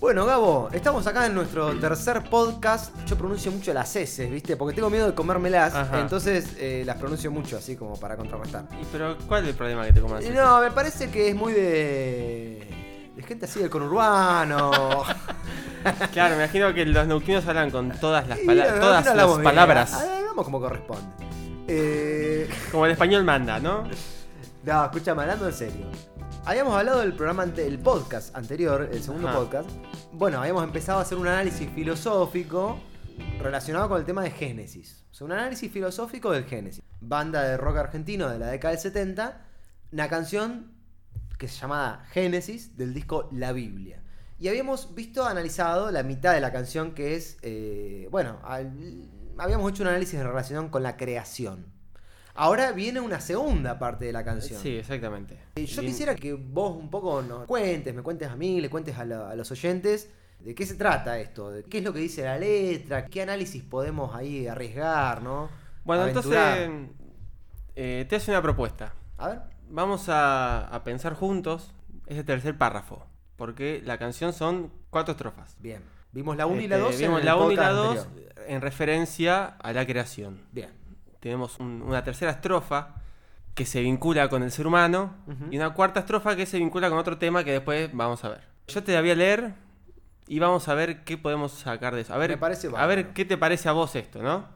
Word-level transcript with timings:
Bueno, 0.00 0.24
Gabo, 0.24 0.70
estamos 0.72 1.06
acá 1.06 1.26
en 1.26 1.34
nuestro 1.34 1.78
tercer 1.78 2.22
podcast. 2.30 2.94
Yo 3.06 3.16
pronuncio 3.18 3.52
mucho 3.52 3.74
las 3.74 3.94
S, 3.94 4.24
¿viste? 4.30 4.56
Porque 4.56 4.74
tengo 4.74 4.88
miedo 4.88 5.06
de 5.06 5.14
comérmelas. 5.14 5.74
Ajá. 5.74 6.00
Entonces 6.00 6.54
eh, 6.58 6.84
las 6.86 6.96
pronuncio 6.96 7.30
mucho 7.30 7.58
así 7.58 7.76
como 7.76 8.00
para 8.00 8.16
contrarrestar. 8.16 8.64
¿Y 8.80 8.84
pero 8.90 9.18
cuál 9.28 9.42
es 9.42 9.50
el 9.50 9.54
problema 9.56 9.84
que 9.84 9.92
te 9.92 10.00
comas? 10.00 10.24
Y 10.24 10.30
No, 10.30 10.60
me 10.60 10.70
parece 10.70 11.10
que 11.10 11.28
es 11.28 11.34
muy 11.36 11.52
de. 11.52 12.66
de 13.14 13.22
gente 13.24 13.44
así 13.44 13.60
del 13.60 13.70
conurbano. 13.70 14.70
Claro, 16.12 16.36
me 16.36 16.42
imagino 16.44 16.74
que 16.74 16.84
los 16.84 17.06
neuquinos 17.06 17.46
hablan 17.46 17.70
con 17.70 17.88
todas 17.92 18.28
las, 18.28 18.38
Y, 18.42 18.44
pala- 18.44 18.66
no, 18.66 18.80
todas 18.80 18.82
no 18.82 18.90
las 19.00 19.06
hablamos 19.06 19.36
bien. 19.38 19.44
palabras. 19.44 19.94
Ah, 19.94 20.16
Hablamos 20.18 20.44
como 20.44 20.60
corresponde. 20.60 21.06
Eh, 21.68 22.50
Como 22.70 22.84
el 22.84 22.92
español 22.92 23.24
manda, 23.24 23.58
¿no? 23.58 23.84
no, 24.64 24.84
escúchame, 24.84 25.22
hablando 25.22 25.46
en 25.48 25.54
serio. 25.54 25.86
Habíamos 26.44 26.74
hablado 26.74 27.00
del 27.00 27.12
programa, 27.12 27.42
ante- 27.42 27.66
el 27.66 27.78
podcast 27.78 28.34
anterior, 28.34 28.88
el 28.92 29.02
segundo 29.02 29.28
Ajá. 29.28 29.38
podcast. 29.38 29.70
Bueno, 30.12 30.40
habíamos 30.40 30.64
empezado 30.64 30.98
a 30.98 31.02
hacer 31.02 31.18
un 31.18 31.26
análisis 31.28 31.68
filosófico 31.70 32.78
relacionado 33.40 33.88
con 33.88 33.98
el 33.98 34.04
tema 34.06 34.22
de 34.22 34.30
Génesis. 34.30 35.04
O 35.10 35.14
sea, 35.14 35.26
un 35.26 35.32
análisis 35.32 35.70
filosófico 35.70 36.30
del 36.32 36.44
Génesis. 36.44 36.82
Banda 37.00 37.42
de 37.42 37.56
rock 37.56 37.76
argentino 37.76 38.28
de 38.28 38.38
la 38.38 38.46
década 38.48 38.72
del 38.72 38.80
70. 38.80 39.46
Una 39.92 40.08
canción 40.08 40.72
que 41.38 41.46
se 41.48 41.58
llamaba 41.60 42.04
Génesis 42.10 42.76
del 42.76 42.94
disco 42.94 43.28
La 43.32 43.52
Biblia. 43.52 44.02
Y 44.38 44.48
habíamos 44.48 44.94
visto, 44.94 45.26
analizado 45.26 45.90
la 45.90 46.02
mitad 46.02 46.32
de 46.32 46.40
la 46.40 46.52
canción 46.52 46.92
que 46.94 47.14
es, 47.14 47.36
eh, 47.42 48.08
bueno, 48.10 48.38
al- 48.44 48.72
habíamos 49.38 49.70
hecho 49.70 49.82
un 49.82 49.90
análisis 49.90 50.14
en 50.18 50.26
relación 50.26 50.68
con 50.70 50.82
la 50.82 50.96
creación. 50.96 51.66
Ahora 52.40 52.72
viene 52.72 53.00
una 53.00 53.20
segunda 53.20 53.78
parte 53.78 54.06
de 54.06 54.12
la 54.12 54.24
canción. 54.24 54.60
Sí, 54.60 54.76
exactamente. 54.76 55.38
Eh, 55.56 55.66
Yo 55.66 55.82
quisiera 55.82 56.14
que 56.14 56.32
vos 56.32 56.76
un 56.76 56.88
poco 56.90 57.20
nos 57.22 57.46
cuentes, 57.46 57.94
me 57.94 58.02
cuentes 58.02 58.28
a 58.28 58.36
mí, 58.36 58.60
le 58.60 58.70
cuentes 58.70 58.96
a, 58.98 59.04
la- 59.04 59.30
a 59.30 59.34
los 59.36 59.50
oyentes 59.50 60.08
de 60.40 60.54
qué 60.54 60.64
se 60.64 60.74
trata 60.76 61.18
esto, 61.18 61.50
de 61.50 61.64
qué 61.64 61.78
es 61.78 61.84
lo 61.84 61.92
que 61.92 61.98
dice 61.98 62.22
la 62.24 62.38
letra, 62.38 63.04
qué 63.06 63.20
análisis 63.22 63.62
podemos 63.62 64.14
ahí 64.14 64.46
arriesgar, 64.46 65.22
¿no? 65.22 65.50
Bueno, 65.84 66.02
Aventurar. 66.04 66.58
entonces 66.62 66.96
eh, 67.76 68.06
te 68.08 68.16
hace 68.16 68.30
una 68.30 68.40
propuesta. 68.40 68.94
A 69.18 69.28
ver. 69.28 69.40
Vamos 69.68 70.08
a, 70.08 70.66
a 70.68 70.82
pensar 70.82 71.12
juntos 71.14 71.72
ese 72.06 72.24
tercer 72.24 72.56
párrafo. 72.56 73.06
Porque 73.36 73.82
la 73.84 73.98
canción 73.98 74.32
son 74.32 74.70
cuatro 74.90 75.12
estrofas. 75.12 75.56
Bien. 75.60 75.82
Vimos 76.12 76.36
la 76.36 76.46
1 76.46 76.60
y 76.62 76.68
la 76.68 76.76
Este, 76.76 76.90
2. 76.90 76.98
Vimos 77.00 77.24
la 77.24 77.36
1 77.36 77.52
y 77.52 77.56
la 77.56 77.70
2 77.70 78.08
en 78.48 78.60
referencia 78.60 79.44
a 79.46 79.72
la 79.72 79.86
creación. 79.86 80.40
Bien. 80.52 80.70
Tenemos 81.20 81.58
un- 81.58 81.82
una 81.82 82.02
tercera 82.02 82.30
estrofa 82.32 82.94
que 83.54 83.66
se 83.66 83.80
vincula 83.82 84.28
con 84.28 84.42
el 84.42 84.50
ser 84.50 84.66
humano 84.66 85.14
y 85.50 85.56
una 85.56 85.74
cuarta 85.74 86.00
estrofa 86.00 86.34
que 86.36 86.46
se 86.46 86.58
vincula 86.58 86.88
con 86.88 86.98
otro 86.98 87.18
tema 87.18 87.44
que 87.44 87.52
después 87.52 87.90
vamos 87.92 88.24
a 88.24 88.30
ver. 88.30 88.40
Yo 88.68 88.82
te 88.82 88.92
la 88.92 89.00
voy 89.00 89.10
a 89.10 89.14
leer 89.14 89.54
y 90.26 90.38
vamos 90.38 90.68
a 90.68 90.74
ver 90.74 91.04
qué 91.04 91.18
podemos 91.18 91.52
sacar 91.52 91.94
de 91.94 92.02
eso. 92.02 92.14
A 92.14 92.16
ver, 92.18 92.30
Me 92.30 92.36
parece 92.38 92.68
a 92.74 92.86
ver 92.86 93.08
qué 93.12 93.24
te 93.24 93.36
parece 93.36 93.68
a 93.68 93.72
vos 93.72 93.94
esto, 93.96 94.22
¿no? 94.22 94.46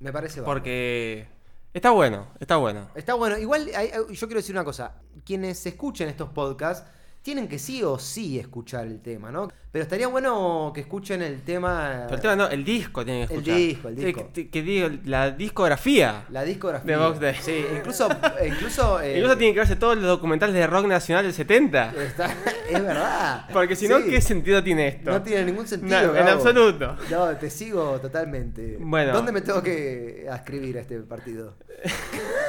Me 0.00 0.12
parece 0.12 0.40
bárbaro. 0.40 0.54
Porque 0.60 1.26
está 1.72 1.90
bueno, 1.90 2.26
está 2.40 2.56
bueno. 2.56 2.88
Está 2.94 3.14
bueno. 3.14 3.38
Igual 3.38 3.66
yo 4.10 4.26
quiero 4.26 4.40
decir 4.40 4.54
una 4.54 4.64
cosa. 4.64 4.94
Quienes 5.24 5.64
escuchen 5.64 6.08
estos 6.08 6.30
podcasts 6.30 6.90
tienen 7.22 7.48
que 7.48 7.58
sí 7.58 7.82
o 7.82 7.98
sí 7.98 8.38
escuchar 8.38 8.86
el 8.86 9.00
tema, 9.00 9.30
¿no? 9.30 9.48
Pero 9.72 9.84
estaría 9.84 10.08
bueno 10.08 10.72
que 10.74 10.80
escuchen 10.80 11.22
el 11.22 11.42
tema... 11.42 12.02
Pero 12.06 12.14
el 12.16 12.20
tema 12.20 12.34
no, 12.36 12.48
el 12.48 12.64
disco 12.64 13.04
tiene 13.04 13.26
que 13.28 13.34
El 13.34 13.38
escuchar. 13.40 13.56
disco, 13.56 13.88
el 13.88 13.96
disco. 13.96 14.30
Que, 14.32 14.50
que 14.50 14.62
diga 14.62 14.90
la 15.04 15.30
discografía. 15.30 16.24
La 16.30 16.42
discografía. 16.42 16.96
De 16.96 17.00
Box 17.04 17.20
Day. 17.20 17.36
Sí, 17.40 17.64
incluso... 17.76 18.08
incluso, 18.46 19.00
eh, 19.00 19.18
Incluso 19.18 19.36
tiene 19.38 19.52
que 19.52 19.60
verse 19.60 19.76
todos 19.76 19.96
los 19.96 20.06
documentales 20.06 20.54
de 20.56 20.66
rock 20.66 20.86
nacional 20.86 21.24
del 21.24 21.34
70. 21.34 21.92
está- 22.02 22.34
es 22.68 22.82
verdad. 22.82 23.44
Porque 23.52 23.76
si 23.76 23.86
no, 23.86 23.98
Sí. 23.98 24.10
¿qué 24.10 24.20
sentido 24.20 24.64
tiene 24.64 24.88
esto? 24.88 25.10
No 25.12 25.22
tiene 25.22 25.44
ningún 25.44 25.68
sentido. 25.68 26.14
No, 26.14 26.16
en 26.16 26.26
absoluto. 26.26 26.96
No, 27.10 27.28
te 27.36 27.48
sigo 27.50 28.00
totalmente. 28.00 28.76
Bueno. 28.80 29.12
¿Dónde 29.12 29.30
me 29.30 29.40
tengo 29.40 29.62
que 29.62 30.26
escribir 30.28 30.78
a 30.78 30.80
este 30.80 30.98
partido? 31.00 31.54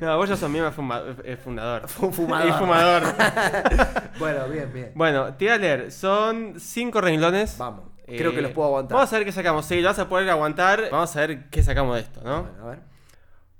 No, 0.00 0.16
vos 0.18 0.28
ya 0.28 0.36
sos 0.36 0.50
miembro 0.50 0.72
fuma- 0.72 1.02
fundador. 1.42 1.88
Fu- 1.88 2.10
fumador. 2.12 2.48
Y 2.48 2.52
fumador. 2.52 3.02
Bueno, 4.18 4.46
bien, 4.48 4.72
bien. 4.72 4.92
bueno, 4.94 5.34
te 5.34 5.46
voy 5.46 5.54
a 5.54 5.58
leer. 5.58 5.90
Son 5.92 6.54
cinco 6.58 7.00
renglones. 7.00 7.56
Vamos. 7.58 7.86
Creo 8.06 8.30
Eh, 8.30 8.34
que 8.34 8.42
los 8.42 8.50
puedo 8.52 8.68
aguantar. 8.68 8.96
Vamos 8.96 9.12
a 9.12 9.16
ver 9.16 9.24
qué 9.26 9.32
sacamos. 9.32 9.64
Sí, 9.66 9.80
lo 9.80 9.88
vas 9.88 9.98
a 9.98 10.08
poder 10.08 10.28
aguantar. 10.30 10.88
Vamos 10.90 11.14
a 11.16 11.20
ver 11.20 11.48
qué 11.50 11.62
sacamos 11.62 11.94
de 11.96 12.02
esto, 12.02 12.20
¿no? 12.22 12.42
Bueno, 12.44 12.64
a 12.66 12.70
ver. 12.70 12.78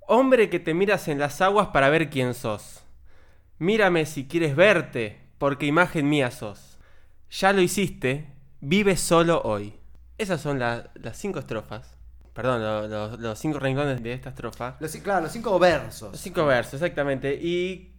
Hombre 0.06 0.50
que 0.50 0.60
te 0.60 0.75
miras 0.75 1.09
en 1.09 1.19
las 1.19 1.41
aguas 1.41 1.69
para 1.69 1.88
ver 1.88 2.10
quién 2.10 2.34
sos. 2.34 2.83
Mírame 3.59 4.05
si 4.06 4.27
quieres 4.27 4.55
verte, 4.56 5.21
porque 5.38 5.66
imagen 5.66 6.09
mía 6.09 6.31
sos. 6.31 6.78
Ya 7.31 7.53
lo 7.53 7.60
hiciste, 7.62 8.27
vive 8.60 8.97
solo 8.97 9.41
hoy. 9.44 9.75
Esas 10.19 10.41
son 10.41 10.59
la- 10.59 10.91
las 10.94 11.16
cinco 11.16 11.39
estrofas. 11.39 11.97
Perdón, 12.34 12.62
lo- 12.62 12.89
lo- 12.89 13.16
los 13.16 13.39
cinco 13.39 13.59
renglones 13.59 14.03
de 14.03 14.12
esta 14.12 14.31
estrofa. 14.31 14.77
Los, 14.81 14.94
claro, 14.97 15.22
los 15.22 15.33
cinco 15.33 15.59
versos. 15.59 16.12
Los 16.12 16.21
cinco 16.21 16.44
versos, 16.47 16.75
exactamente. 16.75 17.34
¿Y 17.34 17.94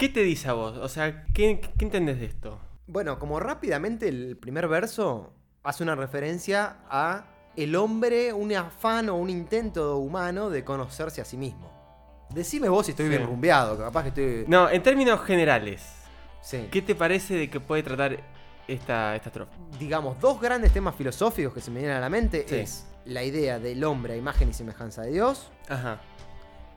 qué 0.00 0.08
te 0.08 0.22
dice 0.22 0.48
a 0.48 0.54
vos? 0.54 0.78
O 0.78 0.88
sea, 0.88 1.26
¿qué, 1.34 1.60
qué 1.78 1.84
entendés 1.84 2.18
de 2.18 2.26
esto? 2.26 2.58
Bueno, 2.86 3.18
como 3.18 3.38
rápidamente 3.38 4.08
el 4.08 4.36
primer 4.36 4.66
verso 4.66 5.32
hace 5.62 5.82
una 5.82 5.94
referencia 5.94 6.78
a 6.88 7.26
el 7.54 7.76
hombre, 7.76 8.32
un 8.32 8.50
afán 8.54 9.10
o 9.10 9.16
un 9.16 9.28
intento 9.28 9.98
humano 9.98 10.48
de 10.50 10.64
conocerse 10.64 11.20
a 11.20 11.24
sí 11.26 11.36
mismo. 11.36 11.70
Decime 12.30 12.68
vos 12.70 12.86
si 12.86 12.92
estoy 12.92 13.06
Sí. 13.06 13.10
bien 13.10 13.26
rumbeado, 13.26 13.76
que 13.76 13.82
capaz 13.82 14.02
que 14.04 14.08
estoy... 14.08 14.44
No, 14.48 14.70
en 14.70 14.82
términos 14.82 15.20
generales, 15.20 15.82
Sí. 16.40 16.68
¿qué 16.70 16.80
te 16.80 16.94
parece 16.94 17.34
de 17.34 17.50
que 17.50 17.60
puede 17.60 17.82
tratar 17.82 18.18
esta, 18.66 19.14
esta 19.16 19.28
estrofa? 19.28 19.52
digamos, 19.78 20.18
dos 20.18 20.40
grandes 20.40 20.72
temas 20.72 20.94
filosóficos 20.94 21.52
que 21.52 21.60
se 21.60 21.70
me 21.70 21.80
vienen 21.80 21.98
a 21.98 22.00
la 22.00 22.08
mente 22.08 22.46
Sí. 22.48 22.54
es 22.56 22.86
la 23.04 23.22
idea 23.22 23.58
del 23.58 23.84
hombre 23.84 24.14
a 24.14 24.16
imagen 24.16 24.48
y 24.48 24.52
semejanza 24.54 25.02
de 25.02 25.10
Dios 25.12 25.50
Ajá. 25.68 26.00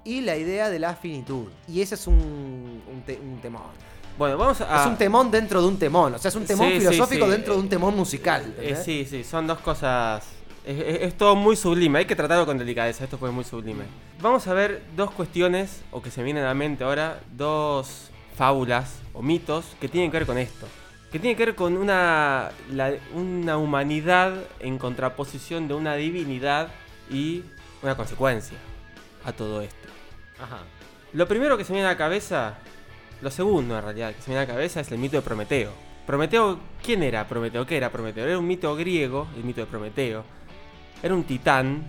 Y 0.06 0.22
la 0.22 0.36
idea 0.36 0.70
de 0.70 0.80
la 0.80 0.96
finitud. 0.96 1.48
Y 1.68 1.82
ese 1.82 1.96
es 1.96 2.08
un, 2.08 2.16
un, 2.16 3.02
te- 3.06 3.20
un 3.20 3.40
temón. 3.42 3.62
Bueno, 4.18 4.38
vamos 4.38 4.62
a... 4.62 4.82
Es 4.82 4.88
un 4.88 4.98
temón 4.98 5.32
dentro 5.32 5.62
de 5.62 5.68
un 5.68 5.78
temón. 5.80 6.14
O 6.14 6.20
sea, 6.20 6.30
es 6.30 6.36
un 6.36 6.46
temón 6.46 6.68
Sí, 6.70 6.80
filosófico 6.80 7.26
sí. 7.26 7.32
dentro 7.32 7.56
de 7.56 7.60
un 7.62 7.70
temón 7.70 7.96
musical. 7.96 8.54
Eh, 8.60 8.76
sí, 8.84 9.08
sí, 9.10 9.24
son 9.24 9.48
dos 9.48 9.60
cosas. 9.60 10.24
Es, 10.66 10.80
es- 10.80 11.02
es 11.02 11.18
todo 11.18 11.36
muy 11.36 11.56
sublime, 11.56 12.00
hay 12.00 12.06
que 12.06 12.16
tratarlo 12.16 12.46
con 12.46 12.58
delicadeza, 12.58 13.04
esto 13.04 13.18
fue 13.18 13.32
muy 13.32 13.44
sublime. 13.44 13.84
Vamos 14.22 14.48
a 14.48 14.54
ver 14.54 14.84
dos 14.96 15.12
cuestiones, 15.12 15.82
o 15.92 16.02
que 16.02 16.10
se 16.12 16.22
me 16.22 16.26
vienen 16.26 16.44
a 16.44 16.48
la 16.48 16.54
mente 16.54 16.84
ahora, 16.84 17.20
dos 17.36 18.10
fábulas 18.36 19.00
o 19.14 19.22
mitos 19.22 19.66
que 19.82 19.88
tienen 19.90 20.10
que 20.12 20.18
ver 20.20 20.26
con 20.28 20.38
esto. 20.38 20.68
Que 21.12 21.20
tienen 21.20 21.36
que 21.38 21.46
ver 21.48 21.56
con 21.56 21.76
una, 21.76 22.52
la- 22.72 22.94
una 23.14 23.58
humanidad 23.58 24.34
en 24.60 24.78
contraposición 24.78 25.68
de 25.68 25.74
una 25.74 25.96
divinidad 25.96 26.70
y 27.12 27.44
una 27.82 27.96
consecuencia 27.98 28.58
a 29.26 29.34
todo 29.34 29.62
esto. 29.62 29.88
Ajá. 30.40 30.64
Lo 31.14 31.28
primero 31.28 31.58
que 31.58 31.64
se 31.64 31.72
me 31.72 31.78
viene 31.78 31.90
a 31.90 31.92
la 31.92 31.98
cabeza, 31.98 32.56
lo 33.22 33.30
segundo 33.30 33.78
en 33.78 33.84
realidad 33.84 34.16
que 34.16 34.22
se 34.22 34.30
me 34.30 34.36
viene 34.36 34.44
a 34.44 34.48
la 34.48 34.54
cabeza 34.54 34.80
es 34.82 34.92
el 34.92 34.98
mito 34.98 35.18
de 35.18 35.22
Prometeo. 35.22 35.72
Prometeo, 36.06 36.60
¿quién 36.84 37.04
era 37.04 37.28
Prometeo? 37.28 37.66
¿Qué 37.66 37.78
era 37.78 37.92
Prometeo? 37.92 38.26
Era 38.26 38.38
un 38.38 38.48
mito 38.48 38.76
griego, 38.76 39.28
el 39.36 39.44
mito 39.44 39.62
de 39.62 39.68
Prometeo. 39.68 40.24
Era 41.02 41.14
un 41.14 41.24
titán 41.24 41.86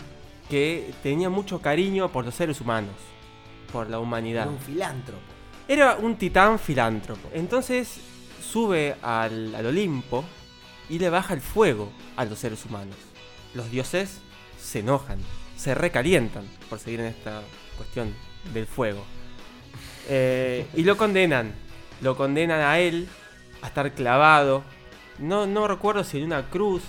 que 0.49 0.93
tenía 1.03 1.31
mucho 1.31 1.61
cariño 1.61 2.13
por 2.13 2.25
los 2.25 2.35
seres 2.35 2.61
humanos, 2.61 2.95
por 3.73 3.89
la 3.89 3.99
humanidad. 3.99 4.43
Era 4.43 4.53
un 4.53 4.59
filántropo. 4.59 5.23
Era 5.67 5.97
un 5.97 6.17
titán 6.17 6.59
filántropo. 6.59 7.31
Entonces 7.33 7.99
sube 8.43 8.97
al, 9.03 9.55
al 9.55 9.67
Olimpo 9.67 10.25
y 10.89 10.99
le 10.99 11.09
baja 11.11 11.35
el 11.35 11.41
fuego 11.41 11.91
a 12.17 12.25
los 12.25 12.39
seres 12.39 12.65
humanos. 12.67 12.97
Los 13.55 13.71
dioses 13.71 14.21
se 14.61 14.81
enojan, 14.81 15.19
se 15.65 15.75
recalientan 15.75 16.45
por 16.69 16.79
seguir 16.79 17.01
en 17.01 17.07
esta 17.07 17.41
cuestión 17.79 18.15
del 18.53 18.67
fuego. 18.67 19.03
Eh, 20.11 20.67
y 20.75 20.83
lo 20.83 20.99
condenan. 20.99 21.55
Lo 22.03 22.17
condenan 22.19 22.61
a 22.61 22.79
él 22.81 23.09
a 23.63 23.69
estar 23.69 23.91
clavado. 23.93 24.63
No, 25.19 25.47
no 25.47 25.67
recuerdo 25.67 26.05
si 26.05 26.19
en 26.19 26.25
una 26.25 26.51
cruz 26.51 26.83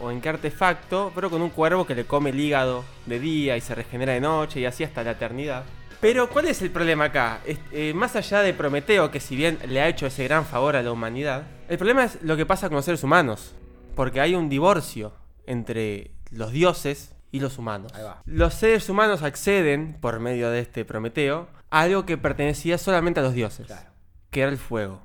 o 0.00 0.10
en 0.10 0.22
qué 0.22 0.30
artefacto, 0.30 1.12
pero 1.14 1.28
con 1.28 1.42
un 1.42 1.50
cuervo 1.50 1.86
que 1.86 1.94
le 1.94 2.06
come 2.06 2.30
el 2.30 2.40
hígado 2.40 2.84
de 3.04 3.20
día 3.20 3.58
y 3.58 3.60
se 3.60 3.74
regenera 3.74 4.14
de 4.14 4.22
noche 4.22 4.60
y 4.60 4.64
así 4.64 4.82
hasta 4.82 5.04
la 5.04 5.10
eternidad. 5.10 5.64
Pero 6.00 6.30
¿cuál 6.30 6.46
es 6.46 6.62
el 6.62 6.70
problema 6.70 7.04
acá? 7.04 7.42
Eh, 7.44 7.92
más 7.94 8.16
allá 8.16 8.40
de 8.40 8.54
Prometeo, 8.54 9.10
que 9.10 9.20
si 9.20 9.36
bien 9.36 9.58
le 9.68 9.82
ha 9.82 9.88
hecho 9.88 10.06
ese 10.06 10.24
gran 10.24 10.46
favor 10.46 10.74
a 10.74 10.82
la 10.82 10.90
humanidad, 10.90 11.42
el 11.68 11.76
problema 11.76 12.04
es 12.04 12.18
lo 12.22 12.34
que 12.38 12.46
pasa 12.46 12.70
con 12.70 12.76
los 12.76 12.86
seres 12.86 13.04
humanos. 13.04 13.54
Porque 13.94 14.22
hay 14.22 14.34
un 14.34 14.48
divorcio 14.48 15.12
entre 15.44 16.12
los 16.30 16.50
dioses 16.50 17.11
y 17.32 17.40
los 17.40 17.58
humanos. 17.58 17.92
Ahí 17.94 18.04
va. 18.04 18.22
Los 18.26 18.54
seres 18.54 18.88
humanos 18.88 19.22
acceden, 19.24 19.96
por 20.00 20.20
medio 20.20 20.50
de 20.50 20.60
este 20.60 20.84
Prometeo, 20.84 21.48
a 21.70 21.80
algo 21.80 22.06
que 22.06 22.16
pertenecía 22.18 22.78
solamente 22.78 23.18
a 23.20 23.22
los 23.24 23.32
dioses, 23.34 23.66
Claro. 23.66 23.90
que 24.30 24.42
era 24.42 24.50
el 24.52 24.58
fuego. 24.58 25.00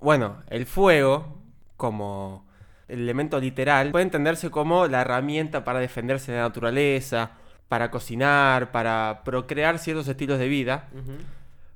Bueno, 0.00 0.38
el 0.48 0.64
fuego, 0.66 1.42
como 1.76 2.46
elemento 2.88 3.40
literal, 3.40 3.90
puede 3.90 4.04
entenderse 4.04 4.50
como 4.50 4.86
la 4.86 5.00
herramienta 5.02 5.64
para 5.64 5.80
defenderse 5.80 6.30
de 6.32 6.38
la 6.38 6.44
naturaleza, 6.44 7.32
para 7.68 7.90
cocinar, 7.90 8.70
para 8.70 9.22
procrear 9.24 9.78
ciertos 9.78 10.06
estilos 10.06 10.38
de 10.38 10.48
vida. 10.48 10.88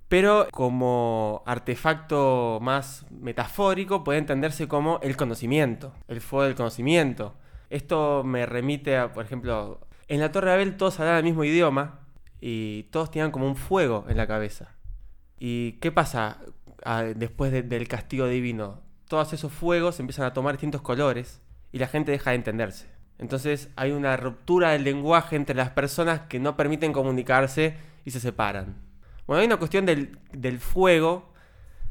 Pero 0.09 0.47
como 0.53 1.43
artefacto 1.45 2.59
más 2.63 3.05
metafórico 3.11 4.05
puede 4.05 4.19
entenderse 4.19 4.69
como 4.69 5.01
el 5.03 5.17
conocimiento, 5.17 5.93
el 6.09 6.21
fuego 6.21 6.45
del 6.45 6.55
conocimiento. 6.55 7.35
Esto 7.69 8.23
me 8.25 8.47
remite 8.47 8.97
a, 8.97 9.13
por 9.13 9.25
ejemplo, 9.25 9.81
en 10.09 10.21
la 10.21 10.33
Torre 10.33 10.51
de 10.51 10.57
Babel 10.57 10.77
todos 10.77 10.99
hablaban 11.01 11.19
el 11.19 11.25
mismo 11.25 11.45
idioma 11.45 12.01
y 12.41 12.85
todos 12.85 13.11
tenían 13.11 13.31
como 13.31 13.47
un 13.47 13.57
fuego 13.57 14.05
en 14.09 14.17
la 14.17 14.27
cabeza. 14.27 14.75
¿Y 15.39 15.73
qué 15.81 15.93
pasa 15.93 16.39
ah, 16.85 17.03
después 17.03 17.53
de- 17.53 17.63
del 17.63 17.89
castigo 17.89 18.27
divino? 18.27 18.81
Todos 19.09 19.33
esos 19.33 19.53
fuegos 19.53 20.01
empiezan 20.01 20.27
a 20.27 20.33
tomar 20.33 20.55
distintos 20.55 20.83
colores 20.83 21.41
y 21.73 21.79
la 21.79 21.87
gente 21.89 22.13
deja 22.13 22.31
de 22.31 22.37
entenderse. 22.37 22.87
Entonces 23.19 23.71
hay 23.77 23.91
una 23.93 24.17
ruptura 24.17 24.71
del 24.71 24.85
lenguaje 24.85 25.37
entre 25.37 25.55
las 25.57 25.71
personas 25.71 26.21
que 26.29 26.39
no 26.39 26.57
permiten 26.57 26.93
comunicarse 26.93 27.77
y 28.05 28.11
se 28.13 28.21
separan. 28.21 28.77
Bueno, 29.27 29.41
hay 29.41 29.47
una 29.47 29.57
cuestión 29.59 29.85
del, 29.87 30.19
del 30.33 30.59
fuego 30.59 31.33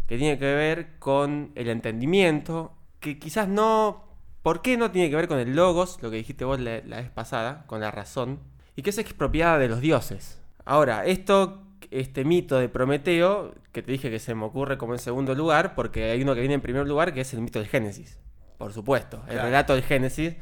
que 0.07 0.17
tiene 0.17 0.39
que 0.39 0.45
ver 0.45 0.97
con 0.99 1.51
el 1.55 1.67
entendimiento, 1.69 2.73
que 2.99 3.19
quizás 3.19 3.47
no... 3.47 4.06
¿Por 4.47 4.61
qué 4.61 4.77
no 4.77 4.91
tiene 4.91 5.09
que 5.09 5.17
ver 5.17 5.27
con 5.27 5.39
el 5.39 5.57
logos, 5.57 5.99
lo 6.01 6.09
que 6.09 6.15
dijiste 6.15 6.45
vos 6.45 6.57
la, 6.57 6.79
la 6.85 7.01
vez 7.01 7.09
pasada, 7.09 7.65
con 7.67 7.81
la 7.81 7.91
razón? 7.91 8.39
Y 8.77 8.81
que 8.81 8.91
es 8.91 8.97
expropiada 8.97 9.57
de 9.57 9.67
los 9.67 9.81
dioses. 9.81 10.39
Ahora, 10.63 11.05
esto, 11.05 11.65
este 11.91 12.23
mito 12.23 12.57
de 12.57 12.69
Prometeo, 12.69 13.53
que 13.73 13.81
te 13.81 13.91
dije 13.91 14.09
que 14.09 14.19
se 14.19 14.35
me 14.35 14.45
ocurre 14.45 14.77
como 14.77 14.93
en 14.93 14.99
segundo 14.99 15.35
lugar, 15.35 15.75
porque 15.75 16.11
hay 16.11 16.21
uno 16.21 16.33
que 16.33 16.39
viene 16.39 16.53
en 16.53 16.61
primer 16.61 16.87
lugar, 16.87 17.13
que 17.13 17.19
es 17.19 17.33
el 17.33 17.41
mito 17.41 17.59
del 17.59 17.67
Génesis. 17.67 18.19
Por 18.57 18.71
supuesto, 18.71 19.17
el 19.27 19.33
Claro. 19.33 19.47
relato 19.49 19.73
del 19.73 19.83
Génesis, 19.83 20.35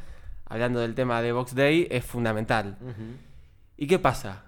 hablando 0.46 0.82
del 0.82 0.94
tema 0.94 1.24
de 1.24 1.32
Box 1.32 1.56
Day, 1.56 1.88
es 1.90 2.06
fundamental. 2.06 2.78
¿Y 3.76 3.88
qué 3.88 3.98
pasa 3.98 4.44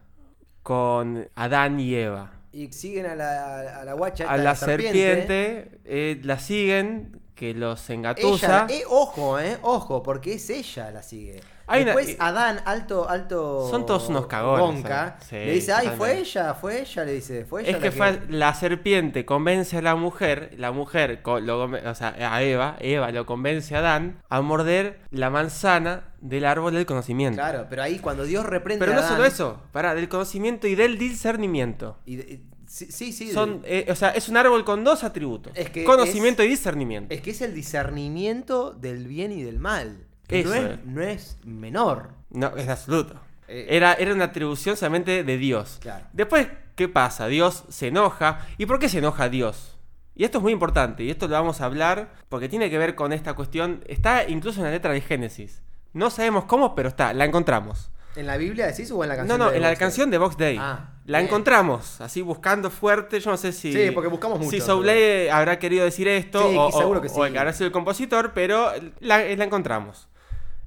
con 0.61 1.29
Adán 1.33 1.79
y 1.79 1.95
Eva? 1.95 2.31
Y 2.51 2.71
siguen 2.73 3.07
a 3.07 3.15
la, 3.15 3.79
a 3.81 3.83
la 3.83 3.93
guacha. 3.93 4.29
A 4.29 4.37
la 4.37 4.53
serpiente, 4.53 5.79
eh, 5.83 6.21
la 6.23 6.37
siguen, 6.37 7.21
que 7.37 7.53
los 7.53 7.89
Ella, 7.89 7.95
engatusa. 7.95 8.67
eh, 8.69 8.83
ojo, 8.89 9.39
eh, 9.39 9.57
ojo, 9.61 10.03
porque 10.03 10.33
es 10.33 10.49
ella 10.49 10.91
la 10.91 11.01
sigue. 11.03 11.39
Hay 11.69 11.83
Después 11.83 12.15
Adán, 12.19 12.61
alto, 12.63 13.09
alto. 13.09 13.67
Son 13.69 13.85
todos 13.85 14.07
unos 14.07 14.25
cagones, 14.27 14.85
eh. 14.85 15.11
Sí, 15.29 15.35
le 15.35 15.51
dice, 15.51 15.73
ay, 15.73 15.91
fue 15.97 16.17
ella, 16.19 16.53
fue 16.53 16.79
ella, 16.81 17.03
le 17.03 17.11
dice, 17.11 17.43
fue 17.45 17.61
ella. 17.61 17.71
Es 17.71 17.75
la 17.77 17.81
que 17.83 17.91
fue 17.91 18.21
la 18.29 18.53
serpiente 18.53 19.25
convence 19.25 19.77
a 19.77 19.81
la 19.81 19.95
mujer, 19.95 20.53
la 20.57 20.71
mujer, 20.71 21.21
lo 21.25 21.63
o 21.63 21.95
sea, 21.95 22.15
a 22.33 22.41
Eva, 22.41 22.77
Eva 22.79 23.11
lo 23.11 23.25
convence 23.25 23.75
a 23.75 23.79
Adán 23.79 24.23
a 24.29 24.39
morder 24.41 25.01
la 25.11 25.29
manzana 25.29 26.05
del 26.21 26.45
árbol 26.45 26.73
del 26.73 26.85
conocimiento. 26.85 27.35
Claro, 27.37 27.67
pero 27.69 27.83
ahí 27.83 27.99
cuando 27.99 28.23
Dios 28.23 28.45
reprende 28.45 28.79
Pero 28.85 28.93
a 28.93 28.95
no 28.95 29.01
Adán, 29.01 29.11
solo 29.17 29.25
eso, 29.25 29.61
para 29.73 29.93
del 29.93 30.07
conocimiento 30.07 30.67
y 30.67 30.75
del 30.75 30.97
discernimiento. 30.97 31.97
y 32.05 32.15
de- 32.15 32.23
y- 32.33 32.43
sí, 32.67 32.91
sí, 32.91 33.11
sí, 33.13 33.31
Son, 33.31 33.61
eh, 33.65 33.87
o 33.89 33.95
sea, 33.95 34.09
es 34.09 34.29
un 34.29 34.37
árbol 34.37 34.63
con 34.65 34.83
dos 34.83 35.03
atributos: 35.03 35.53
Es 35.55 35.69
que 35.69 35.83
conocimiento 35.83 36.41
es- 36.43 36.47
y 36.47 36.49
discernimiento. 36.51 37.13
es 37.13 37.21
que 37.21 37.31
es 37.31 37.41
el 37.41 37.53
discernimiento 37.53 38.71
del 38.71 39.07
bien 39.07 39.31
y 39.31 39.41
del 39.43 39.59
mal. 39.59 40.03
que 40.27 40.41
Eso 40.41 40.49
no, 40.49 40.55
es, 40.55 40.85
no 40.85 41.01
es 41.01 41.37
menor. 41.45 42.09
No, 42.31 42.55
es 42.57 42.67
absoluto. 42.67 43.15
Eh, 43.47 43.67
Era, 43.69 43.93
era 43.93 44.13
una 44.13 44.25
atribución 44.25 44.75
solamente 44.75 45.23
de 45.23 45.37
Dios. 45.37 45.77
Claro. 45.79 46.05
Después, 46.11 46.47
¿qué 46.75 46.89
pasa? 46.89 47.27
Dios 47.27 47.63
se 47.69 47.87
enoja. 47.87 48.45
¿Y 48.57 48.65
por 48.65 48.77
qué 48.77 48.89
se 48.89 48.97
enoja 48.97 49.29
Dios? 49.29 49.77
Y 50.15 50.25
esto 50.25 50.39
es 50.39 50.41
muy 50.43 50.51
importante, 50.51 51.03
y 51.03 51.09
esto 51.11 51.27
lo 51.29 51.35
vamos 51.35 51.61
a 51.61 51.65
hablar 51.65 52.11
porque 52.27 52.49
tiene 52.49 52.69
que 52.69 52.77
ver 52.77 52.95
con 52.95 53.13
esta 53.13 53.35
cuestión. 53.35 53.83
Está 53.87 54.27
incluso 54.27 54.59
en 54.59 54.65
la 54.65 54.71
letra 54.71 54.91
de 54.91 54.99
Génesis. 54.99 55.61
No 55.93 56.09
sabemos 56.09 56.43
cómo, 56.43 56.75
pero 56.75 56.89
está, 56.89 57.13
la 57.13 57.23
encontramos. 57.23 57.89
¿En 58.17 58.25
la 58.27 58.35
Biblia 58.35 58.65
decís 58.67 58.91
o 58.91 59.01
en 59.03 59.09
la 59.09 59.15
No, 59.15 59.19
canción? 59.19 59.39
no, 59.39 59.49
de 59.51 59.55
en 59.57 59.61
la 59.61 59.67
Day? 59.69 59.77
canción 59.77 60.09
de 60.11 60.17
Box 60.17 60.35
Day. 60.37 60.57
Ah, 60.59 60.89
la 61.07 61.17
bien. 61.17 61.27
encontramos, 61.27 61.99
así 62.01 62.21
buscando 62.21 62.69
fuerte. 62.69 63.19
Yo 63.19 63.31
no 63.31 63.37
sé 63.37 63.51
si. 63.51 63.73
Sí, 63.73 63.91
porque 63.91 64.07
buscamos 64.09 64.37
mucho, 64.39 64.51
Si 64.51 64.61
Souley 64.61 65.27
habrá 65.29 65.57
querido 65.57 65.83
decir 65.85 66.07
esto, 66.07 66.47
Sí, 66.49 66.55
o, 66.57 66.71
seguro 66.71 66.99
o- 66.99 67.01
que 67.01 67.07
o 67.07 67.11
sí. 67.13 67.21
el 67.21 67.33
que 67.33 67.39
habrá 67.39 67.53
sido 67.53 67.65
el 67.67 67.71
compositor, 67.73 68.33
pero 68.35 68.69
la, 68.99 69.17
la 69.23 69.43
encontramos. 69.43 70.07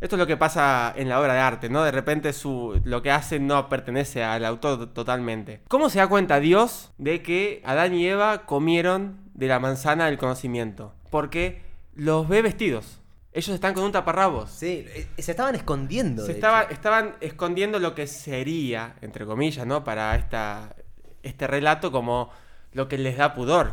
Esto 0.01 0.17
es 0.17 0.19
lo 0.21 0.27
que 0.27 0.39
pasa 0.39 0.93
en 0.97 1.11
la 1.11 1.21
obra 1.21 1.35
de 1.35 1.41
arte, 1.41 1.69
¿no? 1.69 1.85
De 1.85 1.91
repente 1.91 2.33
su, 2.33 2.81
lo 2.85 3.03
que 3.03 3.11
hace 3.11 3.39
no 3.39 3.69
pertenece 3.69 4.25
al 4.25 4.47
autor 4.47 4.79
to- 4.79 4.89
totalmente. 4.89 5.61
¿Cómo 5.69 5.91
se 5.91 5.99
da 5.99 6.09
cuenta 6.09 6.41
Dios 6.41 6.91
de 6.97 7.23
que 7.23 7.61
Adán 7.67 7.95
y 7.95 8.07
Eva 8.07 8.47
comieron 8.47 9.19
de 9.35 9.47
la 9.47 9.59
manzana 9.61 10.07
del 10.07 10.17
conocimiento? 10.17 10.95
Porque 11.11 11.61
los 11.95 12.27
ve 12.29 12.41
vestidos. 12.41 13.00
Ellos 13.33 13.55
están 13.55 13.75
con 13.75 13.85
un 13.85 13.93
taparrabos. 13.93 14.51
Sí, 14.51 14.85
eh, 14.89 15.07
se 15.19 15.31
estaban 15.31 15.55
escondiendo. 15.55 16.23
Se 16.23 16.29
de 16.33 16.35
estaba- 16.35 16.63
hecho. 16.65 16.73
estaban 16.73 17.15
escondiendo 17.21 17.79
lo 17.79 17.95
que 17.95 18.07
sería, 18.07 18.97
entre 19.03 19.25
comillas, 19.25 19.67
¿no? 19.67 19.85
Para 19.85 20.17
esta, 20.17 20.75
este 21.23 21.47
relato 21.47 21.93
como 21.93 22.31
lo 22.73 22.89
que 22.89 22.99
les 22.99 23.17
da 23.17 23.35
pudor. 23.35 23.73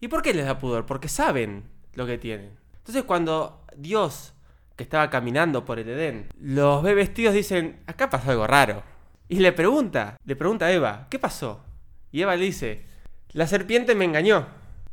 ¿Y 0.00 0.08
por 0.08 0.22
qué 0.22 0.32
les 0.34 0.46
da 0.46 0.58
pudor? 0.58 0.86
Porque 0.86 1.08
saben 1.08 1.64
lo 1.94 2.06
que 2.06 2.18
tienen. 2.18 2.52
Entonces 2.78 3.02
cuando 3.02 3.64
Dios, 3.76 4.34
que 4.76 4.84
estaba 4.84 5.10
caminando 5.10 5.64
por 5.64 5.78
el 5.80 5.88
Edén, 5.88 6.28
los 6.40 6.82
ve 6.82 6.94
vestidos, 6.94 7.34
dicen, 7.34 7.80
acá 7.86 8.08
pasó 8.10 8.30
algo 8.30 8.46
raro. 8.46 8.82
Y 9.28 9.40
le 9.40 9.52
pregunta, 9.52 10.16
le 10.24 10.36
pregunta 10.36 10.66
a 10.66 10.72
Eva, 10.72 11.06
¿qué 11.10 11.18
pasó? 11.18 11.64
Y 12.12 12.22
Eva 12.22 12.36
le 12.36 12.44
dice, 12.44 12.84
la 13.32 13.48
serpiente 13.48 13.96
me 13.96 14.04
engañó. 14.04 14.46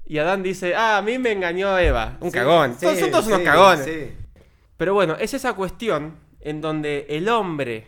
Y 0.05 0.17
Adán 0.17 0.43
dice, 0.43 0.75
ah, 0.75 0.97
a 0.97 1.01
mí 1.01 1.17
me 1.17 1.31
engañó 1.31 1.77
Eva. 1.77 2.17
Un 2.19 2.29
Sí, 2.31 2.37
cagón. 2.37 2.75
sí, 2.79 2.85
son 2.99 3.11
todos 3.11 3.27
unos 3.27 3.39
cagones. 3.41 3.87
Pero 4.77 4.93
bueno, 4.93 5.15
es 5.19 5.33
esa 5.33 5.53
cuestión 5.53 6.15
en 6.41 6.59
donde 6.61 7.05
el 7.09 7.29
hombre, 7.29 7.87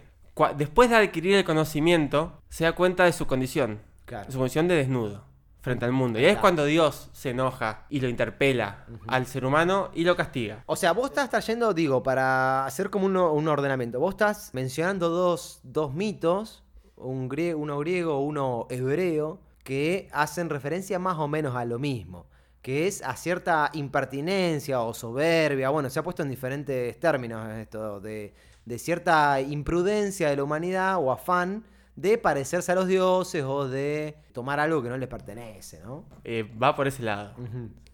después 0.56 0.90
de 0.90 0.96
adquirir 0.96 1.36
el 1.36 1.44
conocimiento, 1.44 2.42
se 2.50 2.64
da 2.64 2.72
cuenta 2.74 3.04
de 3.04 3.12
su 3.14 3.28
condición, 3.28 3.82
Claro. 4.06 4.32
su 4.32 4.38
condición 4.38 4.68
de 4.68 4.76
desnudo 4.76 5.26
frente 5.62 5.84
al 5.84 5.92
mundo. 5.92 6.20
Y 6.20 6.26
ahí 6.26 6.34
es 6.34 6.38
cuando 6.38 6.64
Dios 6.64 7.10
se 7.12 7.32
enoja 7.32 7.86
y 7.90 8.00
lo 8.00 8.08
interpela 8.08 8.86
al 9.08 9.26
ser 9.26 9.46
humano 9.46 9.90
y 9.96 10.04
lo 10.04 10.16
castiga. 10.16 10.64
O 10.68 10.76
sea, 10.76 10.92
vos 10.94 11.10
estás 11.10 11.30
trayendo, 11.32 11.74
digo, 11.74 12.04
para 12.04 12.66
hacer 12.68 12.92
como 12.92 13.08
un, 13.08 13.18
un 13.18 13.48
ordenamiento. 13.48 14.00
Vos 14.00 14.14
estás 14.14 14.52
mencionando 14.54 15.10
dos, 15.10 15.60
dos 15.64 15.92
mitos, 15.94 16.64
un 16.96 17.28
griego, 17.28 17.60
uno 17.60 17.80
griego, 17.80 18.20
uno 18.20 18.68
hebreo, 18.70 19.40
que 19.66 20.08
hacen 20.14 20.50
referencia 20.50 21.00
más 21.00 21.18
o 21.18 21.28
menos 21.28 21.56
a 21.56 21.66
lo 21.66 21.80
mismo. 21.80 22.28
Que 22.62 22.88
es 22.88 23.02
a 23.04 23.16
cierta 23.16 23.70
impertinencia 23.74 24.80
o 24.82 24.94
soberbia. 24.94 25.70
Bueno, 25.70 25.90
se 25.90 26.00
ha 26.00 26.04
puesto 26.04 26.24
en 26.24 26.30
diferentes 26.30 26.98
términos 27.00 27.48
esto, 27.50 28.00
de, 28.00 28.34
de 28.64 28.80
cierta 28.80 29.42
imprudencia 29.42 30.30
de 30.30 30.36
la 30.38 30.44
humanidad 30.44 30.98
o 31.00 31.12
afán 31.12 31.64
de 31.96 32.18
parecerse 32.18 32.72
a 32.72 32.76
los 32.76 32.88
dioses 32.88 33.44
o 33.44 33.68
de 33.68 34.16
tomar 34.34 34.60
algo 34.60 34.84
que 34.84 34.90
no 34.90 34.98
les 34.98 35.08
pertenece, 35.10 35.80
¿no? 35.84 36.06
Eh, 36.24 36.44
va 36.62 36.76
por 36.76 36.88
ese 36.88 37.04
lado. 37.04 37.34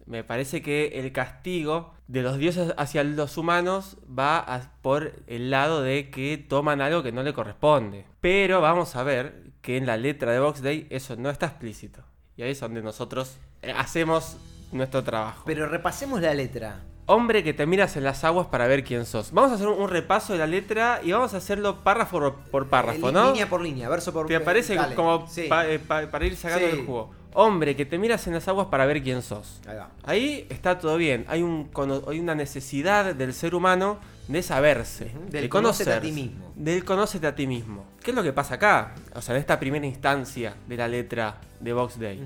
Me 0.06 0.24
parece 0.24 0.60
que 0.62 0.98
el 0.98 1.12
castigo 1.12 1.94
de 2.08 2.22
los 2.22 2.36
dioses 2.36 2.74
hacia 2.76 3.04
los 3.04 3.38
humanos 3.38 3.96
va 4.06 4.38
a- 4.38 4.72
por 4.82 5.12
el 5.28 5.50
lado 5.50 5.80
de 5.82 6.10
que 6.10 6.36
toman 6.36 6.80
algo 6.80 7.02
que 7.02 7.12
no 7.12 7.22
le 7.22 7.32
corresponde. 7.32 8.04
Pero 8.20 8.60
vamos 8.60 8.96
a 8.96 9.04
ver 9.04 9.51
que 9.62 9.76
en 9.76 9.86
la 9.86 9.96
letra 9.96 10.32
de 10.32 10.40
Box 10.40 10.60
Day 10.62 10.86
eso 10.90 11.16
no 11.16 11.30
está 11.30 11.46
explícito. 11.46 12.02
Y 12.36 12.42
ahí 12.42 12.50
es 12.50 12.60
donde 12.60 12.82
nosotros 12.82 13.36
eh, 13.62 13.72
hacemos 13.76 14.36
nuestro 14.72 15.02
trabajo. 15.02 15.44
Pero 15.46 15.66
repasemos 15.66 16.20
la 16.20 16.34
letra. 16.34 16.80
Hombre 17.06 17.42
que 17.42 17.52
te 17.52 17.66
miras 17.66 17.96
en 17.96 18.04
las 18.04 18.22
aguas 18.24 18.46
para 18.46 18.66
ver 18.66 18.84
quién 18.84 19.04
sos. 19.06 19.32
Vamos 19.32 19.50
a 19.50 19.54
hacer 19.54 19.66
un, 19.66 19.88
repaso 19.88 20.32
de 20.32 20.38
la 20.38 20.46
letra 20.46 21.00
y 21.02 21.12
vamos 21.12 21.34
a 21.34 21.38
hacerlo 21.38 21.82
párrafo 21.82 22.34
por, 22.50 22.68
párrafo, 22.68 23.10
¿no? 23.12 23.30
Línea 23.32 23.48
por 23.48 23.60
línea, 23.60 23.88
verso 23.88 24.12
por 24.12 24.26
¿Te 24.28 24.38
parece 24.40 24.74
dale, 24.76 24.94
como 24.94 25.26
sí. 25.28 25.46
pa- 25.48 25.66
eh, 25.66 25.78
pa- 25.78 26.06
para 26.10 26.26
ir 26.26 26.36
sacando 26.36 26.68
Sí. 26.68 26.76
el 26.78 26.86
jugo? 26.86 27.10
Hombre 27.34 27.76
que 27.76 27.86
te 27.86 27.98
miras 27.98 28.26
en 28.26 28.34
las 28.34 28.46
aguas 28.48 28.68
para 28.68 28.86
ver 28.86 29.02
quién 29.02 29.22
sos. 29.22 29.60
Ahí 29.66 29.76
va. 29.76 29.90
Ahí 30.04 30.46
está 30.50 30.78
todo 30.78 30.96
bien. 30.96 31.24
Hay, 31.28 31.42
un, 31.42 31.70
hay 32.08 32.20
una 32.20 32.34
necesidad 32.34 33.14
del 33.14 33.32
ser 33.32 33.54
humano 33.54 33.98
de 34.28 34.42
saberse, 34.42 35.10
de 35.30 35.40
del 35.40 35.48
conocerse, 35.48 35.92
a 35.92 36.00
ti 36.00 36.12
mismo. 36.12 36.52
Del 36.54 36.84
conócete 36.84 37.26
a 37.26 37.34
ti 37.34 37.46
mismo. 37.46 37.84
¿Qué 38.02 38.10
es 38.10 38.16
lo 38.16 38.22
que 38.22 38.32
pasa 38.32 38.54
acá? 38.54 38.94
O 39.14 39.20
sea, 39.20 39.34
en 39.34 39.40
esta 39.40 39.58
primera 39.58 39.86
instancia 39.86 40.54
de 40.68 40.76
la 40.76 40.88
letra 40.88 41.40
de 41.60 41.72
Box 41.72 41.98
Day. 41.98 42.20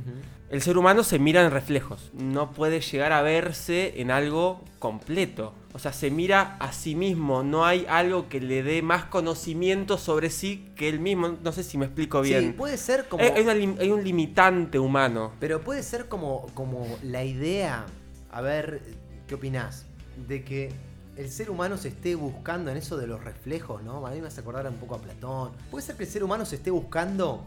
El 0.48 0.62
ser 0.62 0.78
humano 0.78 1.02
se 1.02 1.18
mira 1.18 1.44
en 1.44 1.50
reflejos. 1.50 2.10
No 2.14 2.52
puede 2.52 2.80
llegar 2.80 3.12
a 3.12 3.20
verse 3.22 4.00
en 4.00 4.12
algo 4.12 4.60
completo. 4.78 5.52
O 5.72 5.78
sea, 5.80 5.92
se 5.92 6.08
mira 6.10 6.56
a 6.60 6.72
sí 6.72 6.94
mismo. 6.94 7.42
No 7.42 7.64
hay 7.66 7.84
algo 7.88 8.28
que 8.28 8.40
le 8.40 8.62
dé 8.62 8.80
más 8.80 9.04
conocimiento 9.06 9.98
sobre 9.98 10.30
sí 10.30 10.70
que 10.76 10.88
él 10.88 11.00
mismo. 11.00 11.36
No 11.42 11.50
sé 11.50 11.64
si 11.64 11.78
me 11.78 11.86
explico 11.86 12.22
Sí, 12.22 12.30
bien. 12.30 12.54
puede 12.54 12.76
ser 12.76 13.08
como. 13.08 13.24
Hay, 13.24 13.30
hay 13.30 13.42
una 13.42 13.54
lim- 13.54 13.76
hay 13.80 13.90
un 13.90 14.04
limitante 14.04 14.78
humano. 14.78 15.32
Pero 15.40 15.62
puede 15.62 15.82
ser 15.82 16.06
como, 16.08 16.46
como 16.54 16.86
la 17.02 17.24
idea. 17.24 17.84
A 18.30 18.40
ver, 18.40 18.80
¿qué 19.26 19.34
opinás? 19.34 19.84
De 20.28 20.44
que 20.44 20.70
el 21.16 21.28
ser 21.28 21.50
humano 21.50 21.76
se 21.76 21.88
esté 21.88 22.14
buscando 22.14 22.70
en 22.70 22.76
eso 22.76 22.96
de 22.96 23.08
los 23.08 23.24
reflejos, 23.24 23.82
¿no? 23.82 24.06
A 24.06 24.10
mí 24.10 24.20
me 24.20 24.28
hace 24.28 24.40
acordar 24.42 24.66
un 24.68 24.76
poco 24.76 24.94
a 24.94 24.98
Platón. 24.98 25.50
¿Puede 25.72 25.84
ser 25.84 25.96
que 25.96 26.04
el 26.04 26.10
ser 26.10 26.22
humano 26.22 26.44
se 26.46 26.56
esté 26.56 26.70
buscando 26.70 27.44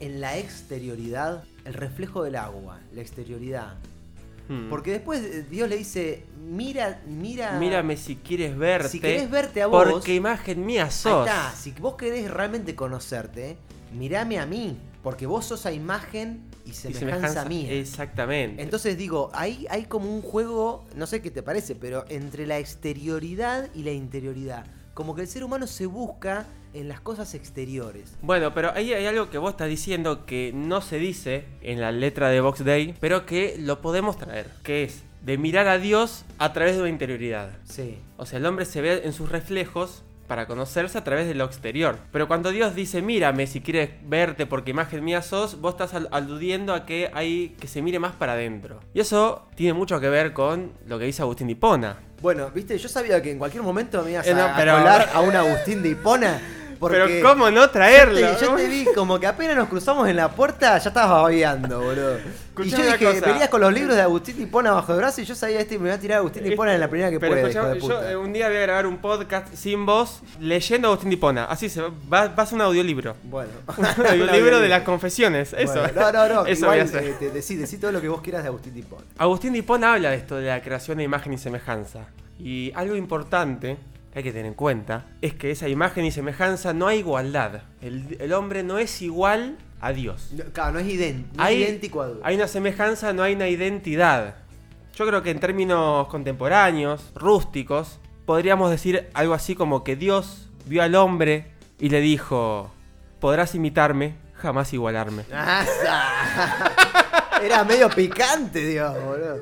en 0.00 0.20
la 0.20 0.38
exterioridad 0.38 1.44
el 1.64 1.74
reflejo 1.74 2.22
del 2.22 2.36
agua, 2.36 2.80
la 2.94 3.00
exterioridad? 3.00 3.74
Hmm. 4.48 4.70
Porque 4.70 4.92
después 4.92 5.22
eh, 5.22 5.46
Dios 5.48 5.68
le 5.68 5.76
dice, 5.76 6.24
mira, 6.48 7.02
mira... 7.06 7.58
Mírame 7.58 7.96
si 7.96 8.16
quieres 8.16 8.56
verte. 8.56 8.88
Si 8.88 9.00
querés 9.00 9.30
verte 9.30 9.62
a 9.62 9.66
vos... 9.66 9.86
Porque 9.90 10.14
imagen 10.14 10.64
mía 10.64 10.84
Ahí 10.84 10.90
sos. 10.90 11.26
está, 11.26 11.52
si 11.52 11.72
vos 11.72 11.96
querés 11.96 12.30
realmente 12.30 12.74
conocerte, 12.74 13.58
mirame 13.92 14.38
a 14.38 14.46
mí, 14.46 14.78
porque 15.02 15.26
vos 15.26 15.44
sos 15.44 15.66
a 15.66 15.72
imagen 15.72 16.42
y 16.64 16.70
Y 16.70 16.74
semejanza, 16.74 17.44
mía. 17.44 17.72
Exactamente. 17.72 18.62
Entonces 18.62 18.96
digo, 18.96 19.30
hay, 19.34 19.66
hay 19.70 19.84
como 19.84 20.14
un 20.14 20.22
juego, 20.22 20.86
no 20.94 21.06
sé 21.06 21.20
qué 21.22 21.30
te 21.30 21.42
parece, 21.42 21.74
pero 21.74 22.04
entre 22.08 22.46
la 22.46 22.58
exterioridad 22.58 23.68
y 23.74 23.82
la 23.82 23.92
interioridad. 23.92 24.66
Como 24.98 25.14
que 25.14 25.20
el 25.22 25.28
ser 25.28 25.44
humano 25.44 25.68
se 25.68 25.86
busca 25.86 26.44
en 26.74 26.88
las 26.88 27.00
cosas 27.00 27.32
exteriores. 27.34 28.16
Bueno, 28.20 28.52
pero 28.52 28.72
ahí 28.74 28.92
hay 28.92 29.06
algo 29.06 29.30
que 29.30 29.38
vos 29.38 29.50
estás 29.52 29.68
diciendo 29.68 30.26
que 30.26 30.50
no 30.52 30.80
se 30.80 30.98
dice 30.98 31.44
en 31.62 31.80
la 31.80 31.92
letra 31.92 32.30
de 32.30 32.40
Box 32.40 32.64
Day, 32.64 32.96
pero 32.98 33.24
que 33.24 33.54
lo 33.60 33.80
podemos 33.80 34.18
traer, 34.18 34.50
que 34.64 34.82
es 34.82 35.04
de 35.22 35.38
mirar 35.38 35.68
a 35.68 35.78
Dios 35.78 36.24
a 36.38 36.52
través 36.52 36.74
de 36.74 36.80
una 36.80 36.90
interioridad. 36.90 37.50
Sí. 37.62 38.00
O 38.16 38.26
sea, 38.26 38.40
el 38.40 38.46
hombre 38.46 38.64
se 38.64 38.80
ve 38.80 39.02
en 39.04 39.12
sus 39.12 39.30
reflejos 39.30 40.02
para 40.26 40.48
conocerse 40.48 40.98
a 40.98 41.04
través 41.04 41.28
de 41.28 41.36
lo 41.36 41.44
exterior. 41.44 41.96
Pero 42.10 42.26
cuando 42.26 42.50
Dios 42.50 42.74
dice, 42.74 43.00
mírame 43.00 43.46
si 43.46 43.60
quieres 43.60 43.90
verte 44.04 44.46
porque 44.46 44.72
imagen 44.72 45.04
mía 45.04 45.22
sos, 45.22 45.60
vos 45.60 45.74
estás 45.74 45.94
al- 45.94 46.08
aludiendo 46.10 46.74
a 46.74 46.84
que 46.84 47.08
hay 47.14 47.50
que 47.60 47.68
se 47.68 47.82
mire 47.82 48.00
más 48.00 48.14
para 48.16 48.32
adentro. 48.32 48.80
Y 48.94 48.98
eso 49.00 49.46
tiene 49.54 49.74
mucho 49.74 50.00
que 50.00 50.08
ver 50.08 50.32
con 50.32 50.72
lo 50.88 50.98
que 50.98 51.04
dice 51.04 51.22
Agustín 51.22 51.46
de 51.46 51.52
Hipona. 51.52 51.98
Bueno, 52.20 52.50
viste, 52.52 52.76
yo 52.78 52.88
sabía 52.88 53.22
que 53.22 53.30
en 53.30 53.38
cualquier 53.38 53.62
momento 53.62 54.02
me 54.02 54.12
ibas 54.12 54.26
Eh, 54.26 54.34
no, 54.34 54.42
a, 54.42 54.54
a 54.54 54.56
pero- 54.56 54.72
colar 54.76 55.08
a 55.14 55.20
un 55.20 55.34
Agustín 55.36 55.82
de 55.82 55.90
Hipona. 55.90 56.40
Porque 56.78 56.96
Pero 57.06 57.28
¿cómo 57.28 57.50
no 57.50 57.68
traerlo? 57.70 58.18
Yo 58.20 58.36
te, 58.36 58.44
yo 58.44 58.54
te 58.54 58.68
vi 58.68 58.84
como 58.94 59.18
que 59.18 59.26
apenas 59.26 59.56
nos 59.56 59.68
cruzamos 59.68 60.08
en 60.08 60.16
la 60.16 60.30
puerta, 60.30 60.78
ya 60.78 60.88
estabas 60.88 61.22
babeando, 61.22 61.80
boludo. 61.80 62.18
y 62.64 62.70
yo 62.70 62.76
dije, 62.76 63.04
cosa. 63.04 63.26
venías 63.26 63.48
con 63.48 63.60
los 63.60 63.72
libros 63.72 63.96
de 63.96 64.02
Agustín 64.02 64.36
de 64.36 64.42
Hipona 64.44 64.70
bajo 64.72 64.92
el 64.92 64.98
brazo 64.98 65.20
y 65.20 65.24
yo 65.24 65.34
sabía 65.34 65.60
este 65.60 65.78
me 65.78 65.86
iba 65.88 65.94
a 65.96 65.98
tirar 65.98 66.16
a 66.16 66.18
Agustín 66.20 66.44
de 66.44 66.52
Hipona 66.52 66.74
en 66.74 66.80
la 66.80 66.88
primera 66.88 67.10
que 67.10 67.18
Pero 67.18 67.32
puede, 67.32 67.42
escuchame, 67.48 67.76
hijo 67.78 67.88
de 67.88 67.94
yo 67.94 67.96
puta. 68.00 68.10
eh, 68.12 68.16
un 68.16 68.32
día 68.32 68.48
voy 68.48 68.56
a 68.58 68.60
grabar 68.60 68.86
un 68.86 68.98
podcast 68.98 69.52
sin 69.54 69.84
voz 69.86 70.22
leyendo 70.40 70.88
a 70.88 70.90
Agustín 70.92 71.10
de 71.10 71.14
Hipona. 71.16 71.44
Así 71.46 71.68
se 71.68 71.82
va, 71.82 71.90
va, 72.12 72.28
va 72.28 72.42
a 72.42 72.46
ser 72.46 72.54
un 72.56 72.62
audiolibro. 72.62 73.16
Bueno. 73.24 73.50
Un 73.76 73.84
audiolibro 74.06 74.60
de 74.60 74.68
las 74.68 74.82
confesiones. 74.82 75.52
Eso. 75.58 75.72
Bueno, 75.80 75.88
no, 76.00 76.12
no, 76.12 76.28
no. 76.34 76.46
Eso 76.46 76.60
igual, 76.64 76.70
voy 76.70 76.80
a 76.80 76.82
hacer. 76.84 77.04
eh, 77.04 77.14
te- 77.18 77.30
decí, 77.30 77.56
decí 77.56 77.78
todo 77.78 77.90
lo 77.92 78.00
que 78.00 78.08
vos 78.08 78.20
quieras 78.22 78.42
de 78.42 78.48
Agustín 78.48 78.72
de 78.74 78.80
Hipona. 78.80 79.04
Agustín 79.18 79.52
de 79.52 79.58
Hipona 79.58 79.94
habla 79.94 80.10
de 80.10 80.16
esto 80.16 80.36
de 80.36 80.46
la 80.48 80.60
creación 80.62 80.98
de 80.98 81.04
imagen 81.04 81.32
y 81.32 81.38
semejanza. 81.38 82.06
Y 82.38 82.70
algo 82.76 82.94
importante 82.94 83.76
que 84.12 84.18
hay 84.20 84.22
que 84.22 84.30
tener 84.32 84.46
en 84.46 84.54
cuenta 84.54 85.06
es 85.20 85.34
que 85.34 85.50
esa 85.50 85.68
imagen 85.68 86.04
y 86.04 86.10
semejanza 86.10 86.72
no 86.72 86.86
hay 86.86 86.98
igualdad. 86.98 87.62
El, 87.80 88.16
el 88.20 88.32
hombre 88.32 88.62
no 88.62 88.78
es 88.78 89.02
igual 89.02 89.58
a 89.80 89.92
Dios. 89.92 90.30
No, 90.32 90.44
claro, 90.52 90.72
no 90.72 90.78
es, 90.80 90.86
no 90.86 91.24
Hay- 91.42 91.62
idéntico 91.62 92.02
a 92.02 92.06
Dios. 92.08 92.18
Hay 92.22 92.34
una 92.36 92.48
semejanza, 92.48 93.12
no 93.12 93.22
hay 93.22 93.34
una 93.34 93.48
identidad. 93.48 94.36
Yo 94.94 95.06
creo 95.06 95.22
que 95.22 95.30
en 95.30 95.38
términos 95.38 96.08
contemporáneos, 96.08 97.12
rústicos, 97.14 98.00
podríamos 98.26 98.70
decir 98.70 99.08
algo 99.14 99.34
así 99.34 99.54
como 99.54 99.84
que 99.84 99.94
Dios 99.94 100.50
vio 100.66 100.82
al 100.82 100.94
hombre 100.96 101.52
y 101.78 101.88
le 101.90 102.00
dijo, 102.00 102.72
podrás 103.20 103.54
imitarme, 103.54 104.14
jamás 104.34 104.72
igualarme. 104.72 105.22
Era 107.42 107.62
medio 107.64 107.88
picante, 107.90 108.66
Dios, 108.66 108.92
boludo. 109.04 109.40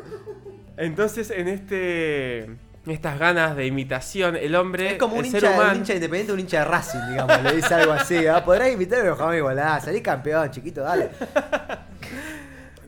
Entonces, 0.76 1.30
en 1.30 1.49
este. 1.49 2.50
Estas 2.87 3.19
ganas 3.19 3.57
de 3.57 3.66
imitación, 3.66 4.37
el 4.37 4.55
hombre. 4.55 4.93
Es 4.93 4.99
como 4.99 5.16
un 5.16 5.25
el 5.25 5.31
ser 5.31 5.43
hincha, 5.43 5.55
un 5.55 5.61
humano. 5.61 5.78
hincha 5.78 5.95
independiente, 5.95 6.33
un 6.33 6.40
hincha 6.40 6.59
de 6.61 6.64
Racing, 6.66 7.11
digamos. 7.11 7.43
Le 7.43 7.52
dice 7.57 7.75
algo 7.75 7.93
así. 7.93 8.26
¿ah? 8.26 8.45
Podrás 8.45 8.71
invitarme, 8.73 9.05
pero 9.05 9.16
jamás 9.16 9.37
igualá. 9.37 9.81
Salí 9.81 10.00
campeón, 10.00 10.50
chiquito, 10.50 10.83
dale. 10.83 11.11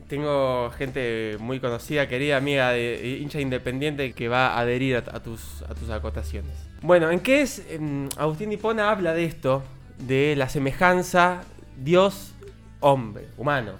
Tengo 0.07 0.71
gente 0.71 1.37
muy 1.39 1.59
conocida, 1.59 2.07
querida 2.07 2.37
amiga 2.37 2.71
de 2.71 3.19
hincha 3.21 3.39
independiente 3.39 4.13
que 4.13 4.27
va 4.27 4.55
a 4.55 4.59
adherir 4.61 4.95
a, 4.95 4.99
a 4.99 5.19
tus, 5.19 5.61
a 5.69 5.75
tus 5.75 5.89
acotaciones. 5.89 6.51
Bueno, 6.81 7.11
¿en 7.11 7.19
qué 7.19 7.41
es? 7.41 7.61
Agustín 8.17 8.49
Dipona 8.49 8.89
habla 8.89 9.13
de 9.13 9.25
esto, 9.25 9.63
de 9.99 10.35
la 10.35 10.49
semejanza 10.49 11.41
Dios-hombre, 11.77 13.27
humano. 13.37 13.73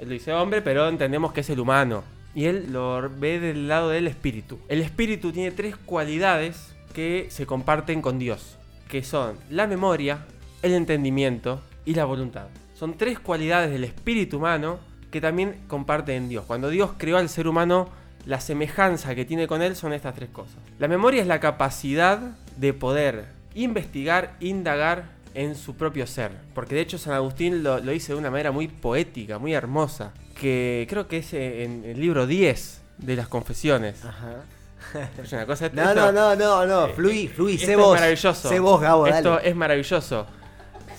Él 0.00 0.08
lo 0.08 0.14
dice 0.14 0.32
hombre, 0.32 0.62
pero 0.62 0.88
entendemos 0.88 1.32
que 1.32 1.42
es 1.42 1.50
el 1.50 1.60
humano. 1.60 2.02
Y 2.34 2.44
él 2.44 2.66
lo 2.70 3.10
ve 3.10 3.40
del 3.40 3.68
lado 3.68 3.90
del 3.90 4.06
espíritu. 4.06 4.58
El 4.68 4.80
espíritu 4.80 5.32
tiene 5.32 5.50
tres 5.50 5.76
cualidades 5.76 6.74
que 6.92 7.26
se 7.30 7.46
comparten 7.46 8.02
con 8.02 8.18
Dios, 8.18 8.56
que 8.88 9.02
son 9.02 9.36
la 9.50 9.66
memoria, 9.66 10.26
el 10.62 10.74
entendimiento 10.74 11.60
y 11.84 11.94
la 11.94 12.04
voluntad. 12.04 12.46
Son 12.74 12.96
tres 12.96 13.18
cualidades 13.18 13.70
del 13.70 13.84
espíritu 13.84 14.38
humano 14.38 14.78
que 15.10 15.20
también 15.20 15.56
comparten 15.66 16.16
en 16.16 16.28
Dios. 16.28 16.44
Cuando 16.46 16.70
Dios 16.70 16.92
creó 16.96 17.18
al 17.18 17.28
ser 17.28 17.48
humano, 17.48 17.88
la 18.26 18.40
semejanza 18.40 19.14
que 19.14 19.24
tiene 19.24 19.46
con 19.46 19.62
él 19.62 19.76
son 19.76 19.92
estas 19.92 20.14
tres 20.14 20.30
cosas. 20.30 20.56
La 20.78 20.88
memoria 20.88 21.20
es 21.22 21.26
la 21.26 21.40
capacidad 21.40 22.36
de 22.56 22.72
poder 22.72 23.26
investigar, 23.54 24.36
indagar 24.40 25.10
en 25.34 25.54
su 25.56 25.74
propio 25.74 26.06
ser. 26.06 26.32
Porque 26.54 26.74
de 26.74 26.82
hecho 26.82 26.98
San 26.98 27.14
Agustín 27.14 27.62
lo, 27.62 27.80
lo 27.80 27.92
dice 27.92 28.12
de 28.12 28.18
una 28.18 28.30
manera 28.30 28.52
muy 28.52 28.68
poética, 28.68 29.38
muy 29.38 29.52
hermosa. 29.52 30.12
Que 30.40 30.86
creo 30.88 31.06
que 31.06 31.18
es 31.18 31.32
en 31.34 31.84
el 31.84 32.00
libro 32.00 32.26
10 32.26 32.80
de 32.98 33.16
las 33.16 33.28
confesiones. 33.28 34.04
Ajá. 34.04 34.36
Es 35.22 35.30
una 35.32 35.44
cosa, 35.46 35.68
No, 35.72 35.82
esto- 35.90 36.10
no, 36.12 36.34
no, 36.34 36.36
no, 36.36 36.66
no. 36.66 36.86
eh, 36.86 36.92
Fluí, 36.94 37.28
fluí, 37.28 37.54
esto 37.54 37.66
sé 37.66 37.72
es 37.72 37.78
vos. 37.78 37.94
maravilloso. 37.94 38.48
Sé 38.48 38.58
vos, 38.58 38.80
Gabo, 38.80 39.04
dale. 39.04 39.16
Esto 39.18 39.38
es 39.38 39.54
maravilloso. 39.54 40.26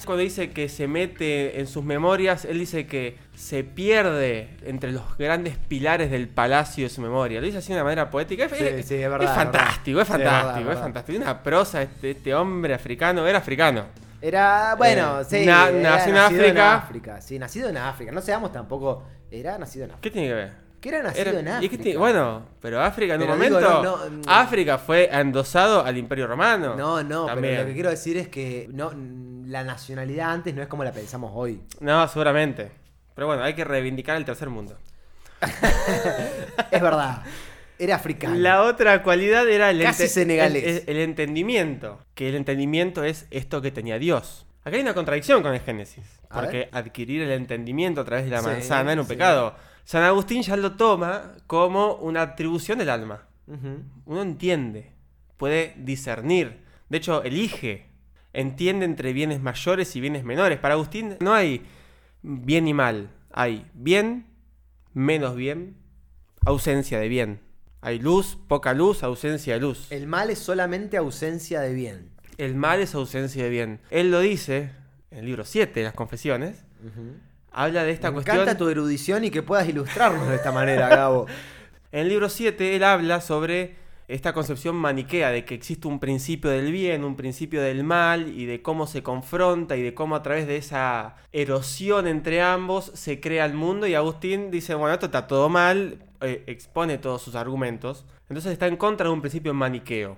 Cuando 0.06 0.24
dice 0.24 0.50
que 0.52 0.68
se 0.70 0.88
mete 0.88 1.60
en 1.60 1.68
sus 1.68 1.84
memorias, 1.84 2.46
él 2.46 2.58
dice 2.60 2.88
que 2.88 3.18
se 3.36 3.64
pierde 3.64 4.50
entre 4.66 4.92
los 4.92 5.16
grandes 5.18 5.58
pilares 5.58 6.10
del 6.10 6.28
palacio 6.28 6.86
de 6.86 6.90
su 6.90 7.02
memoria. 7.02 7.40
Lo 7.40 7.46
dice 7.46 7.60
así 7.60 7.70
de 7.70 7.76
una 7.76 7.84
manera 7.84 8.10
poética. 8.10 8.46
Es, 8.46 8.52
Sí, 8.52 8.64
es- 8.64 8.86
sí, 8.88 8.96
es 8.96 9.10
verdad, 9.10 9.24
es 9.24 9.30
es 9.30 9.36
fantástico, 9.36 10.02
es 10.02 10.10
verdad. 10.10 10.20
Es 10.20 10.20
verdad, 10.26 10.42
fantástico, 10.42 10.60
es 10.60 10.62
es 10.62 10.68
verdad. 10.68 10.82
fantástico. 10.84 11.12
Tiene 11.18 11.26
una 11.26 11.44
prosa 11.44 11.82
este, 11.84 12.12
este 12.12 12.34
hombre 12.36 12.74
africano, 12.74 13.28
era 13.28 13.38
africano. 13.40 13.86
Era, 14.22 14.76
bueno, 14.76 15.22
Eh, 15.22 15.26
sí. 15.28 15.46
na- 15.46 15.70
era 15.70 15.82
nació 15.82 16.10
en 16.10 16.16
nacido 16.16 16.42
África. 16.44 16.76
África. 16.76 17.22
Sí, 17.22 17.40
nacido 17.40 17.70
en 17.70 17.78
África. 17.78 18.12
No 18.12 18.22
seamos 18.22 18.52
tampoco. 18.52 19.04
Era 19.32 19.58
nacido 19.58 19.86
en 19.86 19.92
África. 19.92 20.02
¿Qué 20.02 20.12
tiene 20.12 20.28
que 20.28 20.34
ver? 20.34 20.52
Que 20.80 20.90
era 20.90 21.04
nacido 21.04 21.30
Era- 21.30 21.40
en 21.40 21.48
África. 21.48 21.78
tiene- 21.78 21.98
bueno, 22.00 22.46
pero 22.60 22.82
África 22.82 23.14
en 23.16 23.22
un 23.22 23.28
digo, 23.28 23.36
momento. 23.60 23.84
no, 23.84 23.98
no, 24.08 24.10
mm. 24.18 24.22
África 24.28 24.78
fue 24.78 25.10
endosado 25.12 25.84
al 25.86 25.98
Imperio 25.98 26.28
Romano. 26.28 26.76
No, 26.76 27.04
no, 27.04 27.26
También. 27.28 27.54
pero 27.54 27.62
lo 27.64 27.68
que 27.68 27.74
quiero 27.74 27.90
decir 27.92 28.18
es 28.18 28.28
que 28.30 28.68
no, 28.74 28.92
la 29.48 29.64
nacionalidad 29.64 30.32
antes 30.32 30.54
no 30.56 30.62
es 30.62 30.68
como 30.68 30.84
la 30.84 30.92
pensamos 30.92 31.32
hoy. 31.36 31.62
No, 31.80 32.08
seguramente. 32.08 32.72
Pero 33.14 33.28
bueno, 33.28 33.44
hay 33.44 33.54
que 33.54 33.64
reivindicar 33.64 34.18
el 34.18 34.26
tercer 34.26 34.50
mundo. 34.50 34.78
Es 36.72 36.82
verdad. 36.82 37.24
Era 37.82 37.96
africano. 37.96 38.36
La 38.36 38.62
otra 38.64 39.02
cualidad 39.02 39.50
era 39.50 39.72
el, 39.72 39.82
Casi 39.82 40.08
senegalés. 40.08 40.64
el- 40.64 40.70
el- 40.70 40.84
el 40.88 40.98
entendimiento. 40.98 42.00
Que 42.14 42.30
el 42.30 42.36
entendimiento 42.36 43.04
es 43.04 43.26
esto 43.32 43.62
que 43.62 43.72
tenía 43.72 43.98
Dios. 43.98 44.46
Acá 44.64 44.76
hay 44.76 44.84
una 44.84 44.94
contradicción 44.94 45.42
con 45.42 45.54
el 45.56 45.60
Génesis. 45.62 46.04
A 46.30 46.42
Porque 46.42 46.58
ver. 46.58 46.70
adquirir 46.72 47.24
el 47.24 47.32
entendimiento 47.32 48.02
a 48.02 48.06
través 48.06 48.26
de 48.26 48.32
la 48.32 48.42
Sí, 48.42 48.46
manzana 48.46 48.92
era 48.92 49.02
un 49.02 49.08
sí. 49.08 49.14
pecado. 49.14 49.56
San 49.84 50.04
Agustín 50.04 50.44
ya 50.44 50.56
lo 50.56 50.74
toma 50.74 51.34
como 51.48 51.96
una 51.96 52.22
atribución 52.22 52.78
del 52.78 52.90
alma. 52.92 53.24
Uno 54.06 54.22
entiende, 54.22 54.92
puede 55.38 55.74
discernir. 55.78 56.62
De 56.90 56.98
hecho, 57.00 57.24
elige. 57.24 57.88
Entiende 58.32 58.86
entre 58.86 59.12
bienes 59.12 59.42
mayores 59.42 59.94
y 59.96 60.00
bienes 60.02 60.24
menores. 60.24 60.58
Para 60.60 60.76
Agustín 60.76 61.18
no 61.20 61.34
hay 61.34 61.64
bien 62.22 62.68
y 62.68 62.74
mal. 62.74 63.10
Hay 63.34 63.66
bien, 63.74 64.28
menos 64.94 65.36
bien, 65.36 65.76
ausencia 66.46 67.00
de 67.00 67.10
bien. 67.10 67.40
Hay 67.82 68.00
luz, 68.00 68.38
poca 68.48 68.74
luz, 68.74 69.04
ausencia 69.04 69.56
de 69.56 69.60
luz. 69.60 69.88
El 69.92 70.08
mal 70.08 70.30
es 70.30 70.40
solamente 70.40 70.98
ausencia 70.98 71.62
de 71.62 71.74
bien. 71.74 72.10
El 72.38 72.56
mal 72.56 72.80
es 72.80 72.94
ausencia 72.96 73.44
de 73.44 73.50
bien. 73.50 73.80
Él 73.90 74.12
lo 74.12 74.20
dice 74.20 74.72
en 75.10 75.20
el 75.20 75.26
libro 75.26 75.44
7 75.46 75.80
de 75.80 75.84
las 75.86 75.94
confesiones. 75.94 76.64
Habla 77.52 77.84
de 77.84 77.92
esta 77.92 78.10
Me 78.10 78.16
cuestión. 78.16 78.38
encanta 78.38 78.58
tu 78.58 78.70
erudición 78.70 79.24
y 79.24 79.32
que 79.32 79.44
puedas 79.44 79.68
ilustrarnos 79.68 80.28
de 80.30 80.36
esta 80.36 80.52
manera, 80.52 80.88
Gabo. 80.96 81.26
En 81.92 82.02
el 82.02 82.10
libro 82.10 82.30
7 82.30 82.76
él 82.76 82.84
habla 82.84 83.20
sobre 83.20 83.76
esta 84.14 84.34
concepción 84.34 84.76
maniquea 84.76 85.30
de 85.32 85.46
que 85.46 85.56
existe 85.56 85.88
un 85.88 86.00
principio 86.00 86.50
del 86.50 86.72
bien, 86.72 87.04
un 87.04 87.16
principio 87.16 87.62
del 87.62 87.84
mal 87.84 88.28
y 88.28 88.46
de 88.46 88.62
cómo 88.62 88.88
se 88.88 89.04
confronta 89.04 89.78
y 89.78 89.82
de 89.82 89.94
cómo 89.94 90.16
a 90.16 90.22
través 90.24 90.48
de 90.48 90.58
esa 90.58 91.16
erosión 91.32 92.08
entre 92.08 92.42
ambos 92.42 92.92
se 92.94 93.20
crea 93.20 93.46
el 93.46 93.54
mundo 93.54 93.88
y 93.88 93.96
Agustín 93.96 94.52
dice, 94.52 94.76
bueno, 94.76 94.94
esto 94.94 95.08
está 95.08 95.28
todo 95.28 95.50
mal, 95.50 96.04
eh, 96.22 96.44
expone 96.48 96.98
todos 96.98 97.22
sus 97.22 97.36
argumentos, 97.36 98.06
entonces 98.30 98.52
está 98.54 98.68
en 98.68 98.78
contra 98.78 99.08
de 99.08 99.14
un 99.14 99.22
principio 99.22 99.54
maniqueo. 99.54 100.18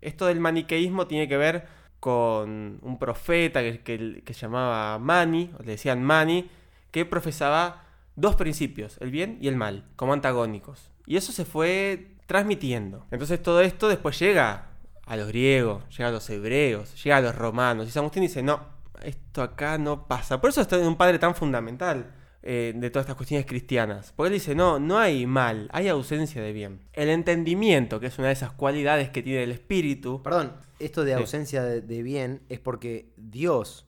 Esto 0.00 0.26
del 0.26 0.40
maniqueísmo 0.40 1.06
tiene 1.06 1.26
que 1.28 1.36
ver 1.36 1.66
con 2.00 2.78
un 2.82 2.98
profeta 2.98 3.62
que, 3.62 3.80
que- 3.80 4.22
que 4.24 4.32
llamaba 4.32 4.98
Mani, 4.98 5.50
o 5.58 5.62
le 5.62 5.72
decían 5.72 6.02
Mani, 6.02 6.48
que 6.90 7.04
profesaba 7.04 7.84
dos 8.14 8.36
principios, 8.36 8.96
el 9.00 9.10
bien 9.10 9.38
y 9.40 9.48
el 9.48 9.56
mal, 9.56 9.84
como 9.96 10.12
antagónicos. 10.12 10.90
Y 11.06 11.16
eso 11.16 11.32
se 11.32 11.44
fue 11.44 12.15
transmitiendo. 12.26 13.06
Entonces 13.10 13.42
todo 13.42 13.60
esto 13.60 13.88
después 13.88 14.18
llega 14.18 14.66
a 15.04 15.16
los 15.16 15.28
griegos, 15.28 15.84
llega 15.96 16.08
a 16.08 16.12
los 16.12 16.28
hebreos, 16.30 17.02
llega 17.02 17.18
a 17.18 17.20
los 17.20 17.34
romanos. 17.34 17.88
Y 17.88 17.90
San 17.90 18.00
Agustín 18.02 18.22
dice, 18.22 18.42
no, 18.42 18.60
esto 19.02 19.42
acá 19.42 19.78
no 19.78 20.06
pasa. 20.08 20.40
Por 20.40 20.50
eso 20.50 20.60
está 20.60 20.78
un 20.78 20.96
padre 20.96 21.18
tan 21.18 21.34
fundamental 21.34 22.12
eh, 22.42 22.72
de 22.74 22.90
todas 22.90 23.04
estas 23.04 23.16
cuestiones 23.16 23.46
cristianas. 23.46 24.12
Porque 24.16 24.28
él 24.28 24.34
dice, 24.34 24.54
no, 24.54 24.78
no 24.80 24.98
hay 24.98 25.26
mal, 25.26 25.68
hay 25.72 25.88
ausencia 25.88 26.42
de 26.42 26.52
bien. 26.52 26.80
El 26.92 27.08
entendimiento, 27.08 28.00
que 28.00 28.06
es 28.06 28.18
una 28.18 28.28
de 28.28 28.32
esas 28.34 28.52
cualidades 28.52 29.10
que 29.10 29.22
tiene 29.22 29.44
el 29.44 29.52
espíritu. 29.52 30.22
Perdón, 30.22 30.52
esto 30.80 31.04
de 31.04 31.12
Sí. 31.14 31.20
ausencia 31.20 31.62
de, 31.62 31.80
de 31.80 32.02
bien 32.02 32.42
es 32.48 32.58
porque 32.58 33.12
Dios, 33.16 33.86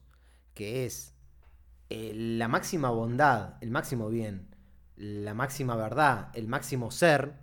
que 0.55 0.85
es 0.87 1.15
eh, 1.91 2.13
la 2.15 2.47
máxima 2.49 2.91
bondad, 2.91 3.55
el 3.61 3.71
máximo 3.71 4.09
bien, 4.09 4.55
la 4.97 5.35
máxima 5.35 5.75
verdad, 5.75 6.29
el 6.35 6.47
máximo 6.49 6.91
ser, 6.91 7.35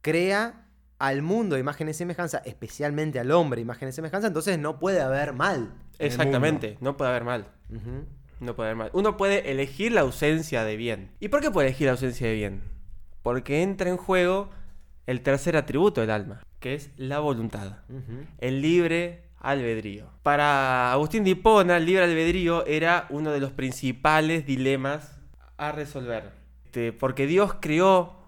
crea 0.00 0.66
al 0.98 1.22
mundo 1.22 1.56
imagen 1.56 1.88
y 1.88 1.94
semejanza, 1.94 2.38
especialmente 2.44 3.18
al 3.18 3.30
hombre 3.30 3.60
imagen 3.60 3.88
y 3.88 3.92
semejanza, 3.92 4.28
entonces 4.28 4.58
no 4.58 4.78
puede 4.78 5.00
haber 5.00 5.32
mal. 5.32 5.72
Exactamente, 5.98 6.76
no 6.80 6.96
puede 6.96 7.10
haber 7.10 7.24
mal. 7.24 7.46
No 8.40 8.54
puede 8.54 8.70
haber 8.70 8.76
mal. 8.76 8.90
Uno 8.92 9.16
puede 9.16 9.50
elegir 9.50 9.92
la 9.92 10.02
ausencia 10.02 10.64
de 10.64 10.76
bien. 10.76 11.10
¿Y 11.20 11.28
por 11.28 11.40
qué 11.40 11.50
puede 11.50 11.68
elegir 11.68 11.86
la 11.86 11.92
ausencia 11.92 12.26
de 12.26 12.34
bien? 12.34 12.62
Porque 13.22 13.62
entra 13.62 13.90
en 13.90 13.96
juego 13.96 14.50
el 15.06 15.22
tercer 15.22 15.56
atributo 15.56 16.00
del 16.00 16.10
alma, 16.10 16.42
que 16.58 16.74
es 16.74 16.90
la 16.96 17.18
voluntad. 17.18 17.78
El 18.38 18.60
libre 18.60 19.24
albedrío. 19.38 20.10
Para 20.22 20.92
Agustín 20.92 21.24
de 21.24 21.30
Hipona, 21.30 21.78
el 21.78 21.86
libre 21.86 22.04
albedrío 22.04 22.66
era 22.66 23.06
uno 23.08 23.30
de 23.30 23.40
los 23.40 23.52
principales 23.52 24.44
dilemas 24.44 25.18
a 25.56 25.72
resolver. 25.72 26.32
Este, 26.66 26.92
porque 26.92 27.26
Dios 27.26 27.56
creó 27.60 28.19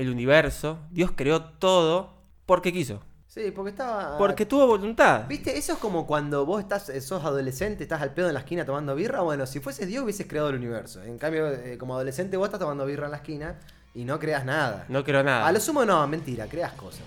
el 0.00 0.10
universo, 0.10 0.78
Dios 0.90 1.12
creó 1.14 1.42
todo 1.44 2.14
porque 2.46 2.72
quiso. 2.72 3.00
Sí, 3.26 3.52
porque 3.54 3.70
estaba... 3.70 4.18
Porque 4.18 4.44
tuvo 4.44 4.66
voluntad. 4.66 5.26
¿Viste? 5.28 5.56
Eso 5.56 5.74
es 5.74 5.78
como 5.78 6.04
cuando 6.06 6.44
vos 6.44 6.60
estás, 6.60 6.88
eh, 6.88 7.00
sos 7.00 7.24
adolescente, 7.24 7.84
estás 7.84 8.02
al 8.02 8.12
pedo 8.12 8.26
en 8.26 8.34
la 8.34 8.40
esquina 8.40 8.64
tomando 8.64 8.94
birra. 8.96 9.20
Bueno, 9.20 9.46
si 9.46 9.60
fueses 9.60 9.86
Dios 9.86 10.02
hubieses 10.02 10.26
creado 10.26 10.48
el 10.48 10.56
universo. 10.56 11.00
En 11.04 11.16
cambio, 11.16 11.48
eh, 11.48 11.78
como 11.78 11.94
adolescente 11.94 12.36
vos 12.36 12.46
estás 12.48 12.58
tomando 12.58 12.84
birra 12.86 13.04
en 13.04 13.12
la 13.12 13.18
esquina 13.18 13.54
y 13.94 14.04
no 14.04 14.18
creas 14.18 14.44
nada. 14.44 14.84
No 14.88 15.04
creo 15.04 15.22
nada. 15.22 15.46
A 15.46 15.52
lo 15.52 15.60
sumo 15.60 15.84
no, 15.84 16.04
mentira, 16.08 16.46
creas 16.48 16.72
cosas. 16.72 17.04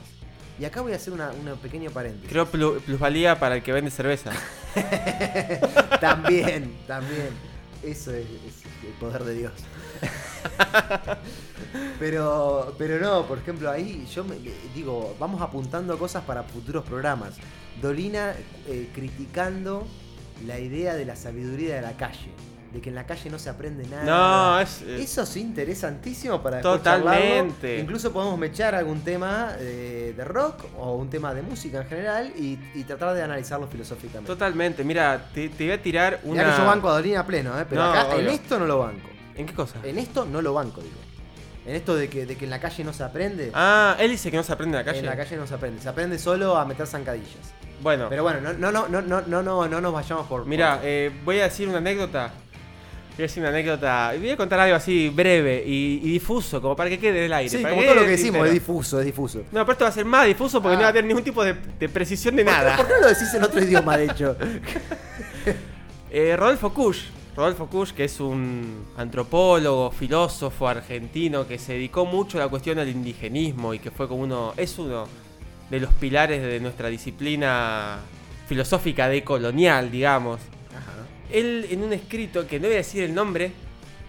Y 0.57 0.63
acá 0.65 0.79
voy 0.81 0.93
a 0.93 0.95
hacer 0.95 1.11
una, 1.11 1.31
una 1.31 1.55
pequeña 1.55 1.89
paréntesis. 1.89 2.29
Creo 2.29 2.49
plu- 2.49 2.79
plusvalía 2.79 3.37
para 3.37 3.55
el 3.55 3.63
que 3.63 3.73
vende 3.73 3.91
cerveza. 3.91 4.31
también, 5.99 6.73
también. 6.87 7.29
Eso 7.83 8.11
es, 8.13 8.25
es 8.47 8.63
el 8.85 8.93
poder 8.99 9.23
de 9.25 9.33
Dios. 9.33 9.51
pero, 11.99 12.75
pero 12.77 12.99
no, 12.99 13.25
por 13.25 13.37
ejemplo, 13.37 13.69
ahí 13.69 14.05
yo 14.13 14.23
me, 14.23 14.35
digo, 14.75 15.15
vamos 15.19 15.41
apuntando 15.41 15.97
cosas 15.97 16.23
para 16.23 16.43
futuros 16.43 16.83
programas. 16.83 17.35
Dolina 17.81 18.33
eh, 18.67 18.89
criticando 18.93 19.87
la 20.45 20.59
idea 20.59 20.95
de 20.95 21.05
la 21.05 21.15
sabiduría 21.15 21.75
de 21.75 21.81
la 21.81 21.93
calle. 21.93 22.31
De 22.71 22.81
que 22.81 22.89
en 22.89 22.95
la 22.95 23.05
calle 23.05 23.29
no 23.29 23.37
se 23.37 23.51
aprende 23.51 23.85
nada. 23.87 24.03
No, 24.03 24.59
es- 24.59 24.81
Eso 24.81 25.21
es 25.21 25.37
interesantísimo 25.37 26.41
para 26.41 26.59
Totalmente. 26.59 27.61
charlarlo. 27.67 27.79
Incluso 27.81 28.11
podemos 28.11 28.39
mechar 28.39 28.73
algún 28.73 29.01
tema 29.01 29.51
eh, 29.59 30.15
de 30.17 30.23
rock 30.25 30.63
o 30.79 30.95
un 30.95 31.07
tema 31.07 31.35
de 31.35 31.43
música 31.43 31.81
en 31.81 31.87
general 31.87 32.33
y, 32.35 32.57
y 32.73 32.83
tratar 32.83 33.13
de 33.13 33.21
analizarlo 33.21 33.67
filosóficamente. 33.67 34.25
Totalmente. 34.27 34.83
Mira, 34.83 35.29
te, 35.31 35.49
te 35.49 35.65
voy 35.65 35.73
a 35.73 35.83
tirar 35.83 36.19
una. 36.23 36.41
Mirá 36.41 36.55
que 36.55 36.61
yo 36.61 36.65
banco 36.67 36.89
a 36.89 36.93
Dolina 36.93 37.23
pleno, 37.27 37.59
¿eh? 37.61 37.65
pero 37.69 37.83
No, 37.83 37.91
acá 37.91 38.15
en 38.15 38.27
esto 38.29 38.57
no 38.57 38.65
lo 38.65 38.79
banco. 38.79 39.07
¿En 39.35 39.45
qué 39.45 39.53
cosa? 39.53 39.75
En 39.83 39.97
esto 39.97 40.25
no 40.25 40.41
lo 40.41 40.53
banco, 40.53 40.81
digo. 40.81 40.95
En 41.65 41.75
esto 41.75 41.95
de 41.95 42.09
que, 42.09 42.25
de 42.25 42.35
que 42.35 42.43
en 42.43 42.49
la 42.51 42.59
calle 42.59 42.83
no 42.83 42.91
se 42.93 43.03
aprende. 43.03 43.51
Ah, 43.53 43.95
él 43.99 44.11
dice 44.11 44.29
que 44.29 44.37
no 44.37 44.43
se 44.43 44.51
aprende 44.51 44.77
en 44.77 44.85
la 44.85 44.91
calle. 44.91 44.99
En 44.99 45.05
la 45.05 45.15
calle 45.15 45.37
no 45.37 45.47
se 45.47 45.53
aprende. 45.53 45.81
Se 45.81 45.87
aprende 45.89 46.19
solo 46.19 46.57
a 46.57 46.65
meter 46.65 46.85
zancadillas. 46.87 47.53
Bueno, 47.81 48.07
Pero 48.09 48.23
bueno, 48.23 48.39
no, 48.41 48.53
no, 48.53 48.71
no, 48.71 48.87
no, 48.87 49.01
no, 49.01 49.21
no, 49.21 49.41
no, 49.43 49.67
no 49.67 49.81
nos 49.81 49.93
vayamos 49.93 50.27
por. 50.27 50.45
mira, 50.45 50.75
por- 50.77 50.85
eh, 50.85 51.11
voy 51.23 51.39
a 51.39 51.43
decir 51.45 51.67
una 51.69 51.77
anécdota. 51.79 52.31
Voy 53.15 53.19
a 53.23 53.27
decir 53.27 53.41
una 53.41 53.49
anécdota. 53.49 54.13
Voy 54.17 54.29
a 54.31 54.37
contar 54.37 54.59
algo 54.59 54.75
así 54.75 55.09
breve 55.09 55.63
y, 55.65 55.99
y 56.03 56.11
difuso, 56.13 56.61
como 56.61 56.75
para 56.75 56.89
que 56.89 56.99
quede 56.99 57.19
en 57.19 57.23
el 57.25 57.33
aire. 57.33 57.49
sí, 57.49 57.57
para 57.63 57.75
como 57.75 57.85
todo 57.85 57.95
lo 57.95 58.01
que 58.01 58.07
decimos, 58.09 58.47
es 58.47 58.53
difuso, 58.53 58.99
es 58.99 59.05
difuso. 59.05 59.39
No, 59.51 59.61
pero 59.65 59.71
esto 59.73 59.85
va 59.85 59.89
a 59.89 59.93
ser 59.93 60.05
más 60.05 60.25
difuso 60.25 60.61
porque 60.61 60.75
Ah. 60.75 60.79
no 60.79 60.83
va 60.83 60.89
a 60.89 60.93
tener 60.93 61.05
ningún 61.07 61.23
tipo 61.23 61.43
de, 61.43 61.53
de 61.53 61.89
precisión 61.89 62.35
de 62.35 62.43
¿Por 62.43 62.53
qué- 62.53 62.59
nada. 62.59 62.75
¿Por 62.77 62.87
qué 62.87 62.93
no 62.93 62.99
lo 63.01 63.07
decís 63.07 63.33
en 63.33 63.43
otro 63.43 63.63
idioma, 63.63 63.97
de 63.97 64.05
hecho? 64.05 64.35
Eh, 66.15 66.35
Rodolfo 66.37 66.71
Kusch, 66.73 67.05
Rodolfo 67.35 67.67
Kusch, 67.67 67.93
que 67.93 68.03
es 68.03 68.19
un 68.19 68.85
antropólogo, 68.95 69.89
filósofo 69.91 70.67
argentino 70.67 71.47
que 71.47 71.57
se 71.57 71.73
dedicó 71.73 72.05
mucho 72.05 72.37
a 72.37 72.41
la 72.41 72.47
cuestión 72.47 72.77
del 72.77 72.89
indigenismo 72.89 73.73
y 73.73 73.79
que 73.79 73.89
fue 73.89 74.07
como 74.07 74.21
uno, 74.21 74.53
es 74.55 74.77
uno 74.77 75.05
de 75.69 75.79
los 75.79 75.91
pilares 75.95 76.43
de 76.43 76.59
nuestra 76.59 76.89
disciplina 76.89 77.97
filosófica 78.47 79.07
decolonial, 79.07 79.89
digamos. 79.89 80.41
Ajá. 80.71 80.91
Él 81.31 81.65
en 81.71 81.81
un 81.83 81.93
escrito 81.93 82.45
que 82.45 82.59
no 82.59 82.67
voy 82.67 82.75
a 82.75 82.77
decir 82.77 83.03
el 83.03 83.15
nombre, 83.15 83.51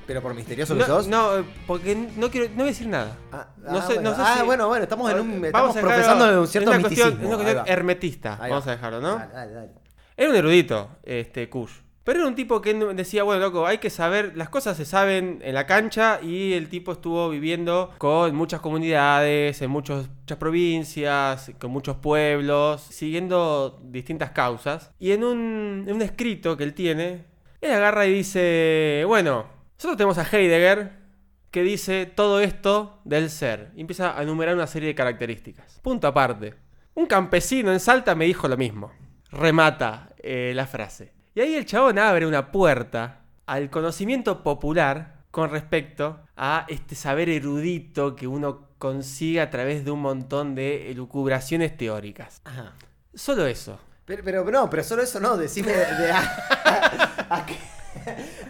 Pero 0.06 0.20
por 0.20 0.34
misterioso 0.34 0.74
que 0.74 0.80
no, 0.80 0.86
sos. 0.86 1.08
no, 1.08 1.30
porque 1.66 1.96
no 2.16 2.30
quiero, 2.30 2.48
no 2.50 2.56
voy 2.56 2.64
a 2.64 2.66
decir 2.66 2.88
nada. 2.88 3.16
Ah, 3.32 3.48
no 3.56 3.78
ah, 3.78 3.86
sé- 3.86 3.94
bueno. 3.94 4.10
no 4.10 4.16
sé 4.16 4.22
Ah, 4.22 4.36
si- 4.38 4.44
bueno, 4.44 4.68
bueno, 4.68 4.82
estamos 4.82 5.10
en 5.10 5.20
un. 5.20 5.28
Vamos 5.30 5.46
Estamos 5.46 5.76
profesando 5.78 6.30
en 6.30 6.38
un 6.40 6.46
cierto 6.46 6.70
es 6.72 6.76
una 6.76 6.86
cuestión, 6.88 7.08
misticismo. 7.08 7.32
es 7.32 7.36
una 7.42 7.52
cuestión 7.54 7.78
hermetista, 7.78 8.36
vamos 8.38 8.66
va. 8.66 8.70
a 8.72 8.74
dejarlo, 8.74 9.00
¿no? 9.00 9.16
Dale, 9.16 9.32
dale, 9.32 9.52
dale. 9.54 9.70
Era 10.14 10.28
un 10.30 10.36
erudito, 10.36 10.90
este 11.02 11.48
Kush. 11.48 11.72
Pero 12.04 12.18
era 12.20 12.28
un 12.28 12.34
tipo 12.34 12.60
que 12.60 12.74
decía, 12.74 13.22
bueno, 13.22 13.40
loco, 13.40 13.66
hay 13.66 13.78
que 13.78 13.88
saber, 13.88 14.36
las 14.36 14.50
cosas 14.50 14.76
se 14.76 14.84
saben 14.84 15.40
en 15.42 15.54
la 15.54 15.66
cancha 15.66 16.20
y 16.22 16.52
el 16.52 16.68
tipo 16.68 16.92
estuvo 16.92 17.30
viviendo 17.30 17.94
con 17.96 18.34
muchas 18.36 18.60
comunidades, 18.60 19.62
en 19.62 19.70
muchas 19.70 20.06
provincias, 20.38 21.50
con 21.58 21.70
muchos 21.70 21.96
pueblos, 21.96 22.82
siguiendo 22.82 23.80
distintas 23.84 24.32
causas. 24.32 24.92
Y 24.98 25.12
en 25.12 25.24
un, 25.24 25.84
en 25.88 25.94
un 25.94 26.02
escrito 26.02 26.58
que 26.58 26.64
él 26.64 26.74
tiene, 26.74 27.24
él 27.62 27.72
agarra 27.72 28.04
y 28.04 28.12
dice, 28.12 29.04
bueno, 29.06 29.46
nosotros 29.76 29.96
tenemos 29.96 30.18
a 30.18 30.28
Heidegger 30.30 31.04
que 31.50 31.62
dice 31.62 32.04
todo 32.04 32.40
esto 32.40 33.00
del 33.04 33.30
ser. 33.30 33.70
Y 33.76 33.80
empieza 33.80 34.18
a 34.18 34.22
enumerar 34.22 34.54
una 34.54 34.66
serie 34.66 34.88
de 34.88 34.94
características. 34.94 35.80
Punto 35.82 36.06
aparte. 36.06 36.54
Un 36.94 37.06
campesino 37.06 37.72
en 37.72 37.80
Salta 37.80 38.14
me 38.14 38.26
dijo 38.26 38.46
lo 38.46 38.58
mismo. 38.58 38.92
Remata 39.30 40.10
eh, 40.18 40.52
la 40.54 40.66
frase. 40.66 41.12
Y 41.34 41.40
ahí 41.40 41.54
el 41.54 41.66
chabón 41.66 41.98
abre 41.98 42.26
una 42.26 42.52
puerta 42.52 43.20
al 43.46 43.70
conocimiento 43.70 44.42
popular 44.42 45.14
con 45.30 45.50
respecto 45.50 46.20
a 46.36 46.64
este 46.68 46.94
saber 46.94 47.28
erudito 47.28 48.14
que 48.14 48.26
uno 48.26 48.68
consigue 48.78 49.40
a 49.40 49.50
través 49.50 49.84
de 49.84 49.90
un 49.90 50.00
montón 50.00 50.54
de 50.54 50.90
elucubraciones 50.90 51.76
teóricas. 51.76 52.40
Ajá. 52.44 52.72
Solo 53.14 53.46
eso. 53.46 53.78
Pero, 54.04 54.22
pero 54.24 54.44
no, 54.50 54.68
pero 54.70 54.84
solo 54.84 55.02
eso 55.02 55.18
no, 55.18 55.36
decime 55.36 55.72
de, 55.72 55.76
de 55.96 56.12
a, 56.12 57.26
a 57.30 57.46
qué, 57.46 57.56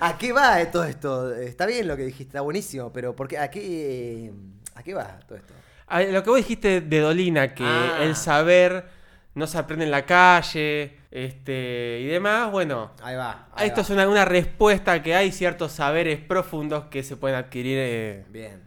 a 0.01 0.19
qué 0.19 0.33
va 0.33 0.71
todo 0.71 0.85
esto. 0.85 1.33
Está 1.35 1.65
bien 1.65 1.87
lo 1.89 1.97
que 1.97 2.03
dijiste, 2.05 2.25
está 2.25 2.41
buenísimo, 2.41 2.93
pero 2.93 3.15
¿por 3.15 3.29
qué, 3.29 3.39
a, 3.39 3.49
qué, 3.51 4.33
¿a 4.75 4.83
qué 4.83 4.95
va 4.95 5.21
todo 5.27 5.39
esto? 5.39 5.55
Lo 6.13 6.23
que 6.23 6.31
vos 6.31 6.39
dijiste 6.39 6.81
de 6.81 7.01
Dolina, 7.01 7.55
que 7.55 7.65
Ah. 7.65 7.99
el 8.03 8.17
saber 8.17 8.89
no 9.35 9.47
se 9.47 9.59
aprende 9.59 9.85
en 9.85 9.91
la 9.91 10.05
calle 10.05 10.99
este, 11.15 12.01
y 12.03 12.07
demás, 12.07 12.51
bueno, 12.51 12.91
Ahí 13.01 13.15
va. 13.15 13.47
ahí 13.55 13.69
esto 13.69 13.79
va. 13.79 13.83
es 13.83 13.91
una, 13.91 14.09
una 14.09 14.25
respuesta 14.25 15.01
que 15.01 15.15
hay 15.15 15.31
ciertos 15.31 15.71
saberes 15.71 16.19
profundos 16.19 16.87
que 16.87 17.05
se 17.05 17.17
pueden 17.17 17.37
adquirir 17.39 17.79
eh, 17.81 18.27
Bien. 18.31 18.61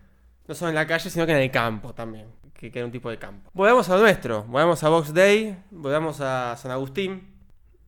no 0.48 0.56
solo 0.56 0.70
en 0.70 0.76
la 0.76 0.88
calle, 0.88 1.10
sino 1.10 1.26
que 1.26 1.34
en 1.34 1.40
el 1.40 1.52
campo 1.52 1.94
también, 1.94 2.28
que, 2.54 2.72
que 2.72 2.80
era 2.80 2.86
un 2.86 2.92
tipo 2.94 3.10
de 3.10 3.18
campo. 3.18 3.52
Volvamos 3.54 3.90
a 3.90 3.98
nuestro, 3.98 4.44
volvamos 4.46 4.82
a 4.82 4.88
Box 4.88 5.14
Day, 5.14 5.58
volvamos 5.72 6.22
a 6.22 6.56
San 6.56 6.72
Agustín. 6.72 7.36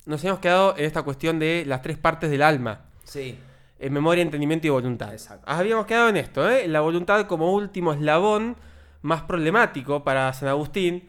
Nos 0.05 0.21
hemos 0.25 0.39
quedado 0.39 0.75
en 0.77 0.83
esta 0.83 1.03
cuestión 1.03 1.39
de 1.39 1.63
las 1.65 1.81
tres 1.81 1.97
partes 1.97 2.29
del 2.29 2.41
alma. 2.41 2.81
Sí. 3.05 3.39
En 3.79 3.93
memoria, 3.93 4.21
entendimiento 4.23 4.67
y 4.67 4.71
voluntad. 4.71 5.13
Exacto. 5.13 5.45
Habíamos 5.47 5.85
quedado 5.85 6.09
en 6.09 6.17
esto, 6.17 6.49
¿eh? 6.49 6.67
La 6.67 6.81
voluntad 6.81 7.27
como 7.27 7.53
último 7.53 7.93
eslabón 7.93 8.57
más 9.01 9.23
problemático 9.23 10.03
para 10.03 10.31
San 10.33 10.49
Agustín. 10.49 11.07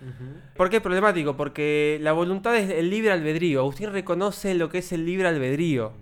¿Por 0.57 0.71
qué 0.71 0.81
problemático? 0.81 1.37
Porque 1.37 1.99
la 2.01 2.13
voluntad 2.13 2.55
es 2.57 2.71
el 2.71 2.91
libre 2.91 3.13
albedrío. 3.13 3.61
Agustín 3.61 3.93
reconoce 3.93 4.55
lo 4.55 4.69
que 4.69 4.79
es 4.79 4.93
el 4.93 5.05
libre 5.05 5.29
albedrío 5.29 5.93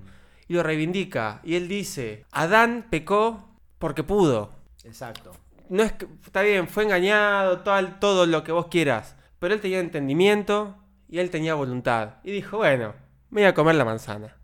y 0.49 0.55
lo 0.55 0.63
reivindica. 0.63 1.41
Y 1.45 1.55
él 1.55 1.69
dice, 1.69 2.25
Adán 2.33 2.87
pecó 2.91 3.49
porque 3.79 4.03
pudo. 4.03 4.53
Exacto. 4.85 5.33
No 5.69 5.83
es 5.83 5.93
que, 5.93 6.07
está 6.25 6.43
bien, 6.43 6.69
fue 6.69 6.85
engañado, 6.85 7.61
todo, 7.61 7.87
todo 8.01 8.27
lo 8.27 8.43
que 8.43 8.53
vos 8.53 8.67
quieras. 8.67 9.17
Pero 9.39 9.55
él 9.55 9.61
tenía 9.61 9.81
entendimiento 9.81 10.77
y 11.09 11.19
él 11.19 11.31
tenía 11.31 11.55
voluntad. 11.55 12.15
Y 12.25 12.33
dijo, 12.33 12.59
bueno, 12.59 12.95
me 13.31 13.43
voy 13.43 13.49
a 13.49 13.55
comer 13.55 13.75
la 13.77 13.85
manzana. 13.85 14.37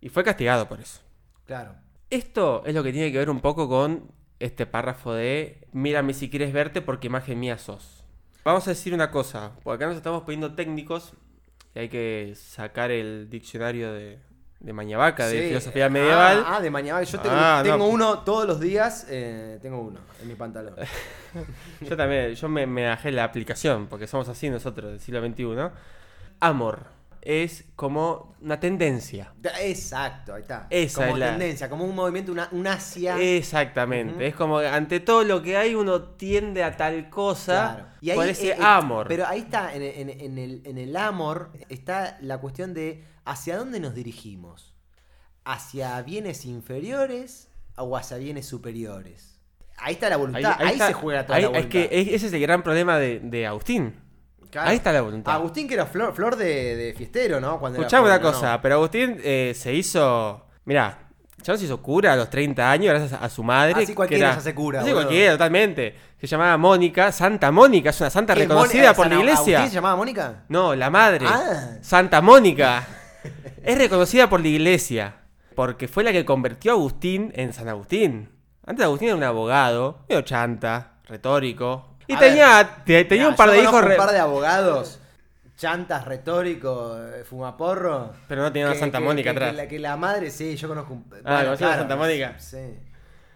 Y 0.00 0.08
fue 0.08 0.24
castigado 0.24 0.66
por 0.68 0.80
eso. 0.80 1.00
Claro. 1.44 1.74
Esto 2.08 2.62
es 2.66 2.74
lo 2.74 2.82
que 2.82 2.92
tiene 2.92 3.12
que 3.12 3.18
ver 3.18 3.30
un 3.30 3.40
poco 3.40 3.68
con 3.68 4.10
este 4.40 4.66
párrafo 4.66 5.14
de 5.14 5.66
mírame 5.72 6.12
si 6.14 6.28
quieres 6.28 6.52
verte 6.52 6.80
porque 6.82 7.06
imagen 7.06 7.38
mía 7.38 7.56
sos. 7.58 8.04
Vamos 8.44 8.66
a 8.66 8.70
decir 8.70 8.92
una 8.94 9.10
cosa, 9.10 9.52
porque 9.62 9.76
acá 9.76 9.86
nos 9.86 9.96
estamos 9.96 10.22
poniendo 10.22 10.54
técnicos 10.54 11.12
y 11.74 11.78
hay 11.80 11.88
que 11.88 12.34
sacar 12.36 12.90
el 12.90 13.28
diccionario 13.30 13.92
de, 13.92 14.18
de 14.60 14.72
Mañavaca, 14.72 15.26
de 15.26 15.48
filosofía 15.48 15.88
medieval. 15.90 16.42
Ah, 16.46 16.56
ah, 16.56 16.60
de 16.60 16.70
Mañavaca. 16.70 17.04
Yo 17.04 17.20
tengo, 17.20 17.34
Ah, 17.38 17.62
no. 17.64 17.70
tengo 17.72 17.86
uno 17.88 18.18
todos 18.20 18.46
los 18.48 18.58
días. 18.60 19.06
eh, 19.10 19.58
tengo 19.60 19.80
uno 19.80 20.00
en 20.22 20.28
mi 20.28 20.34
pantalón. 20.34 20.74
Yo 21.82 21.96
también, 21.96 22.34
yo 22.34 22.48
me, 22.48 22.66
me 22.66 22.86
bajé 22.88 23.12
la 23.12 23.22
aplicación, 23.24 23.86
porque 23.86 24.06
somos 24.08 24.28
así 24.28 24.50
nosotros 24.50 24.90
del 24.90 25.00
siglo 25.00 25.20
XXI. 25.24 25.70
Amor 26.40 26.86
es 27.22 27.64
como 27.76 28.34
una 28.40 28.58
tendencia. 28.58 29.32
Exacto, 29.60 30.34
ahí 30.34 30.42
está. 30.42 30.66
Esa 30.70 31.02
como 31.02 31.14
es 31.14 31.20
la- 31.20 31.30
tendencia, 31.30 31.68
como 31.68 31.84
un 31.84 31.94
movimiento, 31.94 32.32
una, 32.32 32.48
un 32.52 32.66
Asia. 32.66 33.18
Exactamente. 33.20 34.26
Es 34.26 34.34
como 34.34 34.58
ante 34.58 35.00
todo 35.00 35.24
lo 35.24 35.42
que 35.42 35.56
hay 35.56 35.74
uno 35.74 36.02
tiende 36.02 36.64
a 36.64 36.76
tal 36.76 37.10
cosa 37.10 37.74
Claro. 37.74 37.86
Y 38.00 38.10
ahí, 38.10 38.16
por 38.16 38.26
ese 38.28 38.48
eh, 38.48 38.56
eh, 38.58 38.62
amor. 38.62 39.08
Pero 39.08 39.26
ahí 39.26 39.40
está, 39.40 39.74
en, 39.74 39.82
en- 39.82 40.08
en 40.20 40.38
el, 40.38 40.62
en 40.64 40.78
el 40.78 40.96
amor, 40.96 41.52
está 41.68 42.16
la 42.22 42.38
cuestión 42.38 42.72
de 42.72 43.04
hacia 43.26 43.58
dónde 43.58 43.80
nos 43.80 43.94
dirigimos. 43.94 44.74
¿Hacia 45.44 46.00
bienes 46.02 46.44
inferiores 46.44 47.48
o 47.76 47.96
hacia 47.96 48.16
bienes 48.18 48.46
superiores? 48.46 49.38
Ahí 49.78 49.94
está 49.94 50.10
la 50.10 50.16
voluntad, 50.16 50.56
ahí, 50.58 50.72
está- 50.74 50.88
se 50.88 50.92
juega 50.92 51.26
toda 51.26 51.38
la 51.40 51.48
voluntad. 51.48 51.80
Es 51.80 51.88
que 51.88 52.00
es- 52.00 52.08
ese 52.08 52.26
es 52.28 52.32
el 52.34 52.40
gran 52.40 52.62
problema 52.62 52.98
de, 52.98 53.20
de 53.20 53.46
Agustín. 53.46 53.94
Claro. 54.50 54.68
ahí 54.70 54.76
está 54.76 54.92
la 54.92 55.00
voluntad. 55.02 55.32
Agustín 55.34 55.68
que 55.68 55.74
era 55.74 55.86
flor, 55.86 56.14
flor 56.14 56.36
de, 56.36 56.76
de 56.76 56.94
fiestero, 56.94 57.40
¿no? 57.40 57.58
Cuando 57.60 57.78
Escuchame 57.78 58.06
una 58.06 58.20
cosa, 58.20 58.60
pero 58.60 58.76
Agustín 58.76 59.18
eh, 59.22 59.52
se 59.56 59.72
hizo. 59.72 60.46
Mirá, 60.64 60.98
ya 61.42 61.56
se 61.56 61.64
hizo 61.64 61.80
cura 61.80 62.12
a 62.12 62.16
los 62.16 62.28
30 62.30 62.70
años 62.70 62.94
gracias 62.94 63.20
a 63.20 63.28
su 63.28 63.42
madre. 63.42 63.74
Así 63.76 63.86
que 63.86 63.94
cualquiera 63.94 64.26
era- 64.26 64.34
se 64.34 64.40
hace 64.40 64.54
cura, 64.54 64.80
Así 64.80 64.92
cualquiera, 64.92 65.32
totalmente. 65.32 65.96
Se 66.20 66.26
llamaba 66.26 66.56
Mónica, 66.58 67.12
Santa 67.12 67.50
Mónica, 67.50 67.90
es 67.90 68.00
una 68.00 68.10
santa 68.10 68.34
¿Qué, 68.34 68.40
reconocida 68.40 68.92
por 68.92 69.06
la 69.08 69.14
iglesia. 69.14 69.58
¿Agustín 69.58 69.70
se 69.70 69.74
llamaba 69.74 69.96
Mónica? 69.96 70.44
No, 70.48 70.74
la 70.74 70.90
madre. 70.90 71.26
Ah. 71.28 71.78
Santa 71.80 72.20
Mónica. 72.20 72.86
es 73.62 73.78
reconocida 73.78 74.28
por 74.28 74.40
la 74.40 74.48
iglesia. 74.48 75.16
Porque 75.54 75.88
fue 75.88 76.04
la 76.04 76.12
que 76.12 76.24
convirtió 76.24 76.72
a 76.72 76.74
Agustín 76.74 77.32
en 77.34 77.52
San 77.52 77.68
Agustín. 77.68 78.30
Antes 78.66 78.84
Agustín 78.84 79.08
era 79.08 79.16
un 79.16 79.22
abogado, 79.24 80.04
medio 80.08 80.22
chanta, 80.22 80.92
retórico. 81.06 81.89
Y 82.10 82.14
A 82.14 82.18
tenía, 82.18 82.70
te- 82.84 83.04
tenía 83.04 83.28
un 83.28 83.36
par 83.36 83.50
de 83.50 83.62
hijos. 83.62 83.82
re- 83.84 83.92
Un 83.92 83.96
par 83.98 84.10
de 84.12 84.18
abogados, 84.18 84.98
chantas, 85.56 86.04
retórico, 86.06 86.96
eh, 86.98 87.24
fumaporro. 87.24 88.12
Pero 88.28 88.42
no 88.42 88.52
tenía 88.52 88.66
una 88.66 88.74
que- 88.74 88.80
Santa 88.80 88.98
que- 88.98 89.04
Mónica 89.04 89.30
que- 89.30 89.36
atrás. 89.36 89.50
Que 89.50 89.56
la, 89.56 89.68
que 89.68 89.78
la 89.78 89.96
madre, 89.96 90.30
sí, 90.30 90.56
yo 90.56 90.68
conozco 90.68 90.94
un. 90.94 91.04
Ah, 91.24 91.42
¿conocés 91.44 91.66
a 91.66 91.76
Santa 91.76 91.96
Mónica? 91.96 92.34
Sí. 92.38 92.78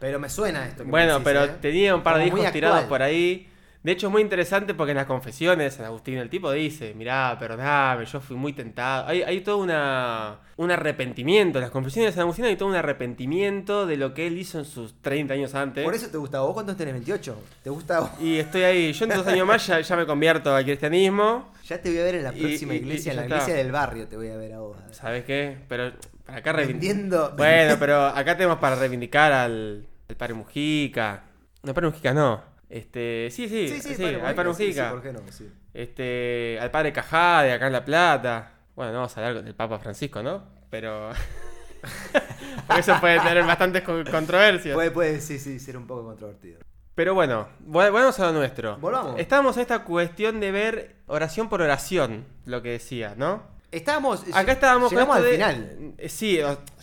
Pero 0.01 0.19
me 0.19 0.29
suena 0.29 0.65
esto. 0.67 0.79
que 0.79 0.85
me 0.85 0.91
Bueno, 0.91 1.13
decís, 1.15 1.25
pero 1.25 1.45
¿eh? 1.45 1.57
tenía 1.61 1.95
un 1.95 2.03
par 2.03 2.17
de 2.19 2.25
Como 2.25 2.33
muy 2.33 2.41
hijos 2.43 2.53
tirados 2.53 2.85
por 2.85 3.01
ahí. 3.03 3.51
De 3.85 3.93
hecho, 3.93 4.07
es 4.07 4.13
muy 4.13 4.23
interesante 4.23 4.73
porque 4.73 4.93
en 4.93 4.97
las 4.97 5.05
confesiones 5.07 5.75
San 5.75 5.85
Agustín 5.85 6.17
el 6.17 6.31
tipo 6.31 6.51
dice, 6.51 6.95
mirá, 6.95 7.37
perdoname, 7.39 8.07
yo 8.07 8.19
fui 8.19 8.35
muy 8.35 8.55
tentado. 8.55 9.07
Hay, 9.07 9.23
hay 9.23 9.43
todo 9.43 9.59
una, 9.59 10.39
un 10.57 10.71
arrepentimiento. 10.71 11.59
En 11.59 11.63
las 11.65 11.71
confesiones 11.71 12.13
de 12.13 12.15
San 12.15 12.23
Agustín 12.23 12.47
hay 12.47 12.57
todo 12.57 12.71
un 12.71 12.77
arrepentimiento 12.77 13.87
de 13.87 13.99
lo 13.99 14.15
que 14.15 14.27
él 14.27 14.39
hizo 14.39 14.59
en 14.59 14.65
sus 14.65 15.01
30 15.03 15.35
años 15.35 15.55
antes. 15.55 15.85
Por 15.85 15.95
eso 15.95 16.09
te 16.09 16.17
gusta. 16.17 16.41
¿Vos 16.41 16.55
cuántos 16.55 16.79
tenés? 16.79 16.95
¿28? 17.07 17.35
¿Te 17.63 17.69
gusta? 17.69 18.11
Y 18.21 18.39
estoy 18.39 18.63
ahí, 18.63 18.93
yo 18.95 19.05
en 19.05 19.11
dos 19.11 19.27
años 19.27 19.47
más 19.47 19.67
ya, 19.67 19.79
ya 19.81 19.97
me 19.97 20.07
convierto 20.07 20.55
al 20.57 20.65
cristianismo. 20.65 21.53
Ya 21.67 21.79
te 21.83 21.91
voy 21.91 21.99
a 21.99 22.05
ver 22.05 22.15
en 22.17 22.23
la 22.25 22.33
Y- 22.35 22.41
próxima 22.41 22.73
y- 22.73 22.77
y 22.77 22.81
iglesia, 22.81 23.11
en 23.13 23.17
la 23.17 23.23
está. 23.25 23.35
iglesia 23.37 23.55
del 23.57 23.71
barrio 23.71 24.09
te 24.09 24.17
voy 24.17 24.31
a 24.31 24.37
ver 24.39 24.55
a 24.55 24.61
vos. 24.61 24.79
¿Sabes 24.93 25.25
qué? 25.27 25.59
Pero 25.69 25.93
para 26.25 26.39
acá 26.39 26.53
reivin- 26.55 26.69
Vendiendo- 26.81 27.35
Bueno, 27.37 27.77
pero 27.79 28.07
acá 28.07 28.35
tenemos 28.35 28.57
para 28.59 28.77
reivindicar 28.77 29.31
al, 29.31 29.87
al 30.09 30.17
padre 30.17 30.33
Mujica. 30.33 31.25
No, 31.63 31.75
padre 31.75 31.89
Mujica 31.89 32.15
no. 32.15 32.54
Este, 32.75 33.29
sí, 33.31 33.49
sí, 33.49 33.69
sí, 33.69 33.75
al 33.75 33.83
sí, 33.83 33.95
sí, 33.95 34.65
Mujica. 34.65 34.91
¿por 34.91 35.01
qué 35.01 35.13
no? 35.13 35.21
Sí. 35.31 35.49
Este, 35.73 36.59
al 36.61 36.73
padre 36.73 36.93
Cajá 36.93 37.43
de 37.45 37.53
acá 37.53 37.69
en 37.69 37.73
La 37.73 37.85
Plata. 37.85 38.51
Bueno, 38.75 38.91
no 38.91 38.99
vamos 38.99 39.17
a 39.17 39.25
hablar 39.25 39.45
del 39.45 39.55
Papa 39.55 39.79
Francisco, 39.79 40.25
¿no? 40.25 40.43
Pero. 40.71 41.11
Por 42.67 42.79
eso 42.79 42.97
puede 43.01 43.21
tener 43.21 43.45
bastantes 43.45 43.83
con- 43.83 44.05
controversias. 44.05 44.75
Puede, 44.75 44.91
puede, 44.91 45.21
sí, 45.21 45.39
sí, 45.39 45.61
ser 45.61 45.77
un 45.77 45.87
poco 45.87 46.05
controvertido. 46.05 46.59
Pero 46.97 47.15
bueno, 47.15 47.49
vol- 47.65 47.91
volvamos 47.93 48.19
a 48.19 48.27
lo 48.27 48.33
nuestro. 48.33 48.77
Volvamos. 48.79 49.21
Estamos 49.21 49.57
en 49.57 49.63
esta 49.63 49.85
cuestión 49.85 50.41
de 50.41 50.51
ver 50.51 50.97
oración 51.07 51.49
por 51.49 51.63
oración, 51.63 52.25
lo 52.45 52.61
que 52.63 52.71
decía, 52.71 53.15
¿no? 53.17 53.43
Estábamos. 53.71 54.25
Acá 54.33 54.53
estábamos 54.53 54.91
Llegamos 54.91 55.17
al 55.17 55.23
de- 55.23 55.31
final. 55.33 55.95
Eh, 55.99 56.09
Sí, 56.09 56.41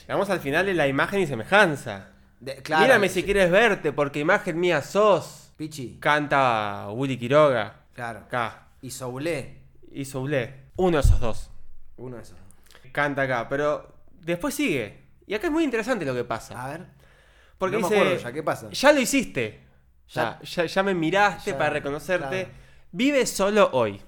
llegamos 0.08 0.30
al 0.30 0.40
final 0.40 0.66
de 0.68 0.74
la 0.74 0.88
imagen 0.88 1.20
y 1.20 1.28
semejanza. 1.28 2.10
De- 2.40 2.56
claro, 2.58 2.84
Mírame 2.84 3.10
si 3.10 3.16
sí. 3.16 3.24
quieres 3.24 3.52
verte, 3.52 3.92
porque 3.92 4.20
imagen 4.20 4.58
mía 4.60 4.82
sos. 4.82 5.51
Pichi. 5.58 5.98
Canta 6.00 6.88
Willy 6.92 7.18
Quiroga. 7.18 7.82
Claro. 7.94 8.20
Acá. 8.20 8.68
Y 8.82 8.92
Soulé. 8.92 9.62
Y 9.92 10.06
Soulé. 10.06 10.66
Uno 10.78 10.98
de 10.98 11.02
esos 11.04 11.20
dos. 11.20 11.50
Uno 11.98 12.16
de 12.18 12.24
esos. 12.24 12.38
Canta 12.92 13.24
acá. 13.24 13.48
Pero 13.50 13.94
después 14.22 14.54
sigue. 14.56 15.02
Y 15.28 15.34
acá 15.34 15.48
es 15.48 15.54
muy 15.54 15.64
interesante 15.64 16.06
lo 16.06 16.14
que 16.14 16.24
pasa. 16.24 16.64
A 16.66 16.70
ver. 16.70 16.86
Porque 17.58 17.78
no 17.78 17.82
me 17.82 17.88
dice. 17.96 18.02
acuerdo 18.02 18.24
ya, 18.24 18.32
¿qué 18.34 18.44
pasa? 18.44 18.70
Ya 18.72 18.92
lo 18.92 19.00
hiciste. 19.00 19.62
Ya, 20.10 20.40
ya, 20.42 20.66
ya 20.66 20.84
me 20.84 20.94
miraste 20.94 21.52
Ya, 21.52 21.58
para 21.58 21.70
reconocerte. 21.70 22.28
claro. 22.46 22.50
Vive 22.92 23.26
solo 23.26 23.70
hoy. 23.74 24.02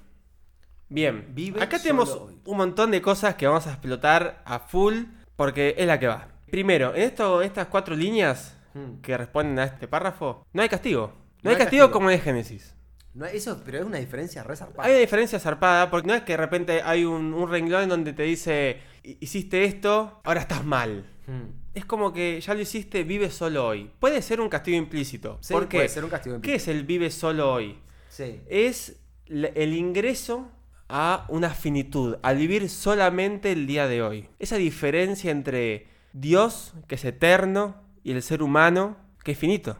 Bien. 0.89 1.27
Vive 1.33 1.61
Acá 1.61 1.79
tenemos 1.79 2.09
hoy. 2.11 2.39
un 2.45 2.57
montón 2.57 2.91
de 2.91 3.01
cosas 3.01 3.35
que 3.35 3.47
vamos 3.47 3.65
a 3.67 3.71
explotar 3.71 4.41
a 4.45 4.59
full 4.59 5.03
porque 5.35 5.75
es 5.77 5.87
la 5.87 5.99
que 5.99 6.07
va. 6.07 6.27
Primero, 6.51 6.93
en 6.95 7.01
esto, 7.03 7.41
estas 7.41 7.67
cuatro 7.67 7.95
líneas 7.95 8.57
Hmm. 8.75 9.01
que 9.03 9.15
responden 9.15 9.59
a 9.59 9.65
este 9.65 9.87
párrafo, 9.87 10.43
no 10.51 10.61
hay 10.63 10.67
castigo. 10.67 11.13
No, 11.43 11.49
hay 11.51 11.57
castigo, 11.57 11.91
como 11.91 12.09
en 12.09 12.19
Génesis. 12.19 12.73
No, 13.13 13.25
eso, 13.25 13.61
pero 13.63 13.77
es 13.79 13.85
una 13.85 13.99
diferencia 13.99 14.41
re 14.43 14.55
zarpada. 14.55 14.87
Hay 14.87 14.93
una 14.93 15.01
diferencia 15.01 15.39
zarpada 15.39 15.91
porque 15.91 16.07
no 16.07 16.15
es 16.15 16.23
que 16.23 16.33
de 16.33 16.37
repente 16.37 16.81
hay 16.81 17.05
un, 17.05 17.33
un 17.33 17.47
renglón 17.49 17.87
donde 17.89 18.11
te 18.13 18.23
dice, 18.23 18.79
"Hi- 19.03 19.17
hiciste 19.19 19.65
esto, 19.65 20.19
ahora 20.23 20.41
estás 20.41 20.65
mal. 20.65 21.05
Hmm. 21.27 21.51
Es 21.75 21.85
como 21.85 22.11
que 22.11 22.41
ya 22.41 22.53
lo 22.55 22.61
hiciste, 22.61 23.03
vive 23.03 23.29
solo 23.29 23.67
hoy. 23.67 23.91
Puede 23.99 24.21
ser 24.23 24.41
un 24.41 24.49
castigo 24.49 24.77
implícito. 24.77 25.37
Sí, 25.41 25.53
¿Por 25.53 25.67
qué? 25.67 25.77
puede 25.77 25.89
ser 25.89 26.03
un 26.03 26.09
castigo 26.09 26.41
¿Qué 26.41 26.55
es 26.55 26.67
el 26.67 26.83
vive 26.85 27.11
solo 27.11 27.53
hoy? 27.53 27.77
Sí. 28.09 28.41
Es 28.47 28.99
el 29.27 29.73
ingreso 29.73 30.49
a 30.89 31.25
una 31.29 31.51
finitud, 31.51 32.17
al 32.23 32.37
vivir 32.37 32.69
solamente 32.69 33.51
el 33.51 33.65
día 33.67 33.87
de 33.87 34.01
hoy. 34.01 34.29
Esa 34.39 34.57
diferencia 34.57 35.31
entre 35.31 35.87
Dios, 36.13 36.73
que 36.87 36.95
es 36.95 37.05
eterno, 37.05 37.81
y 38.03 38.11
el 38.11 38.21
ser 38.21 38.43
humano, 38.43 38.97
que 39.23 39.31
es 39.31 39.37
finito, 39.37 39.77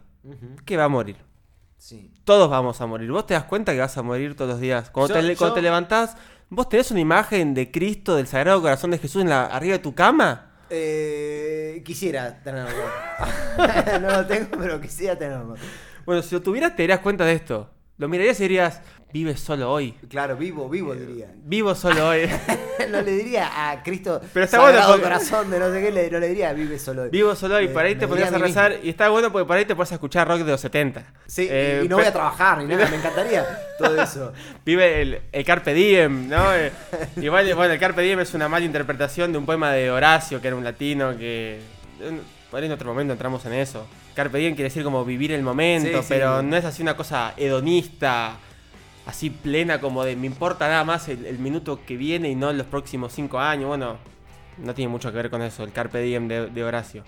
que 0.65 0.77
va 0.77 0.85
a 0.85 0.89
morir. 0.89 1.17
Sí. 1.83 2.09
Todos 2.23 2.49
vamos 2.49 2.79
a 2.79 2.85
morir. 2.85 3.11
¿Vos 3.11 3.25
te 3.27 3.33
das 3.33 3.43
cuenta 3.43 3.73
que 3.73 3.79
vas 3.79 3.97
a 3.97 4.01
morir 4.03 4.37
todos 4.37 4.51
los 4.51 4.61
días? 4.61 4.89
Cuando, 4.89 5.13
Yo- 5.13 5.27
te, 5.27 5.35
cuando 5.35 5.53
yo- 5.53 5.55
te 5.55 5.61
levantás, 5.61 6.15
¿vos 6.49 6.69
tenés 6.69 6.89
una 6.91 7.01
imagen 7.01 7.53
de 7.53 7.71
Cristo, 7.71 8.15
del 8.15 8.25
Sagrado 8.25 8.61
Corazón 8.61 8.91
de 8.91 8.99
Jesús 8.99 9.21
en 9.21 9.27
la, 9.27 9.47
arriba 9.47 9.73
de 9.73 9.79
tu 9.79 9.93
cama? 9.93 10.53
Eh, 10.69 11.81
quisiera 11.83 12.41
tenerlo. 12.41 12.71
no 14.01 14.11
lo 14.11 14.25
tengo, 14.25 14.57
pero 14.57 14.79
quisiera 14.79 15.17
tenerlo. 15.17 15.55
Bueno, 16.05 16.21
si 16.21 16.33
lo 16.33 16.41
tuvieras, 16.41 16.73
te 16.73 16.83
darías 16.83 16.99
cuenta 17.01 17.25
de 17.25 17.33
esto. 17.33 17.69
Lo 17.97 18.07
mirarías 18.07 18.39
y 18.39 18.43
dirías, 18.43 18.81
vive 19.13 19.37
solo 19.37 19.71
hoy. 19.71 19.93
Claro, 20.09 20.35
vivo, 20.35 20.67
vivo 20.67 20.95
diría. 20.95 21.27
Vivo 21.43 21.75
solo 21.75 22.09
hoy. 22.09 22.27
no 22.89 23.01
le 23.01 23.11
diría 23.11 23.69
a 23.71 23.83
Cristo 23.83 24.19
Pero 24.33 24.45
está 24.45 24.59
bueno 24.61 24.79
porque- 24.87 25.03
Corazón 25.03 25.51
de 25.51 25.59
no 25.59 25.71
sé 25.71 25.79
qué, 25.79 25.91
le- 25.91 26.09
no 26.09 26.19
le 26.19 26.27
diría 26.29 26.51
vive 26.53 26.79
solo. 26.79 27.03
hoy". 27.03 27.09
Vivo 27.11 27.35
solo 27.35 27.55
hoy. 27.57 27.65
Eh, 27.65 27.69
Por 27.69 27.85
ahí 27.85 27.93
te 27.95 28.07
ponías 28.07 28.33
a 28.33 28.37
rezar. 28.39 28.71
mismo. 28.71 28.85
Y 28.85 28.89
está 28.89 29.09
bueno 29.09 29.31
porque 29.31 29.45
por 29.47 29.55
ahí 29.57 29.65
te 29.65 29.75
pones 29.75 29.91
a 29.91 29.95
escuchar 29.95 30.27
rock 30.27 30.39
de 30.39 30.51
los 30.51 30.59
70. 30.61 31.05
Sí, 31.27 31.47
Eh, 31.49 31.81
y 31.85 31.87
no 31.87 31.97
voy 31.97 32.03
pe- 32.03 32.09
a 32.09 32.13
trabajar 32.13 32.57
ni 32.57 32.65
nada, 32.65 32.89
me 32.89 32.95
encantaría 32.97 33.45
todo 33.77 34.01
eso. 34.01 34.33
Vive 34.65 35.01
el, 35.03 35.21
el 35.31 35.45
Carpe 35.45 35.75
Diem, 35.75 36.27
¿no? 36.29 36.51
Eh, 36.55 36.71
Igual, 37.17 37.53
bueno, 37.53 37.73
el 37.73 37.79
Carpe 37.79 38.01
Diem 38.01 38.19
es 38.21 38.33
una 38.33 38.49
mala 38.49 38.65
interpretación 38.65 39.31
de 39.31 39.37
un 39.37 39.45
poema 39.45 39.71
de 39.71 39.91
Horacio, 39.91 40.41
que 40.41 40.47
era 40.47 40.55
un 40.57 40.63
latino 40.63 41.15
que... 41.15 41.59
eh, 42.01 42.19
Por 42.49 42.59
ahí 42.59 42.65
en 42.65 42.71
otro 42.71 42.89
momento 42.89 43.13
entramos 43.13 43.45
en 43.45 43.53
eso. 43.53 43.85
Carpe 44.15 44.37
Diem 44.37 44.53
quiere 44.55 44.69
decir 44.69 44.83
como 44.83 45.03
vivir 45.05 45.31
el 45.31 45.41
momento, 45.43 45.89
Sí, 45.97 46.03
sí. 46.03 46.05
pero 46.09 46.41
no 46.41 46.55
es 46.55 46.65
así 46.65 46.81
una 46.81 46.95
cosa 46.95 47.33
hedonista, 47.37 48.35
así 49.05 49.29
plena 49.29 49.79
como 49.81 50.03
de 50.03 50.15
me 50.15 50.27
importa 50.27 50.67
nada 50.67 50.83
más 50.83 51.07
el, 51.09 51.25
el 51.25 51.39
minuto 51.39 51.79
que 51.85 51.97
viene 51.97 52.29
y 52.29 52.35
no 52.35 52.51
los 52.53 52.67
próximos 52.67 53.13
cinco 53.13 53.39
años. 53.39 53.67
Bueno, 53.67 53.97
no 54.59 54.73
tiene 54.73 54.89
mucho 54.89 55.09
que 55.11 55.17
ver 55.17 55.29
con 55.29 55.41
eso, 55.41 55.63
el 55.63 55.71
Carpe 55.71 55.99
Diem 56.01 56.27
de, 56.27 56.47
de 56.47 56.63
Horacio. 56.63 57.03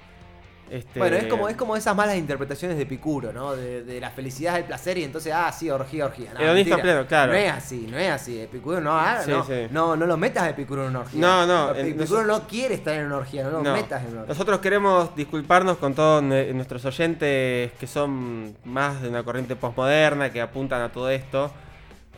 Este, 0.69 0.97
Bueno, 0.99 1.15
es 1.15 1.25
como, 1.27 1.47
es 1.47 1.55
como 1.55 1.75
esas 1.75 1.95
malas 1.95 2.17
interpretaciones 2.17 2.75
de 2.77 2.83
Epicuro, 2.83 3.31
¿no? 3.31 3.55
De, 3.55 3.83
de 3.83 3.99
la 4.01 4.09
felicidad 4.09 4.55
del 4.55 4.63
placer 4.63 4.97
y 4.97 5.03
entonces, 5.03 5.31
ah, 5.33 5.51
sí, 5.51 5.69
orgía, 5.69 6.05
orgía. 6.05 6.33
No, 6.33 6.39
Hedonista 6.39 6.77
pleno, 6.77 7.05
claro. 7.05 7.33
No 7.33 7.37
es 7.37 7.51
así, 7.51 7.87
no 7.89 7.97
es 7.99 8.09
así. 8.11 8.39
Epicuro 8.41 8.81
no, 8.81 8.91
ah, 8.97 9.21
Sí, 9.23 9.29
no, 9.29 9.43
sí. 9.45 9.67
no, 9.69 9.95
no 9.95 10.05
lo 10.07 10.17
metas 10.17 10.43
a 10.43 10.49
Epicuro 10.49 10.83
en 10.83 10.89
una 10.89 10.99
orgía. 11.01 11.21
No, 11.21 11.45
no, 11.45 11.71
Epicuro 11.75 12.23
no 12.25 12.47
quiere 12.47 12.73
estar 12.75 12.95
en 12.95 13.05
una 13.05 13.17
orgía, 13.17 13.43
no 13.43 13.51
lo 13.51 13.61
No. 13.61 13.73
metas 13.73 14.01
en 14.01 14.07
una 14.09 14.21
orgía. 14.21 14.33
Nosotros 14.33 14.59
queremos 14.59 15.15
disculparnos 15.15 15.77
con 15.77 15.93
todos 15.93 16.23
nue- 16.23 16.51
nuestros 16.53 16.83
oyentes 16.85 17.71
que 17.79 17.85
son 17.87 18.55
más 18.65 19.01
de 19.03 19.09
una 19.09 19.23
corriente 19.23 19.55
postmoderna, 19.55 20.31
que 20.31 20.41
apuntan 20.41 20.81
a 20.81 20.89
todo 20.91 21.09
esto. 21.11 21.51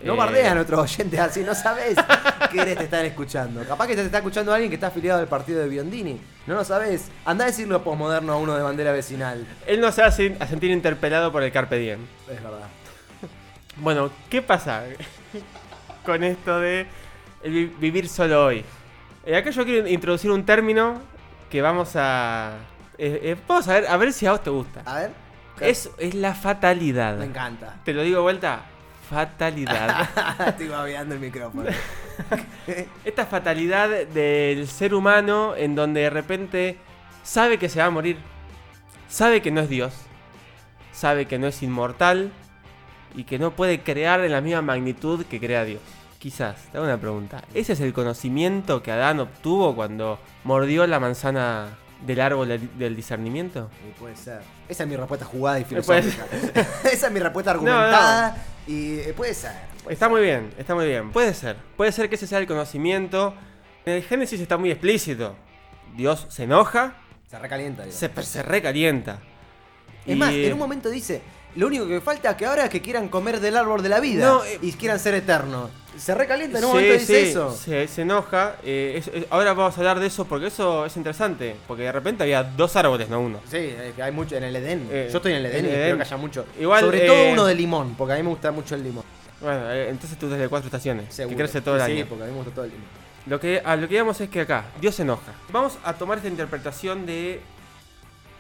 No 0.04 0.14
Eh, 0.14 0.18
bardeas 0.18 0.52
a 0.52 0.56
nuestros 0.56 0.80
oyentes 0.80 1.20
así, 1.20 1.42
no 1.44 1.56
sabes 1.56 1.98
qué 2.52 2.64
te 2.76 2.84
están 2.84 3.06
escuchando. 3.06 3.64
Capaz 3.64 3.88
que 3.88 3.96
te 3.96 4.04
está 4.04 4.18
escuchando 4.18 4.54
alguien 4.54 4.70
que 4.70 4.76
está 4.76 4.88
afiliado 4.88 5.20
al 5.20 5.28
partido 5.28 5.60
de 5.62 5.68
Biondini. 5.68 6.20
No 6.46 6.56
lo 6.56 6.64
sabes. 6.64 7.10
Anda 7.26 7.46
a 7.46 7.48
decirlo 7.48 7.84
posmoderno 7.84 8.34
a 8.34 8.38
uno 8.38 8.56
de 8.56 8.62
bandera 8.64 8.92
vecinal. 8.92 9.46
Él 9.66 9.82
no 9.82 9.92
se 9.92 10.04
hace 10.04 10.38
a 10.40 10.46
sentir 10.48 10.70
interpelado 10.72 11.32
por 11.32 11.42
el 11.44 11.52
Carpe 11.52 11.78
Diem. 11.78 12.02
Es 12.32 12.42
verdad. 12.44 12.68
Bueno, 13.80 14.10
¿qué 14.30 14.42
pasa 14.42 14.84
con 16.06 16.24
esto 16.24 16.60
de 16.60 16.88
el 17.44 17.52
vi- 17.52 17.76
vivir 17.80 18.10
solo 18.10 18.46
hoy? 18.46 18.64
Eh, 19.26 19.36
acá 19.36 19.50
yo 19.52 19.66
quiero 19.66 19.88
introducir 19.88 20.32
un 20.32 20.46
término 20.46 21.00
que 21.50 21.62
vamos 21.62 21.92
a. 21.96 22.54
eh, 22.98 23.20
eh, 23.24 23.36
vamos 23.48 23.68
a 23.68 23.74
ver, 23.74 23.88
a 23.88 23.98
ver 23.98 24.14
si 24.14 24.26
a 24.26 24.32
vos 24.32 24.44
te 24.44 24.50
gusta. 24.50 24.82
A 24.86 24.96
ver. 25.00 25.12
Es, 25.60 25.90
es 25.98 26.14
la 26.16 26.34
fatalidad. 26.36 27.18
Me 27.18 27.26
encanta. 27.26 27.76
Te 27.84 27.94
lo 27.94 28.02
digo 28.04 28.18
de 28.18 28.22
vuelta. 28.24 28.62
Fatalidad. 29.10 30.10
Estoy 30.48 30.68
babeando 30.68 31.16
el 31.16 31.22
micrófono. 31.22 31.70
Esta 33.06 33.26
fatalidad 33.26 33.90
del 33.90 34.68
ser 34.68 34.94
humano 34.94 35.56
en 35.56 35.76
donde 35.76 36.02
de 36.02 36.10
repente 36.10 36.78
sabe 37.24 37.58
que 37.58 37.70
se 37.70 37.80
va 37.80 37.86
a 37.86 37.90
morir, 37.90 38.18
sabe 39.08 39.42
que 39.42 39.52
no 39.52 39.62
es 39.62 39.70
Dios, 39.70 39.94
sabe 40.92 41.26
que 41.26 41.40
no 41.40 41.48
es 41.48 41.64
inmortal 41.64 42.32
y 43.16 43.24
que 43.24 43.40
no 43.40 43.52
puede 43.52 43.82
crear 43.82 44.20
en 44.22 44.32
la 44.32 44.42
misma 44.42 44.62
magnitud 44.62 45.26
que 45.26 45.40
crea 45.40 45.64
Dios. 45.64 45.82
Quizás, 46.20 46.56
te 46.72 46.78
hago 46.78 46.86
una 46.86 46.98
pregunta. 46.98 47.44
¿Ese 47.54 47.74
es 47.74 47.80
el 47.80 47.94
conocimiento 47.94 48.82
que 48.82 48.92
Adán 48.92 49.20
obtuvo 49.20 49.76
cuando 49.76 50.20
mordió 50.44 50.86
la 50.88 51.00
manzana 51.00 51.78
del 52.06 52.20
árbol 52.20 52.48
del, 52.50 52.78
del 52.78 52.96
discernimiento? 52.96 53.70
Y 53.88 54.00
puede 54.00 54.16
ser. 54.16 54.42
Esa 54.68 54.84
es 54.84 54.90
mi 54.90 54.98
respuesta 54.98 55.26
jugada 55.26 55.60
y 55.60 55.64
Puede 55.64 56.02
filosófica. 56.02 56.26
Esa 56.92 57.08
es 57.08 57.14
mi 57.14 57.20
respuesta 57.20 57.52
argumentada. 57.52 58.36
Y 58.68 59.00
eh, 59.00 59.14
puede 59.16 59.34
ser. 59.34 59.54
puede 59.84 59.94
Está 59.94 60.06
ser. 60.08 60.12
muy 60.12 60.22
bien, 60.22 60.54
está 60.58 60.76
muy 60.76 60.86
bien. 60.86 61.12
Puede 61.12 61.34
ser. 61.34 61.56
Puede 61.78 61.92
ser 61.92 62.10
que 62.10 62.16
ese 62.16 62.28
sea 62.28 62.40
el 62.40 62.48
conocimiento. 62.48 63.34
En 63.86 63.94
el 63.94 64.04
Génesis 64.04 64.40
está 64.42 64.58
muy 64.58 64.72
explícito. 64.72 65.36
Dios 65.96 66.26
se 66.30 66.44
enoja, 66.44 66.98
Se 67.30 67.40
recalienta. 67.40 67.84
digo. 67.86 67.96
se, 67.96 68.10
se 68.24 68.44
recalienta. 68.44 69.20
Es 70.06 70.16
Y- 70.16 70.20
más, 70.20 70.32
en 70.34 70.54
un 70.54 70.60
momento 70.60 70.90
dice, 70.90 71.22
lo 71.58 71.68
único 71.68 71.88
que 71.88 72.00
falta 72.02 72.36
que 72.38 72.46
ahora 72.46 72.64
es 72.66 72.70
que 72.70 72.82
quieran 72.82 73.10
comer 73.10 73.40
del 73.40 73.58
árbol 73.58 73.82
de 73.84 73.90
la 73.90 74.00
vida 74.00 74.26
No, 74.26 74.44
eh, 74.46 74.60
y 74.62 74.72
quieran 74.74 75.00
ser 75.00 75.14
eternos. 75.16 75.70
Se 75.98 76.14
recalienta, 76.14 76.60
en 76.60 76.66
un 76.66 76.72
Sí, 76.72 76.76
momento 76.78 76.94
dice 76.94 77.24
sí, 77.24 77.30
eso. 77.32 77.52
Se, 77.56 77.88
se 77.88 78.02
enoja. 78.04 78.56
eh, 78.64 78.94
es- 78.98 79.08
es- 79.08 79.26
ahora 79.32 79.54
vamos 79.54 79.76
a 79.76 79.80
hablar 79.80 80.00
de 80.00 80.06
eso 80.06 80.26
porque 80.26 80.48
eso 80.48 80.86
es 80.86 80.96
interesante. 80.96 81.56
Porque 81.68 81.84
de 81.84 81.92
repente 81.92 82.22
había 82.24 82.44
dos 82.44 82.76
árboles, 82.76 83.10
no 83.10 83.20
uno. 83.20 83.40
Sí, 83.50 83.74
hay 84.02 84.12
mucho 84.12 84.36
en 84.36 84.44
el 84.44 84.56
Edén. 84.56 84.88
Eh, 84.92 85.10
Yo 85.12 85.18
estoy 85.18 85.32
en 85.32 85.40
el 85.40 85.46
Edén 85.48 85.66
y 85.66 85.70
el 85.70 85.76
Edén. 85.76 85.98
que 85.98 86.04
haya 86.04 86.18
mucho. 86.18 86.46
Igual, 86.60 86.82
Sobre 86.86 87.00
todo 87.08 87.32
uno 87.32 87.46
de 87.46 87.56
limón, 87.56 87.96
porque 87.96 88.14
a 88.14 88.18
mí 88.18 88.22
me 88.24 88.30
gusta 88.30 88.52
mucho 88.52 88.76
el 88.76 88.84
limón. 88.84 89.04
Bueno, 89.42 89.72
entonces 89.72 90.18
tú 90.20 90.30
desde 90.30 90.48
cuatro 90.50 90.68
estaciones. 90.68 91.12
Seguro. 91.14 91.36
Que 91.36 91.44
crece 91.44 91.62
todo 91.62 91.76
el 91.78 91.82
sí, 91.86 91.92
año. 91.94 92.06
porque 92.08 92.24
a 92.24 92.28
mí 92.28 92.32
me 92.32 92.38
gusta 92.38 92.54
todo 92.54 92.66
el 92.66 92.72
limón. 92.72 92.86
Lo 93.26 93.40
que, 93.40 93.62
a 93.66 93.76
lo 93.76 93.88
que 93.88 93.96
íbamos 93.96 94.22
es 94.22 94.30
que 94.30 94.42
acá, 94.42 94.66
Dios 94.80 94.94
se 94.96 95.02
enoja. 95.02 95.34
Vamos 95.52 95.78
a 95.84 95.94
tomar 95.94 96.18
esta 96.20 96.30
interpretación 96.30 97.06
de. 97.08 97.42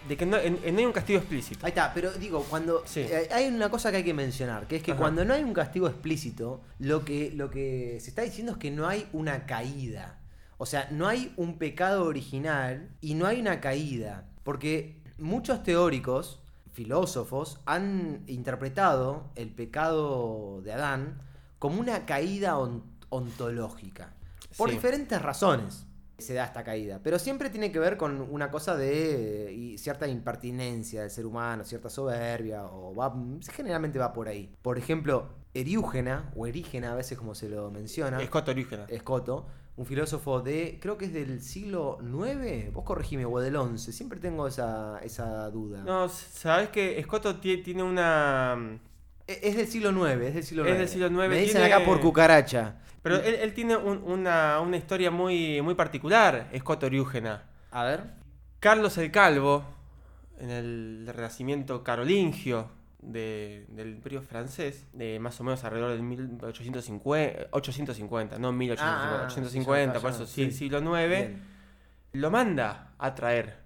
De 0.07 0.15
que 0.17 0.25
no, 0.25 0.37
en- 0.37 0.59
en- 0.63 0.73
no 0.73 0.79
hay 0.79 0.85
un 0.85 0.91
castigo 0.93 1.19
explícito. 1.19 1.65
Ahí 1.65 1.69
está, 1.69 1.93
pero 1.93 2.11
digo, 2.13 2.43
cuando 2.49 2.83
Sí. 2.85 3.01
eh, 3.01 3.27
hay 3.31 3.47
una 3.47 3.69
cosa 3.69 3.91
que 3.91 3.97
hay 3.97 4.03
que 4.03 4.13
mencionar, 4.13 4.67
que 4.67 4.77
es 4.77 4.83
que 4.83 4.91
Ajá. 4.91 4.99
cuando 5.01 5.25
no 5.25 5.33
hay 5.33 5.43
un 5.43 5.53
castigo 5.53 5.87
explícito, 5.87 6.61
lo 6.79 7.03
que, 7.03 7.31
lo 7.35 7.49
que 7.49 7.97
se 8.01 8.09
está 8.09 8.21
diciendo 8.21 8.53
es 8.53 8.57
que 8.57 8.71
no 8.71 8.87
hay 8.87 9.07
una 9.13 9.45
caída. 9.45 10.19
O 10.57 10.65
sea, 10.65 10.87
no 10.91 11.07
hay 11.07 11.33
un 11.37 11.57
pecado 11.57 12.05
original 12.05 12.89
y 13.01 13.13
no 13.15 13.25
hay 13.27 13.39
una 13.41 13.59
caída. 13.61 14.25
Porque 14.43 15.01
muchos 15.17 15.61
teóricos, 15.63 16.39
filósofos, 16.73 17.59
han 17.65 18.23
interpretado 18.27 19.31
el 19.35 19.49
pecado 19.49 20.61
de 20.63 20.73
Adán 20.73 21.21
como 21.59 21.79
una 21.79 22.05
caída 22.05 22.57
on- 22.57 22.83
ontológica. 23.09 24.13
Por 24.57 24.69
Sí. 24.69 24.75
diferentes 24.75 25.21
razones 25.21 25.86
se 26.17 26.33
da 26.33 26.45
esta 26.45 26.63
caída. 26.63 26.99
Pero 27.03 27.19
siempre 27.19 27.49
tiene 27.49 27.71
que 27.71 27.79
ver 27.79 27.97
con 27.97 28.21
una 28.21 28.49
cosa 28.51 28.75
de 28.75 29.53
y 29.53 29.77
cierta 29.77 30.07
impertinencia 30.07 31.01
del 31.01 31.11
ser 31.11 31.25
humano, 31.25 31.63
cierta 31.63 31.89
soberbia, 31.89 32.65
o 32.65 32.95
va, 32.95 33.13
generalmente 33.53 33.99
va 33.99 34.13
por 34.13 34.27
ahí. 34.27 34.49
Por 34.61 34.77
ejemplo, 34.77 35.29
Eriúgena, 35.53 36.31
o 36.35 36.47
Erígena 36.47 36.91
a 36.91 36.95
veces 36.95 37.17
como 37.17 37.35
se 37.35 37.49
lo 37.49 37.69
menciona, 37.71 38.21
Escoto 38.21 38.51
Orígena. 38.51 38.85
Escoto, 38.89 39.47
un 39.75 39.85
filósofo 39.85 40.41
de, 40.41 40.79
creo 40.81 40.97
que 40.97 41.05
es 41.05 41.13
del 41.13 41.41
siglo 41.41 41.97
IX, 42.01 42.73
vos 42.73 42.83
corregime, 42.83 43.25
o 43.25 43.39
del 43.39 43.55
XI, 43.77 43.91
siempre 43.91 44.19
tengo 44.19 44.47
esa, 44.47 44.99
esa 45.03 45.49
duda. 45.51 45.83
No, 45.83 46.09
sabes 46.09 46.69
que 46.69 46.99
Escoto 46.99 47.39
tie- 47.39 47.63
tiene 47.63 47.83
una. 47.83 48.79
E- 49.27 49.39
Es 49.43 49.55
del 49.57 49.67
siglo 49.67 49.91
IX, 49.91 50.21
es 50.27 50.33
del 50.35 50.43
siglo 50.43 50.63
Es 50.65 50.69
IX. 50.71 50.79
del 50.79 50.87
siglo 50.89 51.07
IX, 51.07 51.29
Me 51.29 51.37
dicen 51.39 51.61
tiene- 51.61 51.73
acá 51.73 51.85
por 51.85 51.99
cucaracha. 51.99 52.75
Pero 53.03 53.17
él, 53.17 53.35
él 53.35 53.53
tiene 53.53 53.75
un- 53.75 54.01
una, 54.03 54.59
una 54.59 54.77
historia 54.77 55.11
muy, 55.11 55.61
muy 55.61 55.75
particular, 55.75 56.47
Escoto 56.51 56.85
Oriúgena. 56.87 57.43
A 57.71 57.83
ver. 57.83 58.03
Carlos 58.59 58.97
el 58.97 59.11
Calvo, 59.11 59.63
en 60.39 60.49
el 60.49 61.09
renacimiento 61.13 61.83
carolingio 61.83 62.69
de- 63.01 63.65
del 63.69 63.89
imperio 63.91 64.21
francés, 64.21 64.87
de 64.93 65.19
más 65.19 65.39
o 65.39 65.43
menos 65.43 65.63
alrededor 65.63 65.91
del 65.91 66.01
1850, 66.03 67.47
850, 67.51 68.39
no 68.39 68.51
1850, 68.51 69.15
Ah, 69.15 69.21
ah, 69.23 69.27
850, 69.27 69.93
ya, 69.95 69.99
por 70.01 70.11
eso 70.11 70.25
sí. 70.25 70.45
sí, 70.45 70.51
siglo 70.51 70.79
IX, 70.79 71.07
Bien. 71.09 71.43
lo 72.13 72.31
manda 72.31 72.93
a 72.97 73.15
traer 73.15 73.57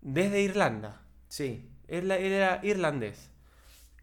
desde 0.00 0.40
Irlanda. 0.40 1.00
Sí. 1.28 1.68
Él, 1.88 2.10
él 2.10 2.32
era 2.32 2.60
irlandés. 2.64 3.30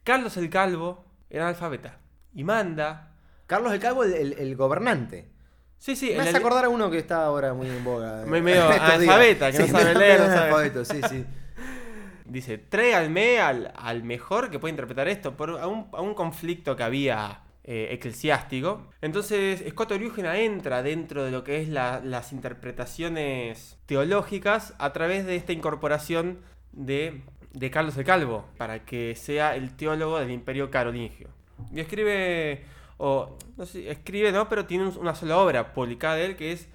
Carlos 0.03 0.35
el 0.37 0.49
Calvo 0.49 1.05
era 1.29 1.45
analfabeta. 1.45 1.97
Y 2.33 2.43
manda... 2.43 3.09
Carlos 3.47 3.73
el 3.73 3.79
Calvo, 3.79 4.03
el, 4.03 4.13
el- 4.13 4.33
el 4.33 4.55
gobernante. 4.55 5.29
Sí, 5.77 5.95
sí, 5.97 6.13
Me 6.15 6.21
hace 6.21 6.37
acordar 6.37 6.65
a 6.65 6.69
uno 6.69 6.89
que 6.89 6.97
está 6.97 7.25
ahora 7.25 7.53
muy 7.53 7.67
en 7.67 7.83
boga. 7.83 8.23
Muy 8.27 8.41
medio 8.41 8.63
analfabeta, 8.69 9.51
que 9.51 9.59
no 9.59 9.67
sabe 9.67 9.93
leer, 9.95 10.19
no 10.21 10.25
sabe- 10.27 10.37
analfabeto, 10.39 10.85
sí, 10.85 11.01
sí. 11.09 11.25
Dice, 12.25 12.57
tráiganme 12.57 13.39
al, 13.41 13.73
al 13.75 14.03
mejor 14.03 14.49
que 14.49 14.57
puede 14.59 14.71
interpretar 14.71 15.07
esto, 15.09 15.35
por 15.35 15.51
a 15.59 15.67
un, 15.67 15.87
a 15.91 16.01
un 16.01 16.13
conflicto 16.13 16.75
que 16.77 16.83
había 16.83 17.41
eh, 17.65 17.89
eclesiástico. 17.91 18.87
Entonces, 19.01 19.61
Scott 19.69 19.91
Oriúgena 19.91 20.39
entra 20.39 20.81
dentro 20.81 21.25
de 21.25 21.31
lo 21.31 21.43
que 21.43 21.61
es 21.61 21.67
la- 21.67 21.99
las 22.01 22.31
interpretaciones 22.31 23.77
teológicas 23.85 24.73
a 24.79 24.93
través 24.93 25.25
de 25.25 25.35
esta 25.35 25.51
incorporación 25.51 26.39
de, 26.71 27.21
de 27.53 27.71
Carlos 27.71 27.95
el 27.97 28.03
Calvo, 28.03 28.45
para 28.57 28.83
que 28.85 29.15
sea 29.15 29.55
el 29.55 29.75
teólogo 29.75 30.19
del 30.19 30.31
imperio 30.31 30.69
carolingio. 30.71 31.29
Y 31.71 31.79
escribe, 31.79 32.65
o 32.97 33.37
no 33.57 33.65
sé, 33.65 33.89
escribe, 33.91 34.31
¿no? 34.31 34.49
Pero 34.49 34.65
tiene 34.65 34.87
un- 34.87 34.97
una 34.97 35.15
sola 35.15 35.37
obra 35.37 35.73
publicada 35.73 36.15
de 36.15 36.25
él 36.25 36.35
que 36.35 36.51
es 36.51 36.67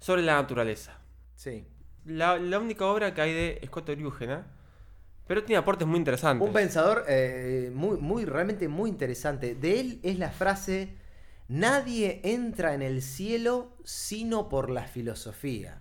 sobre 0.00 0.22
la 0.22 0.34
naturaleza. 0.34 0.98
Sí. 1.36 1.66
La, 2.04 2.38
la 2.38 2.58
única 2.58 2.86
obra 2.86 3.14
que 3.14 3.20
hay 3.20 3.32
de 3.32 3.60
Scott 3.66 3.88
Oriúgena, 3.90 4.46
pero 5.26 5.42
tiene 5.44 5.58
aportes 5.58 5.86
muy 5.86 5.98
interesantes. 5.98 6.46
Un 6.46 6.52
pensador 6.52 7.04
eh, 7.08 7.70
muy, 7.74 7.96
muy, 7.98 8.24
realmente 8.26 8.68
muy 8.68 8.90
interesante. 8.90 9.54
De 9.54 9.80
él 9.80 10.00
es 10.02 10.18
la 10.18 10.30
frase: 10.30 10.96
Nadie 11.48 12.20
entra 12.24 12.74
en 12.74 12.82
el 12.82 13.00
cielo 13.02 13.76
sino 13.84 14.48
por 14.48 14.68
la 14.70 14.84
filosofía. 14.84 15.80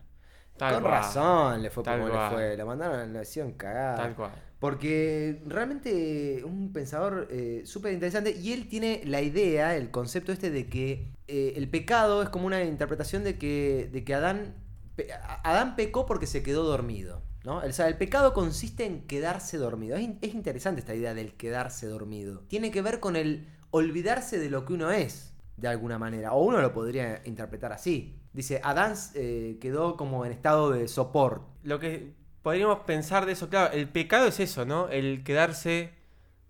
Tal 0.57 0.75
Con 0.75 0.83
cual, 0.83 0.93
razón 0.93 1.61
le 1.61 1.69
fue 1.69 1.83
tal 1.83 1.99
como 2.01 2.13
le 2.13 2.29
fue. 2.29 2.57
Lo 2.57 2.65
mandaron 2.65 2.97
la 2.97 3.05
nación 3.07 3.53
cagada. 3.53 3.95
Tal 3.97 4.15
cual. 4.15 4.31
Porque 4.59 5.41
realmente 5.45 6.41
un 6.45 6.71
pensador 6.71 7.27
eh, 7.31 7.63
súper 7.65 7.91
interesante 7.93 8.31
y 8.31 8.53
él 8.53 8.69
tiene 8.69 9.01
la 9.05 9.21
idea, 9.21 9.75
el 9.75 9.91
concepto 9.91 10.31
este 10.31 10.51
de 10.51 10.67
que 10.69 11.11
eh, 11.27 11.53
el 11.57 11.69
pecado 11.69 12.23
es 12.23 12.29
como 12.29 12.45
una 12.47 12.63
interpretación 12.63 13.23
de 13.25 13.37
que, 13.37 13.89
de 13.91 14.03
que 14.05 14.13
Adán, 14.13 14.55
pe- 14.95 15.09
Adán 15.43 15.75
pecó 15.75 16.05
porque 16.05 16.27
se 16.27 16.43
quedó 16.43 16.63
dormido. 16.63 17.21
¿no? 17.43 17.57
O 17.57 17.71
sea, 17.73 17.89
el 17.89 17.97
pecado 17.97 18.33
consiste 18.33 18.85
en 18.85 19.05
quedarse 19.05 19.57
dormido. 19.57 19.97
Es, 19.97 20.09
es 20.21 20.33
interesante 20.33 20.79
esta 20.79 20.95
idea 20.95 21.13
del 21.13 21.33
quedarse 21.35 21.87
dormido. 21.87 22.39
Tiene 22.47 22.71
que 22.71 22.81
ver 22.81 23.01
con 23.01 23.17
el 23.17 23.47
olvidarse 23.71 24.39
de 24.39 24.49
lo 24.49 24.63
que 24.65 24.73
uno 24.73 24.91
es, 24.91 25.33
de 25.57 25.67
alguna 25.67 25.99
manera. 25.99 26.31
O 26.33 26.43
uno 26.43 26.61
lo 26.61 26.73
podría 26.73 27.21
interpretar 27.25 27.73
así. 27.73 28.22
Dice, 28.33 28.59
Adán 28.63 28.93
eh, 29.15 29.57
quedó 29.61 29.95
como 29.95 30.25
en 30.25 30.31
estado 30.31 30.71
de 30.71 30.87
sopor. 30.87 31.41
Lo 31.63 31.79
que 31.79 32.13
podríamos 32.41 32.79
pensar 32.79 33.25
de 33.25 33.33
eso, 33.33 33.47
claro, 33.49 33.73
el 33.73 33.87
pecado 33.87 34.27
es 34.27 34.39
eso, 34.39 34.65
¿no? 34.65 34.89
El 34.89 35.23
quedarse 35.23 35.93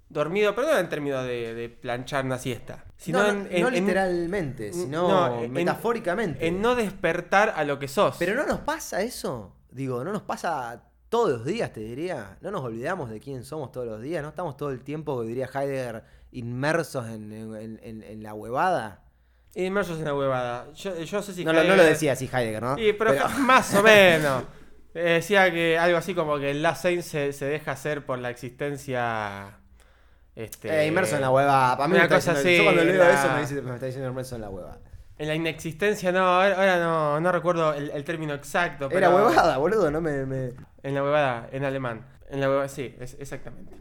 dormido, 0.09 0.53
pero 0.55 0.67
no 0.67 0.77
en 0.77 0.89
términos 0.89 1.23
de, 1.25 1.53
de 1.53 1.69
planchar 1.69 2.23
una 2.25 2.37
siesta, 2.37 2.85
sino 2.97 3.19
no, 3.23 3.29
en, 3.29 3.47
en- 3.51 3.61
no 3.63 3.67
en- 3.69 3.73
literalmente, 3.73 4.71
sino 4.73 5.07
no, 5.07 5.43
en- 5.43 5.51
metafóricamente. 5.51 6.47
en 6.47 6.61
no 6.61 6.75
despertar 6.75 7.53
a 7.55 7.63
lo 7.63 7.79
que 7.79 7.87
sos. 7.87 8.15
Pero 8.19 8.35
no 8.35 8.45
nos 8.45 8.59
pasa 8.59 9.01
eso. 9.01 9.55
Digo, 9.71 10.03
no 10.03 10.11
nos 10.13 10.21
pasa 10.21 10.83
todos 11.09 11.29
los 11.31 11.45
días, 11.45 11.73
te 11.73 11.79
diría. 11.81 12.37
No 12.41 12.51
nos 12.51 12.61
olvidamos 12.63 13.09
de 13.09 13.19
quién 13.19 13.43
somos 13.43 13.71
todos 13.71 13.87
los 13.87 14.01
días. 14.01 14.21
No 14.21 14.29
estamos 14.29 14.55
todo 14.55 14.69
el 14.69 14.81
tiempo, 14.83 15.23
diría 15.23 15.49
Heidegger, 15.51 16.03
inmersos 16.31 17.07
en, 17.07 17.31
en- 17.33 17.79
en- 17.83 18.03
en 18.03 18.23
la 19.55 19.61
huevada. 19.61 19.67
Inmersos 19.67 19.99
en 19.99 20.05
la 20.05 20.13
huevada. 20.15 20.67
Yo, 20.73 20.95
yo 20.99 21.17
no 21.17 21.23
sé 21.23 21.33
si. 21.33 21.45
No, 21.45 21.53
lo- 21.53 21.63
no 21.63 21.75
decía 21.75 22.13
así 22.13 22.29
Heidegger, 22.31 22.61
¿no? 22.63 22.75
Sí, 22.75 22.93
pero, 22.93 23.13
más 23.39 23.73
o 23.75 23.83
menos. 23.83 24.43
Eh, 24.95 25.13
Decía 25.13 25.51
que 25.51 25.75
algo 25.75 25.97
así 25.97 26.13
como 26.13 26.37
que 26.37 26.51
el 26.51 26.61
Last 26.61 26.83
Saint 26.83 27.01
se, 27.01 27.33
se 27.33 27.45
deja 27.45 27.71
hacer 27.71 28.05
por 28.05 28.19
la 28.19 28.29
existencia. 28.29 29.57
Este, 30.35 30.69
Eh, 30.69 30.85
inmerso 30.85 31.15
en 31.15 31.21
la 31.21 31.31
huevada. 31.31 31.75
Para 31.77 31.87
mí 31.87 31.95
una 31.95 32.07
cosa 32.07 32.35
diciendo- 32.35 32.39
así, 32.49 32.57
yo 32.57 32.63
cuando 32.63 32.83
leo 32.83 33.03
la- 33.03 33.11
eso 33.11 33.33
me, 33.33 33.41
dice, 33.41 33.61
me 33.63 33.73
está 33.73 33.85
diciendo 33.87 34.09
inmerso 34.11 34.35
en 34.35 34.41
la 34.41 34.49
huevada. 34.51 34.77
En 35.17 35.27
la 35.29 35.33
inexistencia, 35.33 36.11
no, 36.11 36.19
ahora, 36.43 36.77
no, 36.77 37.19
no 37.19 37.31
recuerdo 37.31 37.73
el, 37.73 37.89
el 37.89 38.03
término 38.03 38.35
exacto. 38.35 38.87
Era 38.91 39.09
huevada, 39.09 39.57
boludo, 39.57 39.89
no 39.89 39.99
me... 39.99 40.27
me- 40.27 40.51
En 40.83 40.93
la 40.93 41.01
huevada, 41.03 41.49
en 41.51 41.65
alemán. 41.65 42.05
En 42.29 42.39
la 42.39 42.49
huevada, 42.49 42.67
sí, 42.69 42.95
es- 42.99 43.17
exactamente. 43.19 43.75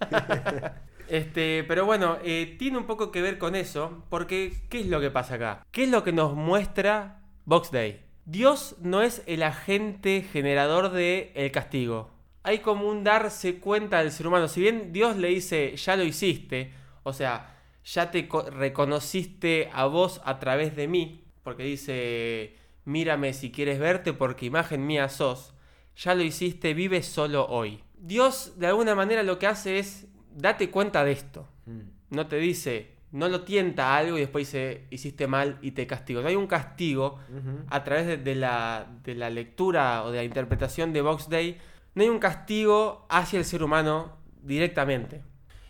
este, 1.08 1.64
pero 1.68 1.84
bueno, 1.84 2.18
eh, 2.24 2.56
tiene 2.58 2.78
un 2.78 2.86
poco 2.86 3.10
que 3.10 3.22
ver 3.22 3.38
con 3.38 3.54
eso, 3.54 4.04
porque 4.08 4.52
¿qué 4.68 4.80
es 4.80 4.86
lo 4.86 5.00
que 5.00 5.10
pasa 5.10 5.34
acá? 5.34 5.66
¿Qué 5.70 5.84
es 5.84 5.90
lo 5.90 6.02
que 6.04 6.12
nos 6.12 6.34
muestra 6.34 7.22
Box 7.44 7.70
Day? 7.70 8.02
Dios 8.24 8.76
no 8.80 9.02
es 9.02 9.22
el 9.26 9.42
agente 9.42 10.22
generador 10.32 10.90
del 10.90 11.30
el 11.34 11.52
castigo. 11.52 12.10
Hay 12.42 12.58
como 12.58 12.88
un 12.88 13.04
darse 13.04 13.58
cuenta 13.58 13.98
del 14.00 14.12
ser 14.12 14.26
humano. 14.26 14.48
Si 14.48 14.60
bien 14.60 14.92
Dios 14.92 15.16
le 15.16 15.28
dice, 15.28 15.76
ya 15.76 15.96
lo 15.96 16.04
hiciste, 16.04 16.72
o 17.02 17.12
sea, 17.12 17.56
ya 17.84 18.10
te 18.10 18.26
co- 18.28 18.48
reconociste 18.50 19.70
a 19.72 19.86
vos 19.86 20.20
a 20.24 20.38
través 20.38 20.74
de 20.76 20.88
mí, 20.88 21.24
porque 21.42 21.62
dice, 21.64 22.56
mírame 22.84 23.32
si 23.32 23.50
quieres 23.52 23.78
verte 23.78 24.12
porque 24.12 24.46
imagen 24.46 24.86
mía 24.86 25.08
sos, 25.08 25.54
ya 25.96 26.14
lo 26.14 26.22
hiciste, 26.22 26.74
vive 26.74 27.02
solo 27.02 27.46
hoy. 27.46 27.82
Dios 27.98 28.54
de 28.58 28.66
alguna 28.66 28.94
manera 28.94 29.22
lo 29.22 29.38
que 29.38 29.46
hace 29.46 29.78
es, 29.78 30.06
date 30.36 30.70
cuenta 30.70 31.04
de 31.04 31.12
esto. 31.12 31.48
Mm. 31.66 31.80
No 32.10 32.26
te 32.28 32.36
dice, 32.36 32.92
no 33.12 33.28
lo 33.28 33.42
tienta 33.42 33.94
a 33.94 33.98
algo 33.98 34.16
y 34.16 34.20
después 34.20 34.46
dice, 34.46 34.84
hiciste 34.90 35.26
mal 35.26 35.58
y 35.62 35.72
te 35.72 35.86
castigo. 35.86 36.22
No 36.22 36.28
hay 36.28 36.36
un 36.36 36.46
castigo 36.46 37.18
a 37.68 37.82
través 37.82 38.06
de, 38.06 38.16
de 38.18 38.34
la, 38.36 38.86
de 39.02 39.14
la 39.14 39.30
lectura 39.30 40.04
o 40.04 40.10
de 40.10 40.18
la 40.18 40.24
interpretación 40.24 40.92
de 40.92 41.00
Box 41.02 41.28
Day, 41.28 41.58
no 41.94 42.02
hay 42.02 42.08
un 42.08 42.18
castigo 42.18 43.06
hacia 43.08 43.38
el 43.38 43.44
ser 43.44 43.62
humano 43.62 44.16
directamente. 44.42 45.22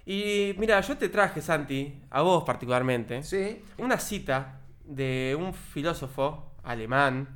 Y 0.05 0.55
mira, 0.59 0.81
yo 0.81 0.97
te 0.97 1.09
traje, 1.09 1.41
Santi, 1.41 2.03
a 2.11 2.23
vos 2.23 2.45
particularmente, 2.45 3.23
Sí. 3.23 3.63
una 3.79 3.99
cita 3.99 4.61
de 4.85 5.37
un 5.39 5.53
filósofo 5.55 6.53
alemán 6.65 7.29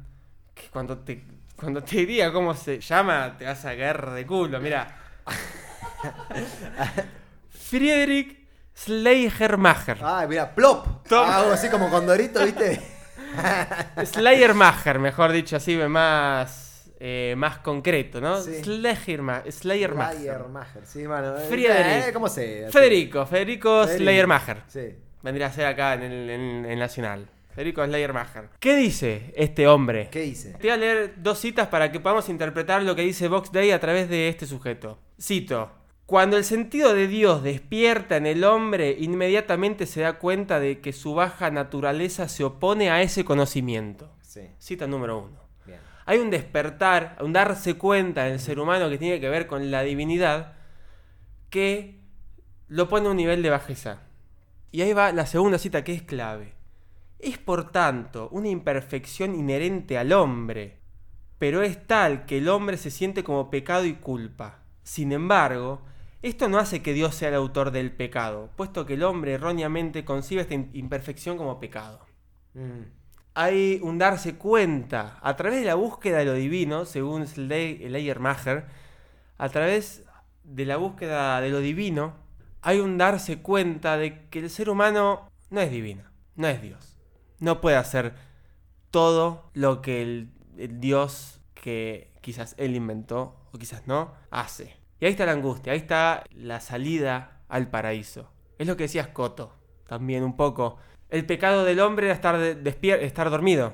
que 0.54 0.68
cuando 0.70 0.98
te, 0.98 1.24
cuando 1.56 1.82
te 1.82 2.04
diga 2.06 2.32
cómo 2.32 2.54
se 2.54 2.80
llama, 2.80 3.36
te 3.38 3.44
vas 3.44 3.64
a 3.64 3.76
caer 3.76 4.10
de 4.10 4.26
culo. 4.26 4.60
Mira. 4.60 4.96
Friedrich 7.70 8.46
Schleiermacher. 8.76 9.98
Ah, 10.02 10.26
mira, 10.28 10.54
plop. 10.54 11.06
Toma. 11.09 11.37
Algo 11.37 11.52
así 11.52 11.68
como 11.68 11.88
condorito, 11.90 12.44
¿viste? 12.44 12.80
Schleiermacher, 14.04 14.98
mejor 14.98 15.33
dicho, 15.33 15.56
así 15.56 15.76
más, 15.76 16.90
eh, 16.98 17.35
más 17.37 17.59
concreto, 17.59 18.20
¿no? 18.20 18.40
Sí. 18.40 18.52
Schleierma- 18.62 19.42
Schleiermacher. 19.50 20.16
Schleiermacher, 20.18 20.83
sí, 20.87 21.06
mano. 21.06 21.37
Eh, 21.37 21.46
Friedrich. 21.48 22.09
eh, 22.09 22.12
¿Cómo 22.12 22.28
se? 22.28 22.66
Federico, 22.70 23.24
Federico 23.26 23.85
Federico. 23.85 23.87
Schleiermacher. 23.87 24.62
Sí. 24.66 24.94
Vendría 25.22 25.46
a 25.46 25.52
ser 25.52 25.66
acá 25.66 25.94
en 25.94 26.02
el 26.02 26.30
en- 26.30 26.66
en 26.66 26.78
Nacional. 26.78 27.28
Federico 27.54 27.85
Schleiermacher. 27.85 28.48
¿Qué 28.59 28.74
dice 28.76 29.33
este 29.37 29.66
hombre? 29.68 30.09
¿Qué 30.11 30.24
hice? 30.24 30.52
Te 30.52 30.59
voy 30.68 30.70
a 30.70 30.76
leer 30.76 31.14
dos 31.18 31.38
citas 31.38 31.68
para 31.68 31.92
que 31.92 32.00
podamos 32.00 32.28
interpretar 32.28 32.83
lo 32.83 32.94
que 32.96 33.02
dice 33.02 33.28
Vox 33.28 33.52
Day 33.52 33.70
a 33.72 33.80
través 33.80 34.09
de 34.09 34.28
este 34.28 34.46
sujeto. 34.46 34.98
Cito. 35.20 35.70
Cuando 36.11 36.37
el 36.37 36.42
sentido 36.42 36.92
de 36.92 37.07
Dios 37.07 37.44
despierta 37.44 38.16
en 38.16 38.27
el 38.27 38.42
hombre, 38.42 38.96
inmediatamente 38.99 39.87
se 39.87 40.01
da 40.01 40.14
cuenta 40.18 40.59
de 40.59 40.81
que 40.81 40.92
su 40.92 41.14
baja 41.14 41.53
naturaleza 41.53 42.27
se 42.27 42.42
opone 42.42 42.90
a 42.90 43.01
ese 43.01 43.25
conocimiento. 43.25 44.11
Sí, 44.20 44.40
Cita 44.59 44.88
número 44.88 45.18
uno. 45.20 45.38
bien. 45.64 45.79
Hay 46.07 46.18
un 46.18 46.31
despertar, 46.31 47.16
un 47.20 47.33
darse 47.33 47.75
cuenta 47.75 48.27
en 48.27 48.33
el 48.33 48.40
ser 48.40 48.59
humano 48.59 48.90
que 48.90 48.99
tiene 48.99 49.20
que 49.20 49.29
ver 49.29 49.46
con 49.46 49.70
la 49.70 49.83
divinidad 49.83 50.55
que 51.49 52.01
lo 52.66 52.88
pone 52.88 53.07
a 53.07 53.11
un 53.12 53.16
nivel 53.16 53.40
de 53.40 53.51
bajeza. 53.51 54.03
Y 54.73 54.83
ahí 54.83 54.92
va 54.92 55.12
la 55.12 55.27
segunda 55.27 55.59
cita 55.59 55.85
que 55.85 55.94
es 55.94 56.03
clave. 56.03 56.55
Es 57.20 57.38
por 57.38 57.70
tanto 57.70 58.29
una 58.33 58.49
imperfección 58.49 59.37
inherente 59.37 59.96
al 59.96 60.12
hombre, 60.12 60.81
pero 61.38 61.62
es 61.62 61.87
tal 61.87 62.27
que 62.27 62.38
el 62.38 62.49
hombre 62.49 62.79
se 62.79 62.90
siente 62.90 63.23
como 63.23 63.49
pecado 63.49 63.85
y 63.85 63.94
culpa. 63.94 64.64
Sin 64.83 65.12
embargo, 65.12 65.83
esto 66.22 66.48
no 66.48 66.59
hace 66.59 66.83
que 66.83 66.92
Dios 66.92 67.14
sea 67.14 67.28
el 67.28 67.35
autor 67.35 67.70
del 67.70 67.92
pecado, 67.92 68.50
puesto 68.56 68.87
que 68.87 68.94
el 68.94 69.02
hombre 69.02 69.35
erróneamente 69.35 70.04
concibe 70.04 70.42
esta 70.42 70.54
imperfección 70.54 71.37
como 71.37 71.61
pecado 71.61 72.00
Mm. 72.54 72.83
hay 73.35 73.78
un 73.83 73.98
darse 73.98 74.37
cuenta 74.37 75.18
a 75.22 75.37
través 75.37 75.61
de 75.61 75.66
la 75.66 75.76
búsqueda 75.76 76.18
de 76.18 76.24
lo 76.24 76.35
divino, 76.35 76.85
según 76.85 77.26
Schleiermacher, 77.26 78.66
a 79.38 79.48
través 79.48 80.04
de 80.44 80.64
la 80.64 80.76
búsqueda 80.76 81.40
de 81.40 81.50
lo 81.50 81.61
divino, 81.61 82.14
hay 82.61 82.80
un 82.80 82.98
darse 82.98 83.40
cuenta 83.40 83.96
de 83.96 84.28
que 84.28 84.40
el 84.40 84.50
ser 84.50 84.68
humano 84.68 85.30
no 85.48 85.61
es 85.61 85.70
divino, 85.70 86.04
no 86.35 86.48
es 86.48 86.61
Dios. 86.61 86.98
No 87.38 87.61
puede 87.61 87.76
hacer 87.76 88.14
todo 88.90 89.50
lo 89.54 89.80
que 89.80 90.02
el, 90.02 90.33
el 90.59 90.80
Dios 90.80 91.40
que 91.54 92.12
quizás 92.20 92.54
él 92.59 92.74
inventó 92.76 93.37
o 93.52 93.59
quizás 93.59 93.87
no, 93.87 94.12
hace. 94.30 94.76
Y 95.00 95.06
ahí 95.06 95.12
está 95.12 95.26
la 95.26 95.32
angustia, 95.32 95.72
ahí 95.72 95.78
está 95.78 96.24
la 96.34 96.60
salida 96.60 97.40
al 97.48 97.68
paraíso. 97.68 98.30
Es 98.58 98.66
lo 98.66 98.76
que 98.76 98.84
decía 98.84 99.04
Scotto, 99.04 99.54
también 99.88 100.22
un 100.22 100.36
poco. 100.36 100.76
El 101.08 101.24
pecado 101.26 101.64
del 101.64 101.80
hombre 101.80 102.06
era 102.06 102.14
estar, 102.14 102.38
de- 102.38 103.04
estar 103.04 103.30
dormido. 103.30 103.72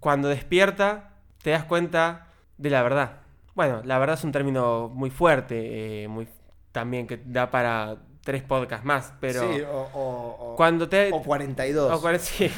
Cuando 0.00 0.28
despierta, 0.28 1.10
te 1.42 1.50
das 1.50 1.64
cuenta 1.64 2.28
de 2.58 2.70
la 2.70 2.82
verdad. 2.82 3.20
Bueno, 3.54 3.82
la 3.84 3.98
verdad 3.98 4.16
es 4.18 4.24
un 4.24 4.32
término 4.32 4.88
muy 4.88 5.10
fuerte, 5.10 6.04
eh, 6.04 6.08
muy, 6.08 6.26
también 6.72 7.06
que 7.06 7.20
da 7.24 7.50
para 7.50 7.98
tres 8.24 8.42
podcasts 8.42 8.84
más, 8.86 9.12
pero 9.20 9.42
Sí, 9.42 9.60
o, 9.60 9.88
o, 9.94 10.54
cuando 10.56 10.88
te... 10.88 11.10
o 11.12 11.22
42. 11.22 11.92
o 11.92 12.02
cuare- 12.02 12.18
sí. 12.18 12.50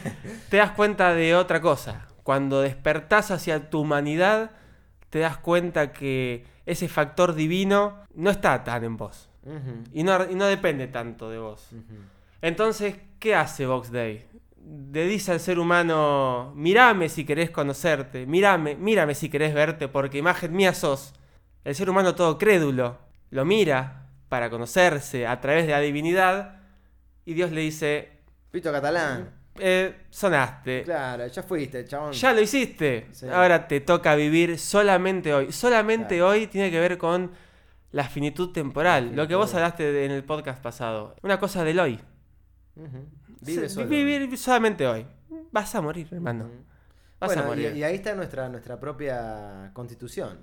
te 0.48 0.56
das 0.56 0.70
cuenta 0.72 1.12
de 1.14 1.36
otra 1.36 1.60
cosa. 1.60 2.06
Cuando 2.22 2.62
despertás 2.62 3.30
hacia 3.30 3.70
tu 3.70 3.80
humanidad, 3.80 4.50
te 5.10 5.18
das 5.20 5.36
cuenta 5.38 5.92
que 5.92 6.44
ese 6.70 6.88
factor 6.88 7.34
divino 7.34 7.98
no 8.14 8.30
está 8.30 8.62
tan 8.62 8.84
en 8.84 8.96
vos. 8.96 9.28
Y 9.92 10.02
no, 10.02 10.30
y 10.30 10.34
no 10.34 10.46
depende 10.46 10.86
tanto 10.86 11.30
de 11.30 11.38
vos. 11.38 11.68
Entonces, 12.42 12.96
¿qué 13.18 13.34
hace 13.34 13.66
Vox 13.66 13.90
Day? 13.90 14.26
Le 14.92 15.06
dice 15.06 15.32
al 15.32 15.40
ser 15.40 15.58
humano, 15.58 16.52
mírame 16.54 17.08
si 17.08 17.24
querés 17.24 17.50
conocerte, 17.50 18.26
mírame, 18.26 18.76
mírame 18.76 19.14
si 19.14 19.28
querés 19.28 19.52
verte, 19.54 19.88
porque 19.88 20.18
imagen 20.18 20.52
mía 20.52 20.74
sos. 20.74 21.14
El 21.64 21.74
ser 21.74 21.90
humano 21.90 22.14
todo 22.14 22.38
crédulo 22.38 22.98
lo 23.30 23.44
mira 23.44 24.06
para 24.28 24.48
conocerse 24.50 25.26
a 25.26 25.40
través 25.40 25.66
de 25.66 25.72
la 25.72 25.80
divinidad 25.80 26.60
y 27.24 27.34
Dios 27.34 27.50
le 27.50 27.62
dice, 27.62 28.20
Pito 28.50 28.72
catalán. 28.72 29.39
Eh, 29.58 30.02
sonaste, 30.10 30.82
Claro, 30.84 31.26
ya 31.26 31.42
fuiste, 31.42 31.84
chabón. 31.84 32.12
ya 32.12 32.32
lo 32.32 32.40
hiciste, 32.40 33.08
Sí. 33.12 33.26
ahora 33.28 33.66
te 33.68 33.80
toca 33.80 34.14
vivir 34.14 34.58
solamente 34.58 35.34
hoy. 35.34 35.52
Solamente 35.52 36.16
Claro. 36.16 36.28
hoy 36.30 36.46
tiene 36.46 36.70
que 36.70 36.78
ver 36.80 36.96
con 36.98 37.30
la 37.92 38.04
finitud 38.04 38.52
temporal, 38.52 39.10
La 39.10 39.16
lo 39.22 39.28
que 39.28 39.34
vos 39.34 39.52
hablaste 39.54 39.92
de- 39.92 40.04
en 40.04 40.12
el 40.12 40.24
podcast 40.24 40.62
pasado. 40.62 41.16
Una 41.22 41.38
cosa 41.40 41.64
del 41.64 41.80
hoy. 41.80 42.00
Ujú. 42.76 43.08
Vive 43.42 43.68
Sí, 43.68 43.74
solo. 43.74 43.86
Vivir 43.88 44.38
solamente 44.38 44.86
hoy. 44.86 45.06
Vas 45.50 45.74
a 45.74 45.80
morir, 45.80 46.06
hermano. 46.12 46.48
Vas 47.18 47.32
a 47.32 47.42
Bueno, 47.42 47.42
y, 47.42 47.64
morir. 47.64 47.76
y 47.76 47.82
ahí 47.82 47.96
está 47.96 48.14
nuestra, 48.14 48.48
nuestra 48.48 48.78
propia 48.78 49.70
constitución. 49.74 50.38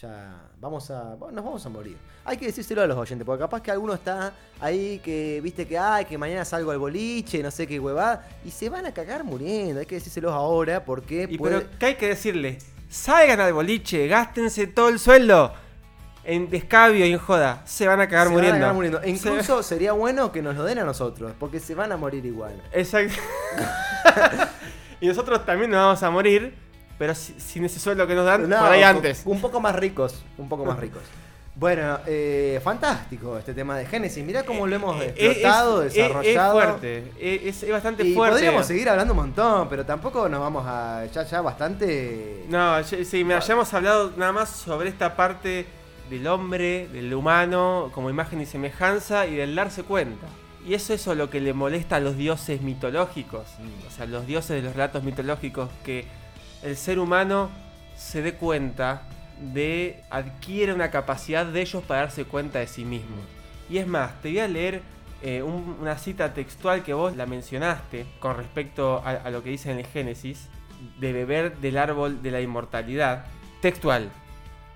Ya 0.00 0.42
vamos 0.60 0.90
a. 0.92 1.16
nos 1.32 1.44
vamos 1.44 1.66
a 1.66 1.68
morir. 1.68 1.96
Hay 2.24 2.36
que 2.36 2.46
decírselo 2.46 2.82
a 2.82 2.86
los 2.86 2.96
oyentes, 2.96 3.26
porque 3.26 3.40
capaz 3.40 3.60
que 3.62 3.72
alguno 3.72 3.94
está 3.94 4.32
ahí 4.60 5.00
que 5.02 5.40
viste 5.42 5.66
que 5.66 5.76
ay, 5.76 6.04
que 6.04 6.16
mañana 6.16 6.44
salgo 6.44 6.70
al 6.70 6.78
boliche, 6.78 7.42
no 7.42 7.50
sé 7.50 7.66
qué 7.66 7.80
huevada, 7.80 8.28
y 8.44 8.50
se 8.52 8.68
van 8.68 8.86
a 8.86 8.92
cagar 8.94 9.24
muriendo. 9.24 9.80
Hay 9.80 9.86
que 9.86 9.96
decírselos 9.96 10.32
ahora 10.32 10.84
porque 10.84 11.26
Y 11.28 11.36
puede- 11.36 11.58
pero, 11.62 11.70
¿qué 11.80 11.86
hay 11.86 11.94
que 11.96 12.08
decirle? 12.08 12.58
Salgan 12.88 13.40
al 13.40 13.52
boliche, 13.52 14.06
gástense 14.06 14.68
todo 14.68 14.88
el 14.88 14.98
sueldo. 15.00 15.52
En 16.22 16.48
descabio 16.50 17.04
y 17.06 17.10
en 17.10 17.18
joda. 17.18 17.62
Se 17.64 17.86
van 17.88 18.00
a 18.00 18.06
cagar 18.08 18.28
se 18.28 18.34
van 18.34 18.34
a 18.34 18.36
muriendo. 18.36 18.60
cagar 18.60 18.74
muriendo. 18.74 18.98
E 19.00 19.04
Se- 19.04 19.10
incluso 19.10 19.62
sería 19.64 19.92
bueno 19.92 20.30
que 20.30 20.42
nos 20.42 20.54
lo 20.54 20.62
den 20.62 20.78
a 20.78 20.84
nosotros, 20.84 21.32
porque 21.40 21.58
se 21.58 21.74
van 21.74 21.90
a 21.90 21.96
morir 21.96 22.24
igual. 22.24 22.62
Exacto. 22.72 23.14
y 25.00 25.08
nosotros 25.08 25.44
también 25.44 25.70
nos 25.70 25.80
vamos 25.80 26.02
a 26.04 26.10
morir. 26.10 26.67
Pero 26.98 27.14
si- 27.14 27.38
sin 27.38 27.64
ese 27.64 27.78
sueldo 27.78 28.06
que 28.06 28.14
nos 28.14 28.26
dan, 28.26 28.48
No, 28.48 28.58
por 28.58 28.68
ahí 28.72 28.80
un- 28.80 28.86
antes. 28.86 29.22
Un 29.24 29.40
poco 29.40 29.60
más 29.60 29.74
ricos, 29.76 30.22
un 30.36 30.48
poco 30.48 30.64
más 30.64 30.78
ricos. 30.80 31.02
Bueno, 31.54 31.98
eh, 32.06 32.60
fantástico 32.62 33.36
este 33.36 33.52
tema 33.52 33.76
de 33.76 33.84
Génesis. 33.84 34.24
Mirá 34.24 34.44
cómo 34.44 34.64
lo 34.66 34.76
hemos 34.76 35.00
Eh, 35.02 35.12
explotado, 35.16 35.82
es, 35.82 35.94
desarrollado. 35.94 36.60
Es, 36.60 36.66
fuerte. 36.66 37.12
Es, 37.20 37.62
es- 37.64 37.70
bastante 37.70 38.04
Y 38.04 38.14
fuerte. 38.14 38.34
podríamos 38.34 38.66
seguir 38.66 38.88
hablando 38.88 39.12
un 39.12 39.18
montón, 39.20 39.68
pero 39.68 39.84
tampoco 39.84 40.28
nos 40.28 40.38
vamos 40.40 40.64
a. 40.66 41.04
Ya, 41.12 41.24
ya 41.24 41.40
bastante. 41.40 42.44
No, 42.48 42.80
ya- 42.80 43.04
sí, 43.04 43.24
mira, 43.24 43.40
ya 43.40 43.52
hemos 43.54 43.72
hablado 43.74 44.12
nada 44.16 44.30
más 44.32 44.50
sobre 44.50 44.88
esta 44.88 45.16
parte 45.16 45.66
del 46.10 46.26
hombre, 46.28 46.88
del 46.92 47.12
humano, 47.12 47.90
como 47.92 48.08
imagen 48.08 48.40
y 48.40 48.46
semejanza, 48.46 49.26
y 49.26 49.34
del 49.36 49.54
darse 49.54 49.82
cuenta. 49.82 50.26
Y 50.66 50.74
eso 50.74 50.94
es 50.94 51.06
lo 51.06 51.28
que 51.30 51.40
le 51.40 51.52
molesta 51.54 51.96
a 51.96 52.00
los 52.00 52.16
dioses 52.16 52.60
mitológicos, 52.62 53.46
o 53.86 53.90
sea, 53.90 54.06
los 54.06 54.26
dioses 54.26 54.50
de 54.50 54.62
los 54.62 54.74
relatos 54.74 55.02
mitológicos, 55.02 55.70
que 55.84 56.06
el 56.62 56.76
ser 56.76 56.98
humano 56.98 57.50
se 57.96 58.22
dé 58.22 58.34
cuenta 58.34 59.02
de, 59.40 60.02
adquiere 60.10 60.72
una 60.72 60.90
capacidad 60.90 61.46
de 61.46 61.60
ellos 61.60 61.82
para 61.84 62.00
darse 62.02 62.24
cuenta 62.24 62.58
de 62.58 62.66
sí 62.66 62.84
mismo. 62.84 63.16
Y 63.70 63.78
es 63.78 63.86
más, 63.86 64.20
te 64.22 64.28
voy 64.30 64.40
a 64.40 64.48
leer 64.48 64.82
eh, 65.22 65.42
un- 65.42 65.76
una 65.80 65.98
cita 65.98 66.32
textual 66.32 66.82
que 66.84 66.94
vos 66.94 67.16
la 67.16 67.26
mencionaste 67.26 68.06
con 68.20 68.36
respecto 68.36 69.02
a, 69.04 69.10
a 69.10 69.30
lo 69.30 69.42
que 69.42 69.50
dice 69.50 69.70
en 69.72 69.78
el 69.80 69.86
Génesis, 69.86 70.48
de 71.00 71.12
beber 71.12 71.56
del 71.58 71.76
árbol 71.76 72.22
de 72.22 72.30
la 72.30 72.40
inmortalidad. 72.40 73.24
Textual. 73.60 74.10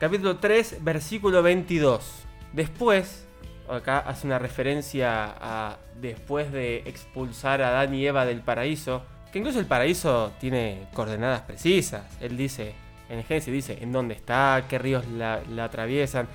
Capítulo 0.00 0.38
3, 0.38 0.78
versículo 0.82 1.42
22. 1.44 2.24
Después, 2.52 3.24
acá 3.70 3.98
hace 4.00 4.26
una 4.26 4.40
referencia 4.40 5.32
a 5.40 5.76
después 6.00 6.50
de 6.50 6.78
expulsar 6.86 7.62
a 7.62 7.68
Adán 7.68 7.94
y 7.94 8.04
Eva 8.04 8.26
del 8.26 8.40
paraíso, 8.40 9.04
que 9.32 9.38
incluso 9.38 9.58
el 9.58 9.66
paraíso 9.66 10.32
tiene 10.38 10.86
coordenadas 10.92 11.40
precisas. 11.42 12.02
Él 12.20 12.36
dice, 12.36 12.74
en 13.08 13.18
el 13.18 13.24
Génesis 13.24 13.52
dice 13.52 13.78
en 13.80 13.90
dónde 13.92 14.14
está, 14.14 14.64
qué 14.68 14.78
ríos 14.78 15.06
la, 15.08 15.40
la 15.50 15.64
atraviesan. 15.64 16.28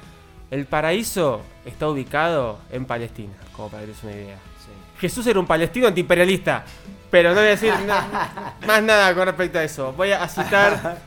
El 0.49 0.65
paraíso 0.65 1.41
está 1.65 1.87
ubicado 1.87 2.59
en 2.71 2.85
Palestina, 2.85 3.33
como 3.53 3.69
para 3.69 3.83
que 3.85 3.91
una 4.03 4.11
idea. 4.13 4.35
Sí. 4.35 4.71
Jesús 4.99 5.27
era 5.27 5.39
un 5.39 5.45
palestino 5.45 5.87
antiimperialista. 5.87 6.63
Pero 7.11 7.29
no 7.29 7.35
voy 7.35 7.45
a 7.45 7.49
decir 7.51 7.73
na- 7.85 8.55
más 8.65 8.83
nada 8.83 9.13
con 9.13 9.25
respecto 9.25 9.59
a 9.59 9.63
eso. 9.63 9.93
Voy 9.93 10.11
a 10.11 10.27
citar, 10.27 11.01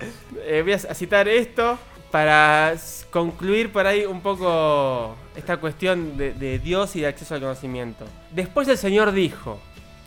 eh, 0.46 0.60
voy 0.62 0.72
a 0.74 0.78
citar 0.94 1.28
esto 1.28 1.78
para 2.10 2.74
concluir 3.10 3.70
por 3.72 3.86
ahí 3.86 4.04
un 4.04 4.20
poco 4.20 5.14
esta 5.36 5.56
cuestión 5.58 6.16
de, 6.16 6.32
de 6.34 6.58
Dios 6.58 6.96
y 6.96 7.00
de 7.00 7.06
acceso 7.08 7.34
al 7.34 7.40
conocimiento. 7.40 8.04
Después 8.30 8.66
el 8.68 8.78
Señor 8.78 9.12
dijo, 9.12 9.60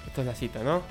esto 0.07 0.21
es 0.21 0.27
la 0.27 0.35
cita, 0.35 0.63
¿no? 0.63 0.81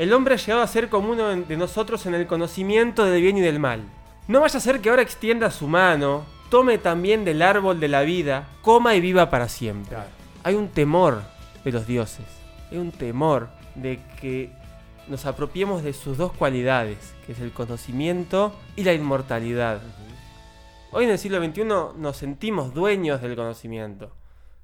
El 0.00 0.14
hombre 0.14 0.32
ha 0.32 0.38
llegado 0.38 0.62
a 0.62 0.66
ser 0.66 0.88
como 0.88 1.10
uno 1.10 1.28
de 1.28 1.56
nosotros 1.58 2.06
en 2.06 2.14
el 2.14 2.26
conocimiento 2.26 3.04
del 3.04 3.20
bien 3.20 3.36
y 3.36 3.42
del 3.42 3.58
mal. 3.58 3.82
No 4.28 4.40
vaya 4.40 4.56
a 4.56 4.62
ser 4.62 4.80
que 4.80 4.88
ahora 4.88 5.02
extienda 5.02 5.50
su 5.50 5.68
mano, 5.68 6.24
tome 6.48 6.78
también 6.78 7.22
del 7.22 7.42
árbol 7.42 7.80
de 7.80 7.88
la 7.88 8.00
vida, 8.00 8.48
coma 8.62 8.94
y 8.94 9.02
viva 9.02 9.28
para 9.28 9.46
siempre. 9.50 9.90
Claro. 9.90 10.08
Hay 10.42 10.54
un 10.54 10.68
temor 10.68 11.20
de 11.66 11.72
los 11.72 11.86
dioses. 11.86 12.24
Hay 12.70 12.78
un 12.78 12.92
temor 12.92 13.50
de 13.74 14.00
que 14.18 14.50
nos 15.06 15.26
apropiemos 15.26 15.82
de 15.82 15.92
sus 15.92 16.16
dos 16.16 16.32
cualidades, 16.32 16.96
que 17.26 17.32
es 17.32 17.40
el 17.40 17.52
conocimiento 17.52 18.54
y 18.76 18.84
la 18.84 18.94
inmortalidad. 18.94 19.82
Hoy 20.92 21.04
en 21.04 21.10
el 21.10 21.18
siglo 21.18 21.44
XXI 21.44 21.64
nos 21.98 22.16
sentimos 22.16 22.72
dueños 22.72 23.20
del 23.20 23.36
conocimiento. 23.36 24.16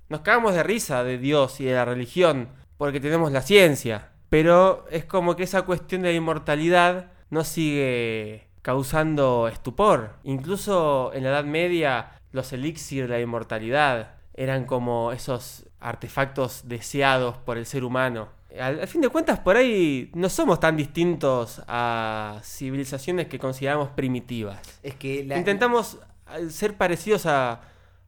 Nos 0.08 0.22
cagamos 0.22 0.54
de 0.54 0.62
risa 0.62 1.04
de 1.04 1.18
Dios 1.18 1.60
y 1.60 1.66
de 1.66 1.74
la 1.74 1.84
religión 1.84 2.48
porque 2.78 3.00
tenemos 3.00 3.32
la 3.32 3.42
ciencia. 3.42 4.15
Pero 4.28 4.84
es 4.90 5.04
como 5.04 5.36
que 5.36 5.44
esa 5.44 5.62
cuestión 5.62 6.02
de 6.02 6.10
la 6.10 6.16
inmortalidad 6.16 7.12
nos 7.30 7.48
sigue 7.48 8.48
causando 8.62 9.48
estupor. 9.48 10.14
Incluso 10.24 11.12
en 11.14 11.22
la 11.24 11.30
Edad 11.30 11.44
Media 11.44 12.12
los 12.32 12.52
elixir 12.52 13.04
de 13.04 13.14
la 13.14 13.20
inmortalidad 13.20 14.16
eran 14.34 14.64
como 14.64 15.12
esos 15.12 15.64
artefactos 15.80 16.68
deseados 16.68 17.36
por 17.38 17.58
el 17.58 17.66
ser 17.66 17.84
humano. 17.84 18.28
Al, 18.58 18.80
al 18.80 18.88
fin 18.88 19.00
de 19.00 19.08
cuentas, 19.08 19.38
por 19.38 19.56
ahí 19.56 20.10
no 20.14 20.28
somos 20.28 20.60
tan 20.60 20.76
distintos 20.76 21.62
a 21.68 22.40
civilizaciones 22.42 23.28
que 23.28 23.38
consideramos 23.38 23.90
primitivas. 23.90 24.60
Es 24.82 24.94
que 24.96 25.24
la, 25.24 25.36
Intentamos 25.38 25.98
eh, 26.36 26.50
ser 26.50 26.76
parecidos 26.76 27.26
a, 27.26 27.60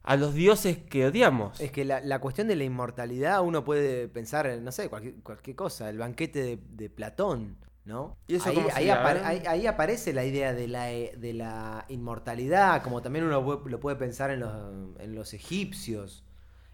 a 0.09 0.15
los 0.15 0.33
dioses 0.33 0.79
que 0.79 1.05
odiamos. 1.05 1.61
Es 1.61 1.71
que 1.71 1.85
la, 1.85 2.01
la 2.01 2.17
cuestión 2.17 2.47
de 2.47 2.55
la 2.55 2.63
inmortalidad 2.63 3.43
uno 3.43 3.63
puede 3.63 4.07
pensar 4.07 4.47
en, 4.47 4.63
no 4.63 4.71
sé, 4.71 4.89
cualquier, 4.89 5.21
cualquier 5.21 5.55
cosa, 5.55 5.87
el 5.87 5.99
banquete 5.99 6.41
de, 6.41 6.59
de 6.71 6.89
Platón, 6.89 7.57
¿no? 7.85 8.17
¿Y 8.25 8.33
eso 8.37 8.49
ahí, 8.49 8.89
ahí, 8.89 9.67
aparece 9.67 10.11
la 10.11 10.25
idea 10.25 10.55
de 10.55 10.67
la, 10.67 10.91
eh, 10.91 11.13
de 11.15 11.33
la 11.33 11.85
inmortalidad, 11.89 12.81
como 12.81 13.03
también 13.03 13.23
uno 13.25 13.59
lo 13.65 13.79
puede 13.79 13.95
pensar 13.97 14.31
en 14.31 14.39
los, 14.39 14.99
en 14.99 15.13
los 15.13 15.35
egipcios, 15.35 16.25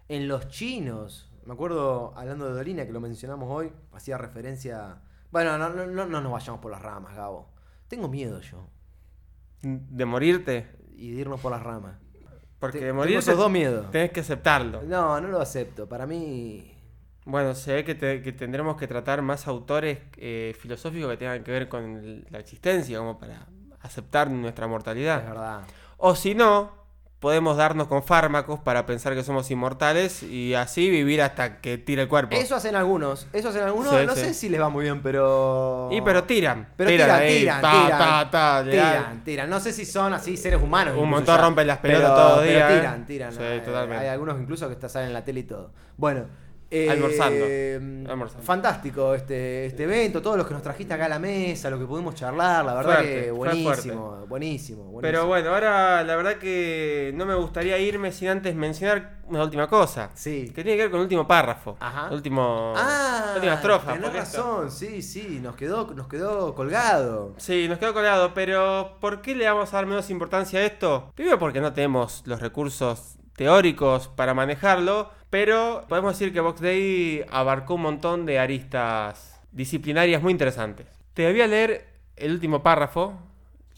en 0.08 0.28
los 0.28 0.48
chinos. 0.48 1.30
Me 1.44 1.52
acuerdo, 1.52 2.14
hablando 2.16 2.46
de 2.46 2.54
Dorina, 2.54 2.86
que 2.86 2.92
lo 2.92 3.02
mencionamos 3.02 3.50
hoy, 3.50 3.70
hacía 3.92 4.16
referencia... 4.16 5.02
Bueno, 5.30 5.58
no, 5.58 5.68
no, 5.68 5.86
no, 5.86 6.06
no 6.06 6.20
nos 6.22 6.32
vayamos 6.32 6.62
por 6.62 6.70
las 6.72 6.80
ramas, 6.80 7.14
Gabo. 7.14 7.50
Tengo 7.86 8.08
miedo 8.08 8.40
yo, 8.40 8.66
De 9.60 10.06
morirte. 10.06 10.68
y 10.96 11.10
de 11.10 11.20
irnos 11.20 11.38
por 11.40 11.52
las 11.52 11.62
ramas. 11.62 11.98
Porque 12.58 12.78
Te- 12.78 12.86
de 12.86 12.92
tengo 13.32 13.42
dos 13.44 13.50
miedos. 13.50 13.90
tenés 13.90 14.10
que 14.12 14.20
aceptarlo. 14.20 14.82
No, 14.82 15.20
no 15.20 15.28
lo 15.28 15.40
acepto. 15.40 15.86
Para 15.88 16.06
mí... 16.06 16.72
Bueno, 17.24 17.54
se 17.54 17.74
ve 17.74 17.84
que, 17.84 17.94
te- 17.94 18.22
que 18.22 18.32
tendremos 18.32 18.76
que 18.76 18.86
tratar 18.86 19.20
más 19.20 19.46
autores 19.48 19.98
eh, 20.16 20.54
filosóficos 20.58 21.10
que 21.10 21.16
tengan 21.16 21.42
que 21.42 21.50
ver 21.50 21.68
con 21.68 22.24
la 22.30 22.38
existencia, 22.38 22.98
como 22.98 23.18
para 23.18 23.46
aceptar 23.80 24.30
nuestra 24.30 24.66
Es 24.66 24.70
mortalidad. 24.70 25.24
verdad. 25.24 25.62
O 25.98 26.14
si 26.14 26.34
no, 26.34 26.70
podemos 27.26 27.56
darnos 27.56 27.88
con 27.88 28.04
fármacos 28.04 28.60
para 28.60 28.86
pensar 28.86 29.12
que 29.16 29.24
somos 29.24 29.50
inmortales 29.50 30.22
y 30.22 30.54
así 30.54 30.88
vivir 30.88 31.20
hasta 31.20 31.60
que 31.60 31.76
tire 31.76 32.02
el 32.02 32.08
cuerpo. 32.08 32.36
Eso 32.36 32.54
hacen 32.54 32.76
algunos, 32.76 33.26
eso 33.32 33.48
hacen 33.48 33.64
algunos, 33.64 33.90
Sí, 33.98 34.06
no 34.06 34.14
sí. 34.14 34.20
sé 34.20 34.32
si 34.34 34.48
les 34.48 34.60
va 34.60 34.68
muy 34.68 34.84
bien, 34.84 35.02
pero... 35.02 35.88
Y 35.90 36.00
pero 36.02 36.22
tiran. 36.22 36.68
Pero 36.76 36.88
tiran, 36.88 37.20
tiran, 37.26 37.60
ta, 37.60 37.70
tiran, 37.72 37.98
ta, 37.98 38.30
ta, 38.30 38.64
tiran, 38.70 39.24
tiran. 39.24 39.50
No 39.50 39.58
sé 39.58 39.72
si 39.72 39.84
son 39.84 40.12
así 40.14 40.36
seres 40.36 40.62
humanos. 40.62 40.94
Un 40.96 41.10
montón 41.10 41.40
rompen 41.40 41.66
las 41.66 41.78
pelotas 41.78 42.02
Pero- 42.12 42.14
todos 42.14 42.36
los 42.36 42.44
pero 42.46 42.54
días, 42.58 42.70
¿eh? 42.70 42.76
tiran, 42.78 43.06
tiran. 43.06 43.32
Sí, 43.32 43.42
Hay- 43.42 43.60
totalmente. 43.60 44.04
Hay 44.04 44.08
algunos 44.08 44.38
incluso 44.40 44.68
que 44.68 44.74
está- 44.74 44.88
salen 44.88 45.08
en 45.08 45.14
la 45.14 45.24
tele 45.24 45.40
y 45.40 45.42
todo. 45.42 45.72
Bueno. 45.96 46.26
Eh, 46.70 46.90
Almorzando. 46.90 48.10
Almorzando. 48.10 48.44
Fantástico 48.44 49.14
este, 49.14 49.66
este 49.66 49.84
evento, 49.84 50.20
todos 50.20 50.36
los 50.36 50.46
que 50.46 50.54
nos 50.54 50.62
trajiste 50.62 50.94
acá 50.94 51.06
a 51.06 51.08
la 51.08 51.18
mesa, 51.18 51.70
lo 51.70 51.78
que 51.78 51.84
pudimos 51.86 52.14
charlar, 52.14 52.64
la 52.64 52.74
verdad 52.74 52.94
Fuerte, 52.94 53.24
que 53.26 53.30
buenísimo, 53.30 54.26
buenísimo, 54.28 54.82
buenísimo. 54.84 55.00
Pero 55.00 55.26
bueno, 55.26 55.50
ahora 55.50 56.02
la 56.02 56.16
verdad 56.16 56.36
que 56.38 57.12
no 57.14 57.24
me 57.26 57.34
gustaría 57.34 57.78
irme 57.78 58.10
sin 58.12 58.28
antes 58.28 58.54
mencionar 58.54 59.16
una 59.28 59.42
última 59.44 59.68
cosa. 59.68 60.10
Sí. 60.14 60.50
Que 60.54 60.62
tiene 60.62 60.76
que 60.76 60.82
ver 60.84 60.90
con 60.90 60.98
el 61.00 61.04
último 61.04 61.26
párrafo. 61.26 61.76
Ajá. 61.80 62.08
El 62.08 62.14
último. 62.14 62.72
Ah, 62.76 63.24
la 63.30 63.34
última 63.34 63.54
estrofa. 63.54 63.92
tenés 63.92 64.02
porque 64.04 64.18
esto- 64.20 64.38
razón, 64.38 64.70
sí, 64.70 65.02
sí, 65.02 65.40
nos 65.42 65.56
quedó, 65.56 65.92
nos 65.94 66.08
quedó 66.08 66.54
colgado. 66.54 67.34
Sí, 67.36 67.66
nos 67.68 67.78
quedó 67.78 67.92
colgado, 67.94 68.34
pero 68.34 68.96
¿por 69.00 69.22
qué 69.22 69.34
le 69.34 69.46
vamos 69.48 69.72
a 69.72 69.76
dar 69.76 69.86
menos 69.86 70.10
importancia 70.10 70.60
a 70.60 70.64
esto? 70.64 71.12
Primero 71.14 71.38
porque 71.38 71.60
no 71.60 71.72
tenemos 71.72 72.22
los 72.26 72.40
recursos 72.40 73.16
teóricos 73.36 74.08
para 74.08 74.32
manejarlo, 74.34 75.10
pero 75.38 75.84
podemos 75.86 76.18
decir 76.18 76.32
que 76.32 76.40
Box 76.40 76.62
Day 76.62 77.22
abarcó 77.30 77.74
un 77.74 77.82
montón 77.82 78.24
de 78.24 78.38
aristas 78.38 79.38
disciplinarias 79.52 80.22
muy 80.22 80.32
interesantes. 80.32 80.86
Te 81.12 81.30
voy 81.30 81.38
a 81.42 81.46
leer 81.46 81.86
el 82.16 82.32
último 82.32 82.62
párrafo, 82.62 83.12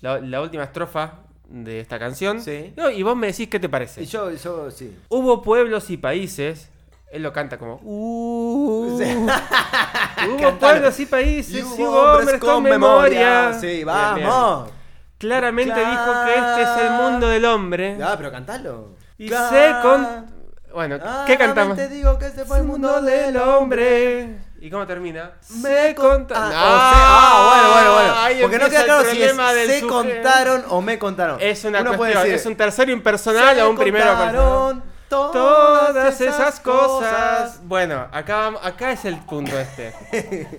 la, 0.00 0.20
la 0.20 0.40
última 0.40 0.62
estrofa 0.62 1.14
de 1.48 1.80
esta 1.80 1.98
canción, 1.98 2.40
Sí. 2.42 2.72
No, 2.76 2.90
y 2.90 3.02
vos 3.02 3.16
me 3.16 3.26
decís 3.26 3.48
qué 3.48 3.59
te 3.59 3.68
parece. 3.68 4.04
Y 4.04 4.06
yo, 4.06 4.30
yo, 4.30 4.70
sí. 4.70 4.96
Hubo 5.09 5.42
pueblos 5.42 5.90
y 5.90 5.96
países, 5.96 6.70
él 7.11 7.24
lo 7.24 7.32
canta 7.32 7.59
como... 7.59 7.80
"Uh". 7.82 8.96
Sí. 8.96 9.16
Hubo 10.28 10.59
pueblos 10.61 11.00
y 11.00 11.06
países, 11.06 11.56
y 11.56 11.82
hubo 11.82 12.02
hombres 12.18 12.38
con 12.38 12.62
memoria. 12.62 13.52
Sí, 13.54 13.66
Bien, 13.66 13.86
vamos. 13.86 14.64
bien. 14.66 14.76
Claramente 15.18 15.74
dijo 15.74 16.12
que 16.24 16.34
este 16.36 16.62
es 16.62 16.68
el 16.84 16.90
mundo 16.92 17.26
del 17.26 17.44
hombre. 17.46 17.98
Ah, 18.00 18.14
pero 18.16 18.30
cantalo. 18.30 18.90
Y 19.18 19.28
se 19.28 19.74
con... 19.82 20.28
Bueno, 20.72 20.98
¿qué 21.26 21.36
cantamos? 21.38 21.76
Te 21.76 21.88
digo 21.88 22.18
que 22.18 22.26
este 22.26 22.44
fue 22.44 22.58
el 22.58 22.64
mundo 22.64 23.00
del 23.02 23.36
hombre. 23.38 24.36
¿Y 24.60 24.70
cómo 24.70 24.86
termina? 24.86 25.32
Me 25.60 25.94
conta- 25.94 26.34
contaron. 26.34 26.52
Ah, 26.54 26.92
Ah, 26.94 27.48
bueno, 27.54 27.72
bueno, 27.74 27.94
bueno. 27.94 28.14
ahí 28.22 28.40
Porque 28.42 28.58
no 28.58 28.68
queda 28.68 28.84
claro 28.84 29.10
si 29.10 29.22
es 29.22 29.30
se 29.36 29.80
sujeto. 29.80 29.86
contaron 29.88 30.64
o 30.68 30.80
me 30.80 30.98
contaron. 30.98 31.38
Es 31.40 31.64
una 31.64 31.80
Uno 31.80 31.90
puede 31.94 32.12
cuestión, 32.12 32.22
decir, 32.24 32.34
es 32.40 32.46
un 32.46 32.56
tercero 32.56 32.90
impersonal 32.92 33.54
se 33.56 33.62
o 33.62 33.70
un 33.70 33.76
primero 33.76 34.04
personal. 34.06 34.34
contaron 34.36 34.98
Todas 35.08 36.20
esas 36.20 36.60
cosas. 36.60 37.60
Bueno, 37.62 38.06
acá, 38.12 38.52
acá 38.62 38.92
es 38.92 39.04
el 39.06 39.16
punto 39.20 39.58
este. 39.58 39.94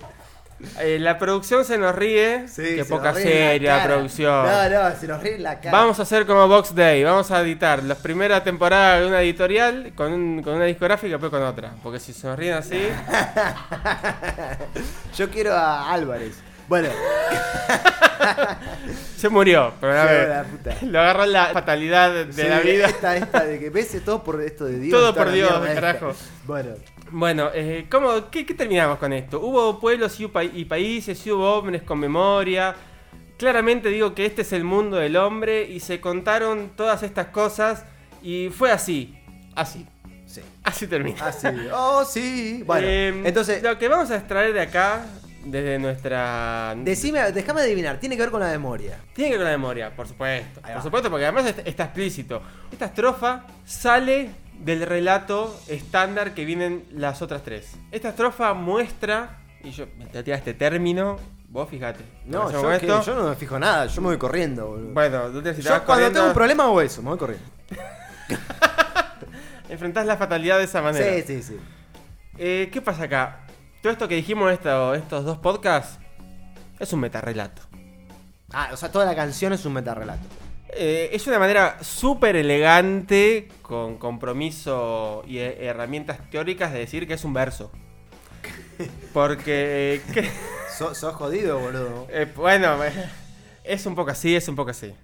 Eh, 0.78 0.98
la 1.00 1.18
producción 1.18 1.64
se 1.64 1.78
nos 1.78 1.94
ríe. 1.94 2.46
Sí, 2.48 2.62
Qué 2.62 2.84
se 2.84 2.90
poca 2.90 3.12
nos 3.12 3.22
ríe 3.22 3.32
seria 3.32 3.76
la 3.78 3.84
producción. 3.84 4.46
No, 4.46 4.68
no, 4.68 4.96
se 4.98 5.06
nos 5.08 5.22
ríe 5.22 5.36
en 5.36 5.42
la 5.42 5.58
cara. 5.60 5.78
Vamos 5.78 5.98
a 5.98 6.02
hacer 6.02 6.26
como 6.26 6.46
Box 6.48 6.74
Day. 6.74 7.02
Vamos 7.04 7.30
a 7.30 7.40
editar 7.40 7.82
la 7.82 7.94
primera 7.94 8.42
temporada 8.44 9.00
de 9.00 9.06
una 9.06 9.22
editorial 9.22 9.92
con, 9.94 10.12
un- 10.12 10.42
con 10.42 10.54
una 10.54 10.64
discográfica 10.66 11.08
y 11.08 11.10
después 11.12 11.30
con 11.30 11.42
otra. 11.42 11.72
Porque 11.82 11.98
si 11.98 12.12
se 12.12 12.26
nos 12.26 12.38
ríen 12.38 12.54
así. 12.54 12.78
Yo 15.16 15.30
quiero 15.30 15.54
a 15.54 15.92
Álvarez. 15.92 16.34
Bueno, 16.68 16.88
Se 19.16 19.28
murió. 19.28 19.72
Pero 19.80 19.92
la 20.28 20.44
puta. 20.44 20.76
lo 20.82 21.00
agarró 21.00 21.26
la 21.26 21.46
fatalidad 21.46 22.12
de 22.26 22.32
sí, 22.32 22.42
la 22.48 22.60
vida. 22.60 22.86
Esta, 22.86 23.16
esta 23.16 23.44
de 23.44 23.58
que 23.58 23.70
ves 23.70 23.96
todo 24.04 24.22
por 24.22 24.40
esto 24.40 24.66
de 24.66 24.78
Dios. 24.78 24.96
Todo 24.98 25.12
por 25.14 25.30
Dios, 25.32 25.50
carajo. 25.74 26.14
Bueno, 26.44 26.70
Bueno, 27.12 27.50
eh, 27.54 27.86
¿cómo, 27.90 28.30
qué, 28.30 28.46
qué 28.46 28.54
terminamos 28.54 28.98
con 28.98 29.12
esto? 29.12 29.40
Hubo 29.40 29.78
pueblos 29.80 30.18
y, 30.20 30.26
pa- 30.28 30.44
y 30.44 30.64
países, 30.64 31.26
y 31.26 31.30
hubo 31.32 31.54
hombres 31.58 31.82
con 31.82 31.98
memoria. 31.98 32.74
Claramente 33.36 33.88
digo 33.88 34.14
que 34.14 34.26
este 34.26 34.42
es 34.42 34.52
el 34.52 34.64
mundo 34.64 34.96
del 34.96 35.16
hombre 35.16 35.64
y 35.68 35.80
se 35.80 36.00
contaron 36.00 36.70
todas 36.76 37.02
estas 37.02 37.28
cosas 37.28 37.84
y 38.22 38.48
fue 38.50 38.70
así. 38.70 39.16
Así. 39.54 39.86
sí. 40.26 40.40
Así 40.62 40.86
termina. 40.86 41.26
Así. 41.26 41.48
Oh, 41.74 42.04
sí. 42.04 42.62
Bueno, 42.66 42.86
Eh, 42.86 43.22
entonces, 43.24 43.62
Lo 43.62 43.78
que 43.78 43.88
vamos 43.88 44.10
a 44.10 44.16
extraer 44.16 44.52
de 44.52 44.60
acá, 44.60 45.04
desde 45.44 45.78
nuestra... 45.78 46.74
decime, 46.76 47.32
déjame 47.32 47.62
adivinar, 47.62 47.98
tiene 47.98 48.14
que 48.14 48.22
ver 48.22 48.30
con 48.30 48.40
la 48.40 48.50
memoria. 48.50 48.98
Tiene 49.14 49.30
que 49.30 49.38
ver 49.38 49.46
con 49.46 49.52
la 49.52 49.58
memoria, 49.58 49.96
por 49.96 50.06
supuesto. 50.06 50.60
Por 50.60 50.82
supuesto, 50.82 51.10
porque 51.10 51.24
además 51.24 51.46
est- 51.46 51.66
está 51.66 51.84
explícito. 51.84 52.42
Esta 52.70 52.84
estrofa 52.86 53.46
sale 53.64 54.30
del 54.60 54.82
relato 54.86 55.58
estándar 55.68 56.34
que 56.34 56.44
vienen 56.44 56.84
las 56.92 57.22
otras 57.22 57.42
tres. 57.42 57.72
Esta 57.90 58.10
estrofa 58.10 58.54
muestra, 58.54 59.40
y 59.64 59.70
yo 59.70 59.86
me 59.98 60.06
te 60.06 60.32
este 60.32 60.54
término, 60.54 61.16
vos 61.48 61.68
fíjate. 61.68 62.04
No, 62.26 62.50
yo, 62.52 62.68
que- 62.68 62.76
esto. 62.76 63.02
yo 63.02 63.14
no 63.14 63.28
me 63.28 63.34
fijo 63.36 63.58
nada, 63.58 63.86
yo 63.86 64.00
me 64.02 64.08
voy 64.08 64.18
corriendo, 64.18 64.66
boludo. 64.68 64.92
Bueno, 64.92 65.28
tú 65.30 65.42
te 65.42 65.54
si 65.54 65.62
te 65.62 65.68
yo 65.68 65.70
cuando 65.70 65.86
corriendo, 65.86 66.18
tengo 66.18 66.28
un 66.28 66.34
problema 66.34 66.64
hago 66.64 66.80
eso, 66.82 67.02
me 67.02 67.08
voy 67.10 67.18
corriendo. 67.18 67.46
enfrentás 69.68 70.06
la 70.06 70.16
fatalidad 70.16 70.58
de 70.58 70.64
esa 70.64 70.82
manera. 70.82 71.14
Sí, 71.14 71.22
sí, 71.26 71.42
sí. 71.42 71.56
Eh, 72.38 72.68
¿Qué 72.72 72.80
pasa 72.80 73.04
acá? 73.04 73.40
Todo 73.82 73.92
esto 73.92 74.08
que 74.08 74.14
dijimos 74.16 74.48
en 74.48 74.54
esto- 74.54 74.94
estos 74.94 75.24
dos 75.24 75.38
podcasts 75.38 75.98
Es 76.78 76.92
un 76.92 77.00
metarrelato. 77.00 77.62
Ah, 78.52 78.70
o 78.72 78.76
sea, 78.76 78.90
toda 78.90 79.04
la 79.04 79.14
canción 79.14 79.52
es 79.52 79.64
un 79.66 79.74
metarrelato. 79.74 80.22
Eh, 80.72 81.10
es 81.12 81.26
una 81.26 81.38
manera 81.38 81.78
súper 81.82 82.36
elegante, 82.36 83.48
con 83.62 83.98
compromiso 83.98 85.22
y 85.26 85.38
eh, 85.38 85.66
herramientas 85.66 86.18
teóricas, 86.30 86.72
de 86.72 86.78
decir 86.80 87.06
que 87.08 87.14
es 87.14 87.24
un 87.24 87.32
verso. 87.34 87.70
Porque. 89.12 90.00
So- 90.78 90.94
sos 90.94 91.14
jodido, 91.14 91.58
boludo. 91.58 92.06
Eh, 92.10 92.26
bueno, 92.34 92.82
eh, 92.82 92.92
es 93.64 93.84
un 93.84 93.94
poco 93.94 94.12
así, 94.12 94.34
es 94.34 94.48
un 94.48 94.56
poco 94.56 94.70
así. 94.70 94.94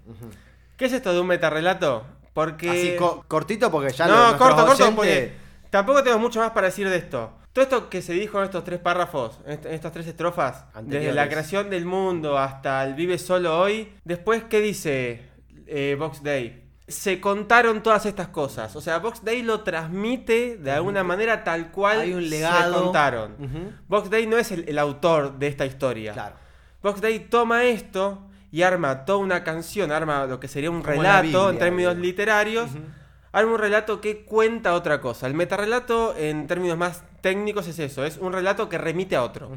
¿Qué 0.77 0.87
es 0.87 0.93
esto 0.93 1.13
de 1.13 1.21
un 1.21 1.27
metarrelato? 1.27 2.07
Porque. 2.33 2.71
Así 2.71 2.97
co- 2.97 3.25
cortito 3.29 3.71
porque 3.71 3.93
ya 3.93 4.07
no, 4.07 4.15
nuestros 4.29 4.39
corto, 4.39 4.67
corto, 4.67 4.85
oyentes- 4.85 4.95
porque 4.97 5.33
tampoco 5.69 6.03
tengo 6.03 6.19
mucho 6.19 6.41
más 6.41 6.53
para 6.53 6.69
decir 6.69 6.89
de 6.89 6.97
esto. 6.97 7.33
Todo 7.53 7.63
esto 7.65 7.91
que 7.91 8.01
se 8.01 8.13
dijo 8.15 8.39
en 8.39 8.45
estos 8.45 8.65
tres 8.65 8.79
párrafos, 8.79 9.39
en 9.45 9.53
est- 9.53 9.67
en 9.67 9.73
estas 9.75 9.93
tres 9.93 10.07
estrofas, 10.07 10.65
Anteriores. 10.73 10.93
desde 11.09 11.13
la 11.15 11.29
creación 11.29 11.69
del 11.69 11.85
mundo 11.85 12.39
hasta 12.39 12.83
el 12.85 12.95
vive 12.95 13.19
solo 13.19 13.59
hoy, 13.61 13.93
después, 14.05 14.45
¿qué 14.49 14.61
dice 14.63 15.23
eh, 15.67 15.97
Box 15.99 16.23
Day? 16.23 16.63
Se 16.89 17.21
contaron 17.21 17.83
todas 17.83 18.07
estas 18.07 18.29
cosas. 18.29 18.77
O 18.77 18.81
sea, 18.81 18.99
Box 18.99 19.25
Day 19.25 19.43
lo 19.43 19.63
transmite 19.63 20.57
de 20.57 20.71
alguna 20.71 21.03
manera 21.03 21.43
tal 21.43 21.73
cual 21.73 22.01
Hay 22.01 22.15
un 22.15 22.31
legado. 22.31 22.75
se 22.75 22.81
contaron. 22.85 23.35
Box 23.89 24.09
Day 24.11 24.27
no 24.27 24.39
es 24.39 24.53
el, 24.53 24.69
el 24.69 24.79
autor 24.79 25.39
de 25.39 25.49
esta 25.49 25.67
historia. 25.67 26.13
Claro. 26.13 26.37
Box 26.83 27.01
Day 27.01 27.19
toma 27.19 27.65
esto 27.65 28.23
y 28.53 28.63
arma 28.63 29.05
toda 29.05 29.19
una 29.19 29.43
canción, 29.43 29.91
arma 29.91 30.27
lo 30.27 30.39
que 30.39 30.49
sería 30.49 30.71
un 30.71 30.83
Como 30.83 31.03
relato 31.03 31.51
en 31.51 31.59
términos 31.59 31.97
literarios, 31.97 32.71
arma 33.33 33.53
un 33.53 33.59
relato 33.59 34.01
que 34.01 34.25
cuenta 34.25 34.73
otra 34.75 35.01
cosa. 35.01 35.27
El 35.27 35.35
metarrelato, 35.35 36.15
en 36.17 36.47
términos 36.47 36.79
más 36.79 37.03
técnicos, 37.21 37.67
es 37.67 37.79
eso, 37.81 38.05
es 38.05 38.17
un 38.19 38.33
relato 38.33 38.69
que 38.69 38.79
remite 38.79 39.17
a 39.17 39.25
otro. 39.25 39.51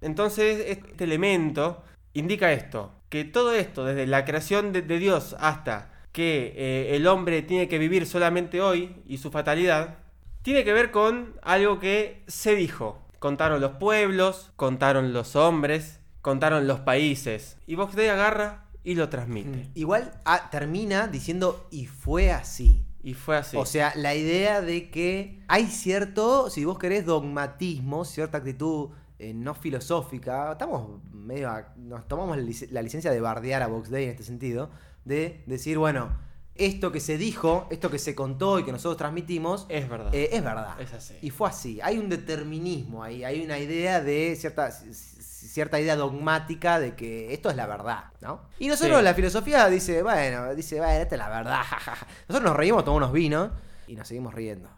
Entonces, 0.00 0.64
este 0.66 1.04
elemento 1.04 1.82
indica 2.14 2.50
esto, 2.52 2.92
que 3.10 3.24
todo 3.24 3.52
esto, 3.52 3.84
desde 3.84 4.06
la 4.06 4.24
creación 4.24 4.72
de, 4.72 4.80
de 4.80 4.98
Dios 4.98 5.36
hasta 5.38 5.90
que 6.12 6.54
eh, 6.56 6.96
el 6.96 7.06
hombre 7.06 7.42
tiene 7.42 7.68
que 7.68 7.78
vivir 7.78 8.06
solamente 8.06 8.60
hoy 8.60 8.96
y 9.06 9.18
su 9.18 9.30
fatalidad, 9.30 9.98
tiene 10.42 10.64
que 10.64 10.72
ver 10.72 10.90
con 10.90 11.34
algo 11.42 11.78
que 11.78 12.22
se 12.26 12.54
dijo. 12.54 13.02
Contaron 13.18 13.60
los 13.60 13.72
pueblos, 13.72 14.50
contaron 14.56 15.12
los 15.12 15.36
hombres, 15.36 16.00
contaron 16.22 16.66
los 16.66 16.80
países. 16.80 17.58
Y 17.66 17.74
Vox 17.74 17.94
Day 17.94 18.08
agarra 18.08 18.64
y 18.82 18.94
lo 18.94 19.08
transmite. 19.08 19.68
Igual 19.74 20.20
ah, 20.24 20.48
termina 20.50 21.06
diciendo 21.06 21.68
y 21.70 21.86
fue 21.86 22.32
así. 22.32 22.82
Y 23.02 23.14
fue 23.14 23.36
así. 23.36 23.56
O 23.56 23.66
sea, 23.66 23.92
la 23.96 24.14
idea 24.14 24.60
de 24.60 24.90
que 24.90 25.42
hay 25.48 25.66
cierto, 25.66 26.50
si 26.50 26.64
vos 26.64 26.78
querés, 26.78 27.06
dogmatismo, 27.06 28.04
cierta 28.04 28.38
actitud 28.38 28.90
eh, 29.20 29.34
no 29.34 29.54
filosófica. 29.54 30.52
Estamos 30.52 31.00
medio. 31.12 31.50
a- 31.50 31.72
nos 31.76 32.08
tomamos 32.08 32.36
la, 32.36 32.42
lic- 32.42 32.68
la 32.70 32.82
licencia 32.82 33.10
de 33.10 33.20
bardear 33.20 33.62
a 33.62 33.66
Vox 33.68 33.90
Day 33.90 34.04
en 34.04 34.10
este 34.10 34.24
sentido. 34.24 34.70
De 35.04 35.42
decir, 35.46 35.78
bueno, 35.78 36.10
esto 36.54 36.92
que 36.92 37.00
se 37.00 37.16
dijo, 37.16 37.66
esto 37.70 37.90
que 37.90 37.98
se 37.98 38.14
contó 38.14 38.58
y 38.58 38.64
que 38.64 38.72
nosotros 38.72 38.96
transmitimos, 38.98 39.66
es 39.68 39.88
verdad. 39.88 40.14
eh, 40.14 40.28
es 40.32 40.42
verdad. 40.44 40.80
Es 40.80 40.92
así. 40.92 41.14
Y 41.22 41.30
fue 41.30 41.48
así. 41.48 41.80
Hay 41.82 41.98
un 41.98 42.08
determinismo 42.08 43.02
ahí, 43.02 43.24
hay 43.24 43.42
una 43.44 43.58
idea 43.58 44.00
de 44.02 44.36
cierta, 44.36 44.70
cierta 44.70 45.80
idea 45.80 45.96
dogmática 45.96 46.78
de 46.78 46.94
que 46.96 47.32
esto 47.32 47.48
es 47.50 47.56
la 47.56 47.66
verdad, 47.66 48.04
¿no? 48.20 48.42
Y 48.58 48.68
nosotros 48.68 48.98
Sí. 48.98 49.04
la 49.04 49.14
filosofía 49.14 49.68
dice, 49.68 50.02
bueno, 50.02 50.54
dice, 50.54 50.76
bueno, 50.78 50.92
esta 50.92 51.14
es 51.14 51.18
la 51.18 51.28
verdad. 51.30 51.62
Nosotros 52.28 52.50
nos 52.50 52.56
reímos, 52.56 52.84
tomamos 52.84 53.04
unos 53.08 53.12
vinos 53.14 53.50
y 53.86 53.96
nos 53.96 54.06
seguimos 54.08 54.34
riendo. 54.34 54.68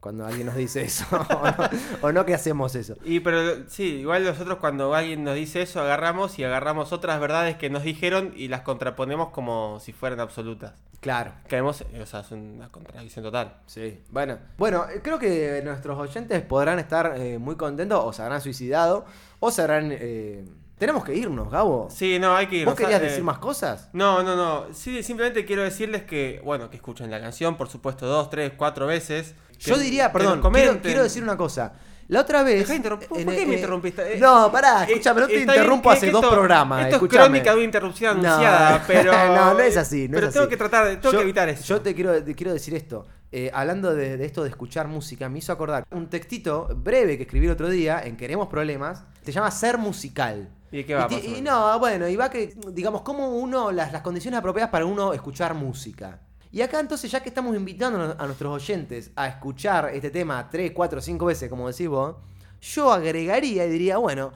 Cuando 0.00 0.26
alguien 0.26 0.46
nos 0.46 0.56
dice 0.56 0.82
eso. 0.82 1.04
o, 1.10 1.44
no, 1.44 1.68
o 2.02 2.12
no 2.12 2.24
que 2.24 2.34
hacemos 2.34 2.74
eso. 2.74 2.96
Y 3.04 3.20
pero 3.20 3.68
sí, 3.68 3.96
igual 4.00 4.24
nosotros 4.24 4.58
cuando 4.58 4.94
alguien 4.94 5.24
nos 5.24 5.34
dice 5.34 5.62
eso, 5.62 5.80
agarramos 5.80 6.38
y 6.38 6.44
agarramos 6.44 6.92
otras 6.92 7.20
verdades 7.20 7.56
que 7.56 7.68
nos 7.70 7.82
dijeron 7.82 8.32
y 8.34 8.48
las 8.48 8.62
contraponemos 8.62 9.28
como 9.28 9.78
si 9.80 9.92
fueran 9.92 10.20
absolutas. 10.20 10.72
Claro. 11.00 11.32
Caemos, 11.48 11.82
o 12.00 12.06
sea, 12.06 12.20
es 12.20 12.30
una 12.30 12.68
contradicción 12.70 13.24
total. 13.24 13.56
Sí. 13.66 14.02
Bueno, 14.10 14.38
bueno, 14.58 14.86
eh, 14.88 15.00
creo 15.02 15.18
que 15.18 15.60
nuestros 15.64 15.98
oyentes 15.98 16.42
podrán 16.42 16.78
estar 16.78 17.14
eh, 17.16 17.38
muy 17.38 17.56
contentos 17.56 18.00
o 18.02 18.12
se 18.12 18.22
habrán 18.22 18.40
suicidado 18.40 19.04
o 19.38 19.50
se 19.50 19.62
habrán... 19.62 19.90
eh, 19.92 20.44
Tenemos 20.80 21.04
que 21.04 21.14
irnos, 21.14 21.50
Gabo. 21.50 21.88
Sí, 21.90 22.18
no, 22.18 22.34
hay 22.34 22.46
que 22.46 22.56
ir. 22.56 22.64
¿Vos 22.64 22.74
querías 22.74 23.00
decir 23.02 23.22
más 23.22 23.38
cosas? 23.38 23.90
No, 23.92 24.22
no, 24.22 24.34
no. 24.34 24.72
Sí, 24.72 25.02
simplemente 25.02 25.44
quiero 25.44 25.62
decirles 25.62 26.02
que, 26.04 26.40
bueno, 26.42 26.70
que 26.70 26.76
escuchen 26.76 27.10
la 27.10 27.20
canción, 27.20 27.56
por 27.56 27.68
supuesto, 27.68 28.06
dos, 28.06 28.30
tres, 28.30 28.52
cuatro 28.56 28.86
veces. 28.86 29.34
Yo 29.58 29.74
Que- 29.76 29.82
diría, 29.82 30.10
perdón, 30.10 30.40
quiero, 30.52 30.80
quiero 30.80 31.02
decir 31.02 31.22
una 31.22 31.36
cosa. 31.36 31.74
La 32.08 32.22
otra 32.22 32.42
vez. 32.42 32.60
Dejá 32.60 32.70
de 32.72 32.76
interrumpir. 32.78 33.08
¿Por 33.08 33.18
qué 33.18 33.24
me 33.24 33.36
eh, 33.36 33.56
interrumpiste? 33.56 34.16
Eh, 34.16 34.18
No, 34.18 34.50
pará, 34.50 34.82
Eh, 34.82 34.92
escúchame, 34.94 35.20
no 35.20 35.26
te 35.28 35.32
bien 35.36 35.48
interrumpo 35.48 35.90
hace 35.92 36.10
dos 36.10 36.26
programas. 36.26 36.80
Esto 36.80 36.88
es 36.96 37.02
escúchame. 37.02 37.24
crónica 37.26 37.50
de 37.50 37.56
una 37.56 37.64
interrupción 37.64 38.20
No, 38.22 38.28
anunciada, 38.30 38.84
pero. 38.88 39.12
no, 39.12 39.54
no 39.54 39.60
es 39.60 39.76
así, 39.76 40.08
no 40.08 40.14
pero 40.14 40.26
es 40.26 40.32
tengo 40.32 40.44
así. 40.46 40.50
que 40.50 40.56
tratar, 40.56 40.86
de- 40.88 40.96
tengo 40.96 41.12
Yo- 41.12 41.18
que 41.18 41.22
evitar 41.24 41.48
eso. 41.50 41.62
Yo 41.62 41.80
te 41.82 41.94
quiero, 41.94 42.24
te 42.24 42.34
quiero 42.34 42.52
decir 42.52 42.74
esto. 42.74 43.06
Eh, 43.30 43.48
hablando 43.54 43.94
de, 43.94 44.16
de 44.16 44.24
esto 44.24 44.42
de 44.42 44.48
escuchar 44.48 44.88
música, 44.88 45.28
me 45.28 45.38
hizo 45.38 45.52
acordar 45.52 45.84
un 45.92 46.08
textito 46.08 46.68
breve 46.74 47.16
que 47.16 47.22
escribí 47.24 47.46
el 47.46 47.52
otro 47.52 47.68
día 47.68 48.00
en 48.02 48.16
Queremos 48.16 48.48
Problemas. 48.48 49.04
Se 49.22 49.30
llama 49.30 49.50
Ser 49.52 49.78
Musical. 49.78 50.48
¿Y 50.72 50.84
qué 50.84 50.94
va, 50.94 51.08
y 51.38 51.40
no, 51.42 51.78
bueno, 51.78 52.08
y 52.08 52.16
va 52.16 52.30
que, 52.30 52.54
digamos, 52.72 53.02
como 53.02 53.28
uno, 53.30 53.72
las, 53.72 53.92
las 53.92 54.02
condiciones 54.02 54.38
apropiadas 54.38 54.70
para 54.70 54.86
uno 54.86 55.12
escuchar 55.12 55.54
música. 55.54 56.20
Y 56.52 56.62
acá 56.62 56.80
entonces, 56.80 57.10
ya 57.10 57.20
que 57.22 57.28
estamos 57.28 57.54
invitando 57.56 58.16
a 58.18 58.26
nuestros 58.26 58.52
oyentes 58.62 59.10
a 59.16 59.28
escuchar 59.28 59.90
este 59.94 60.10
tema 60.10 60.48
3, 60.50 60.72
4, 60.72 61.00
5 61.00 61.26
veces, 61.26 61.48
como 61.48 61.68
decís 61.68 61.88
vos, 61.88 62.16
yo 62.60 62.92
agregaría 62.92 63.66
y 63.66 63.70
diría, 63.70 63.98
bueno, 63.98 64.32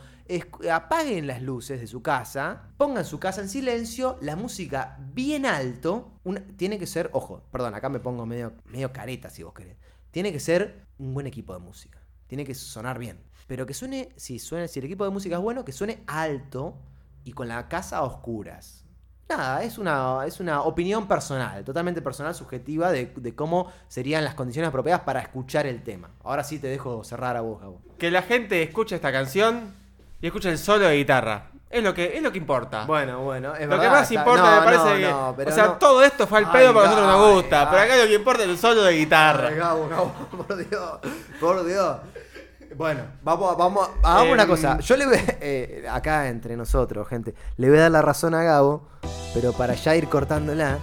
apaguen 0.72 1.26
las 1.26 1.43
luces 1.43 1.80
de 1.80 1.87
su 1.87 2.03
casa, 2.03 2.62
pongan 2.76 3.05
su 3.05 3.18
casa 3.18 3.41
en 3.41 3.49
silencio, 3.49 4.16
la 4.20 4.37
música 4.37 4.97
bien 5.12 5.45
alto, 5.47 6.12
una- 6.24 6.41
tiene 6.57 6.78
que 6.78 6.87
ser, 6.87 7.11
ojo, 7.12 7.43
perdón, 7.53 7.74
acá 7.74 7.89
me 7.89 8.01
pongo 8.01 8.24
medio, 8.26 8.55
medio 8.66 8.93
careta 8.93 9.28
si 9.28 9.43
vos 9.43 9.53
querés, 9.53 9.76
tiene 10.11 10.32
que 10.32 10.41
ser 10.41 10.87
un 10.99 11.12
buen 11.14 11.26
equipo 11.26 11.53
de 11.53 11.59
música, 11.61 11.99
tiene 12.35 12.45
que 12.47 12.55
sonar 12.55 12.99
bien, 12.99 13.20
pero 13.47 13.64
que 13.64 13.74
suene, 13.74 14.09
si, 14.16 14.39
suene, 14.41 14.66
si 14.66 14.80
el 14.80 14.87
equipo 14.87 15.05
de 15.05 15.11
música 15.11 15.37
es 15.37 15.41
bueno, 15.41 15.64
que 15.64 15.70
suene 15.72 16.03
alto 16.09 16.74
y 17.24 17.32
con 17.32 17.47
la 17.47 17.68
casa 17.68 17.99
a 17.99 18.03
oscuras. 18.03 18.85
Nada, 19.28 19.62
es 19.62 19.78
una, 19.78 20.26
es 20.26 20.41
una 20.41 20.62
opinión 20.62 21.07
personal, 21.07 21.62
totalmente 21.64 22.03
personal, 22.03 22.35
subjetiva, 22.35 22.91
de, 22.91 23.07
de 23.16 23.35
cómo 23.37 23.70
serían 23.89 24.24
las 24.24 24.35
condiciones 24.35 24.68
apropiadas 24.68 25.03
para 25.03 25.20
escuchar 25.20 25.64
el 25.66 25.82
tema. 25.85 26.11
Ahora 26.24 26.43
sí 26.45 26.59
te 26.59 26.66
dejo 26.66 27.05
cerrar 27.05 27.37
a 27.37 27.41
vos, 27.41 27.61
Gabo. 27.61 27.80
Que 27.99 28.11
la 28.11 28.22
gente 28.22 28.62
escuche 28.62 28.97
esta 28.97 29.12
canción 29.12 29.72
y 30.20 30.26
escuche 30.26 30.51
el 30.51 30.59
solo 30.59 30.87
de 30.89 30.97
guitarra. 30.97 31.51
Es 31.70 31.82
lo 31.82 31.95
que, 31.95 32.16
es 32.16 32.22
lo 32.22 32.30
que 32.30 32.39
importa. 32.39 32.85
Bueno, 32.85 33.22
bueno, 33.22 33.55
es 33.55 33.62
lo 33.62 33.68
verdad. 33.70 33.82
que 33.85 33.91
más 33.91 34.03
está- 34.11 34.14
importa 34.14 34.43
no, 34.51 34.57
me 34.61 34.64
parece 34.64 34.85
no, 34.85 34.95
que. 34.97 35.11
no, 35.11 35.35
pero 35.37 35.51
o 35.51 35.55
sea, 35.55 35.78
todo 35.78 36.03
esto 36.05 36.26
fue 36.26 36.39
al 36.39 36.45
Ay, 36.45 36.53
pedo 36.53 36.72
porque 36.72 36.87
a 36.87 36.91
nosotros 36.91 37.12
nos 37.16 37.26
ay, 37.28 37.35
gusta. 37.35 37.61
ay. 37.62 37.66
Pero 37.70 37.82
acá 37.82 37.97
lo 37.97 38.07
que 38.09 38.14
importa 38.14 38.43
es 38.45 38.49
el 38.51 38.59
solo 38.59 38.82
de 38.85 38.93
guitarra. 38.93 39.49
Ay, 39.49 39.57
Gabo, 39.57 39.89
Gabo, 39.89 40.12
por 40.47 40.57
Dios, 40.57 40.99
por 41.41 41.64
Dios. 41.64 41.97
Bueno, 42.77 43.03
vamos, 43.22 43.57
vamos, 43.57 43.89
hagamos 44.03 44.33
una 44.33 44.43
Em, 44.43 44.49
cosa. 44.49 44.79
Yo 44.81 44.97
le 44.97 45.07
voy, 45.07 45.18
eh, 45.41 45.87
acá 45.91 46.29
entre 46.29 46.57
nosotros, 46.57 47.07
gente, 47.09 47.35
le 47.57 47.68
voy 47.68 47.79
a 47.79 47.83
dar 47.83 47.91
la 47.91 48.03
razón 48.03 48.35
a 48.35 48.43
Gabo, 48.43 48.83
pero 49.33 49.53
para 49.53 49.75
ya 49.75 49.95
ir 49.97 50.09
cortándola. 50.09 50.79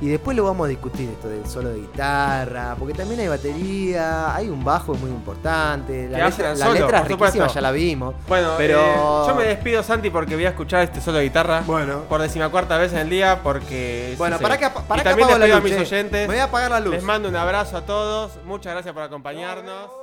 Y 0.00 0.08
después 0.08 0.36
lo 0.36 0.42
vamos 0.42 0.64
a 0.66 0.68
discutir 0.68 1.08
esto 1.10 1.28
del 1.28 1.46
solo 1.46 1.68
de 1.68 1.78
guitarra, 1.78 2.74
porque 2.76 2.92
también 2.92 3.20
hay 3.20 3.28
batería, 3.28 4.34
hay 4.34 4.48
un 4.48 4.64
bajo 4.64 4.94
muy 4.94 5.08
importante, 5.08 6.08
la 6.08 6.26
hacen 6.26 6.38
letra, 6.44 6.54
la 6.56 6.56
solo, 6.66 6.72
letra 6.80 6.96
es 6.98 7.02
por 7.02 7.10
supuesto. 7.12 7.38
riquísima, 7.38 7.54
ya 7.54 7.60
la 7.60 7.70
vimos. 7.70 8.14
Bueno, 8.26 8.48
pero 8.58 8.80
eh, 8.80 9.26
yo 9.28 9.34
me 9.36 9.44
despido, 9.44 9.80
Santi, 9.84 10.10
porque 10.10 10.34
voy 10.34 10.44
a 10.46 10.48
escuchar 10.48 10.82
este 10.82 11.00
solo 11.00 11.18
de 11.18 11.24
guitarra. 11.24 11.62
Bueno. 11.64 12.00
Por 12.08 12.20
decimacuarta 12.20 12.78
vez 12.78 12.92
en 12.94 12.98
el 12.98 13.10
día, 13.10 13.42
porque. 13.44 14.16
Bueno, 14.18 14.38
sí, 14.38 14.42
para 14.42 14.56
sí. 14.56 14.60
que, 14.62 14.70
para 14.70 15.02
y 15.02 15.04
que 15.04 15.08
también 15.08 15.28
apago 15.28 15.38
la 15.38 15.46
despido 15.46 15.60
luz. 15.60 15.72
a 15.78 15.78
mis 15.80 15.88
che. 15.88 15.94
oyentes. 15.94 16.20
Me 16.28 16.34
voy 16.34 16.40
a 16.40 16.44
apagar 16.46 16.70
la 16.72 16.80
luz. 16.80 16.94
Les 16.94 17.02
mando 17.04 17.28
un 17.28 17.36
abrazo 17.36 17.76
a 17.76 17.82
todos. 17.82 18.32
Muchas 18.44 18.72
gracias 18.72 18.92
por 18.92 19.04
acompañarnos. 19.04 20.01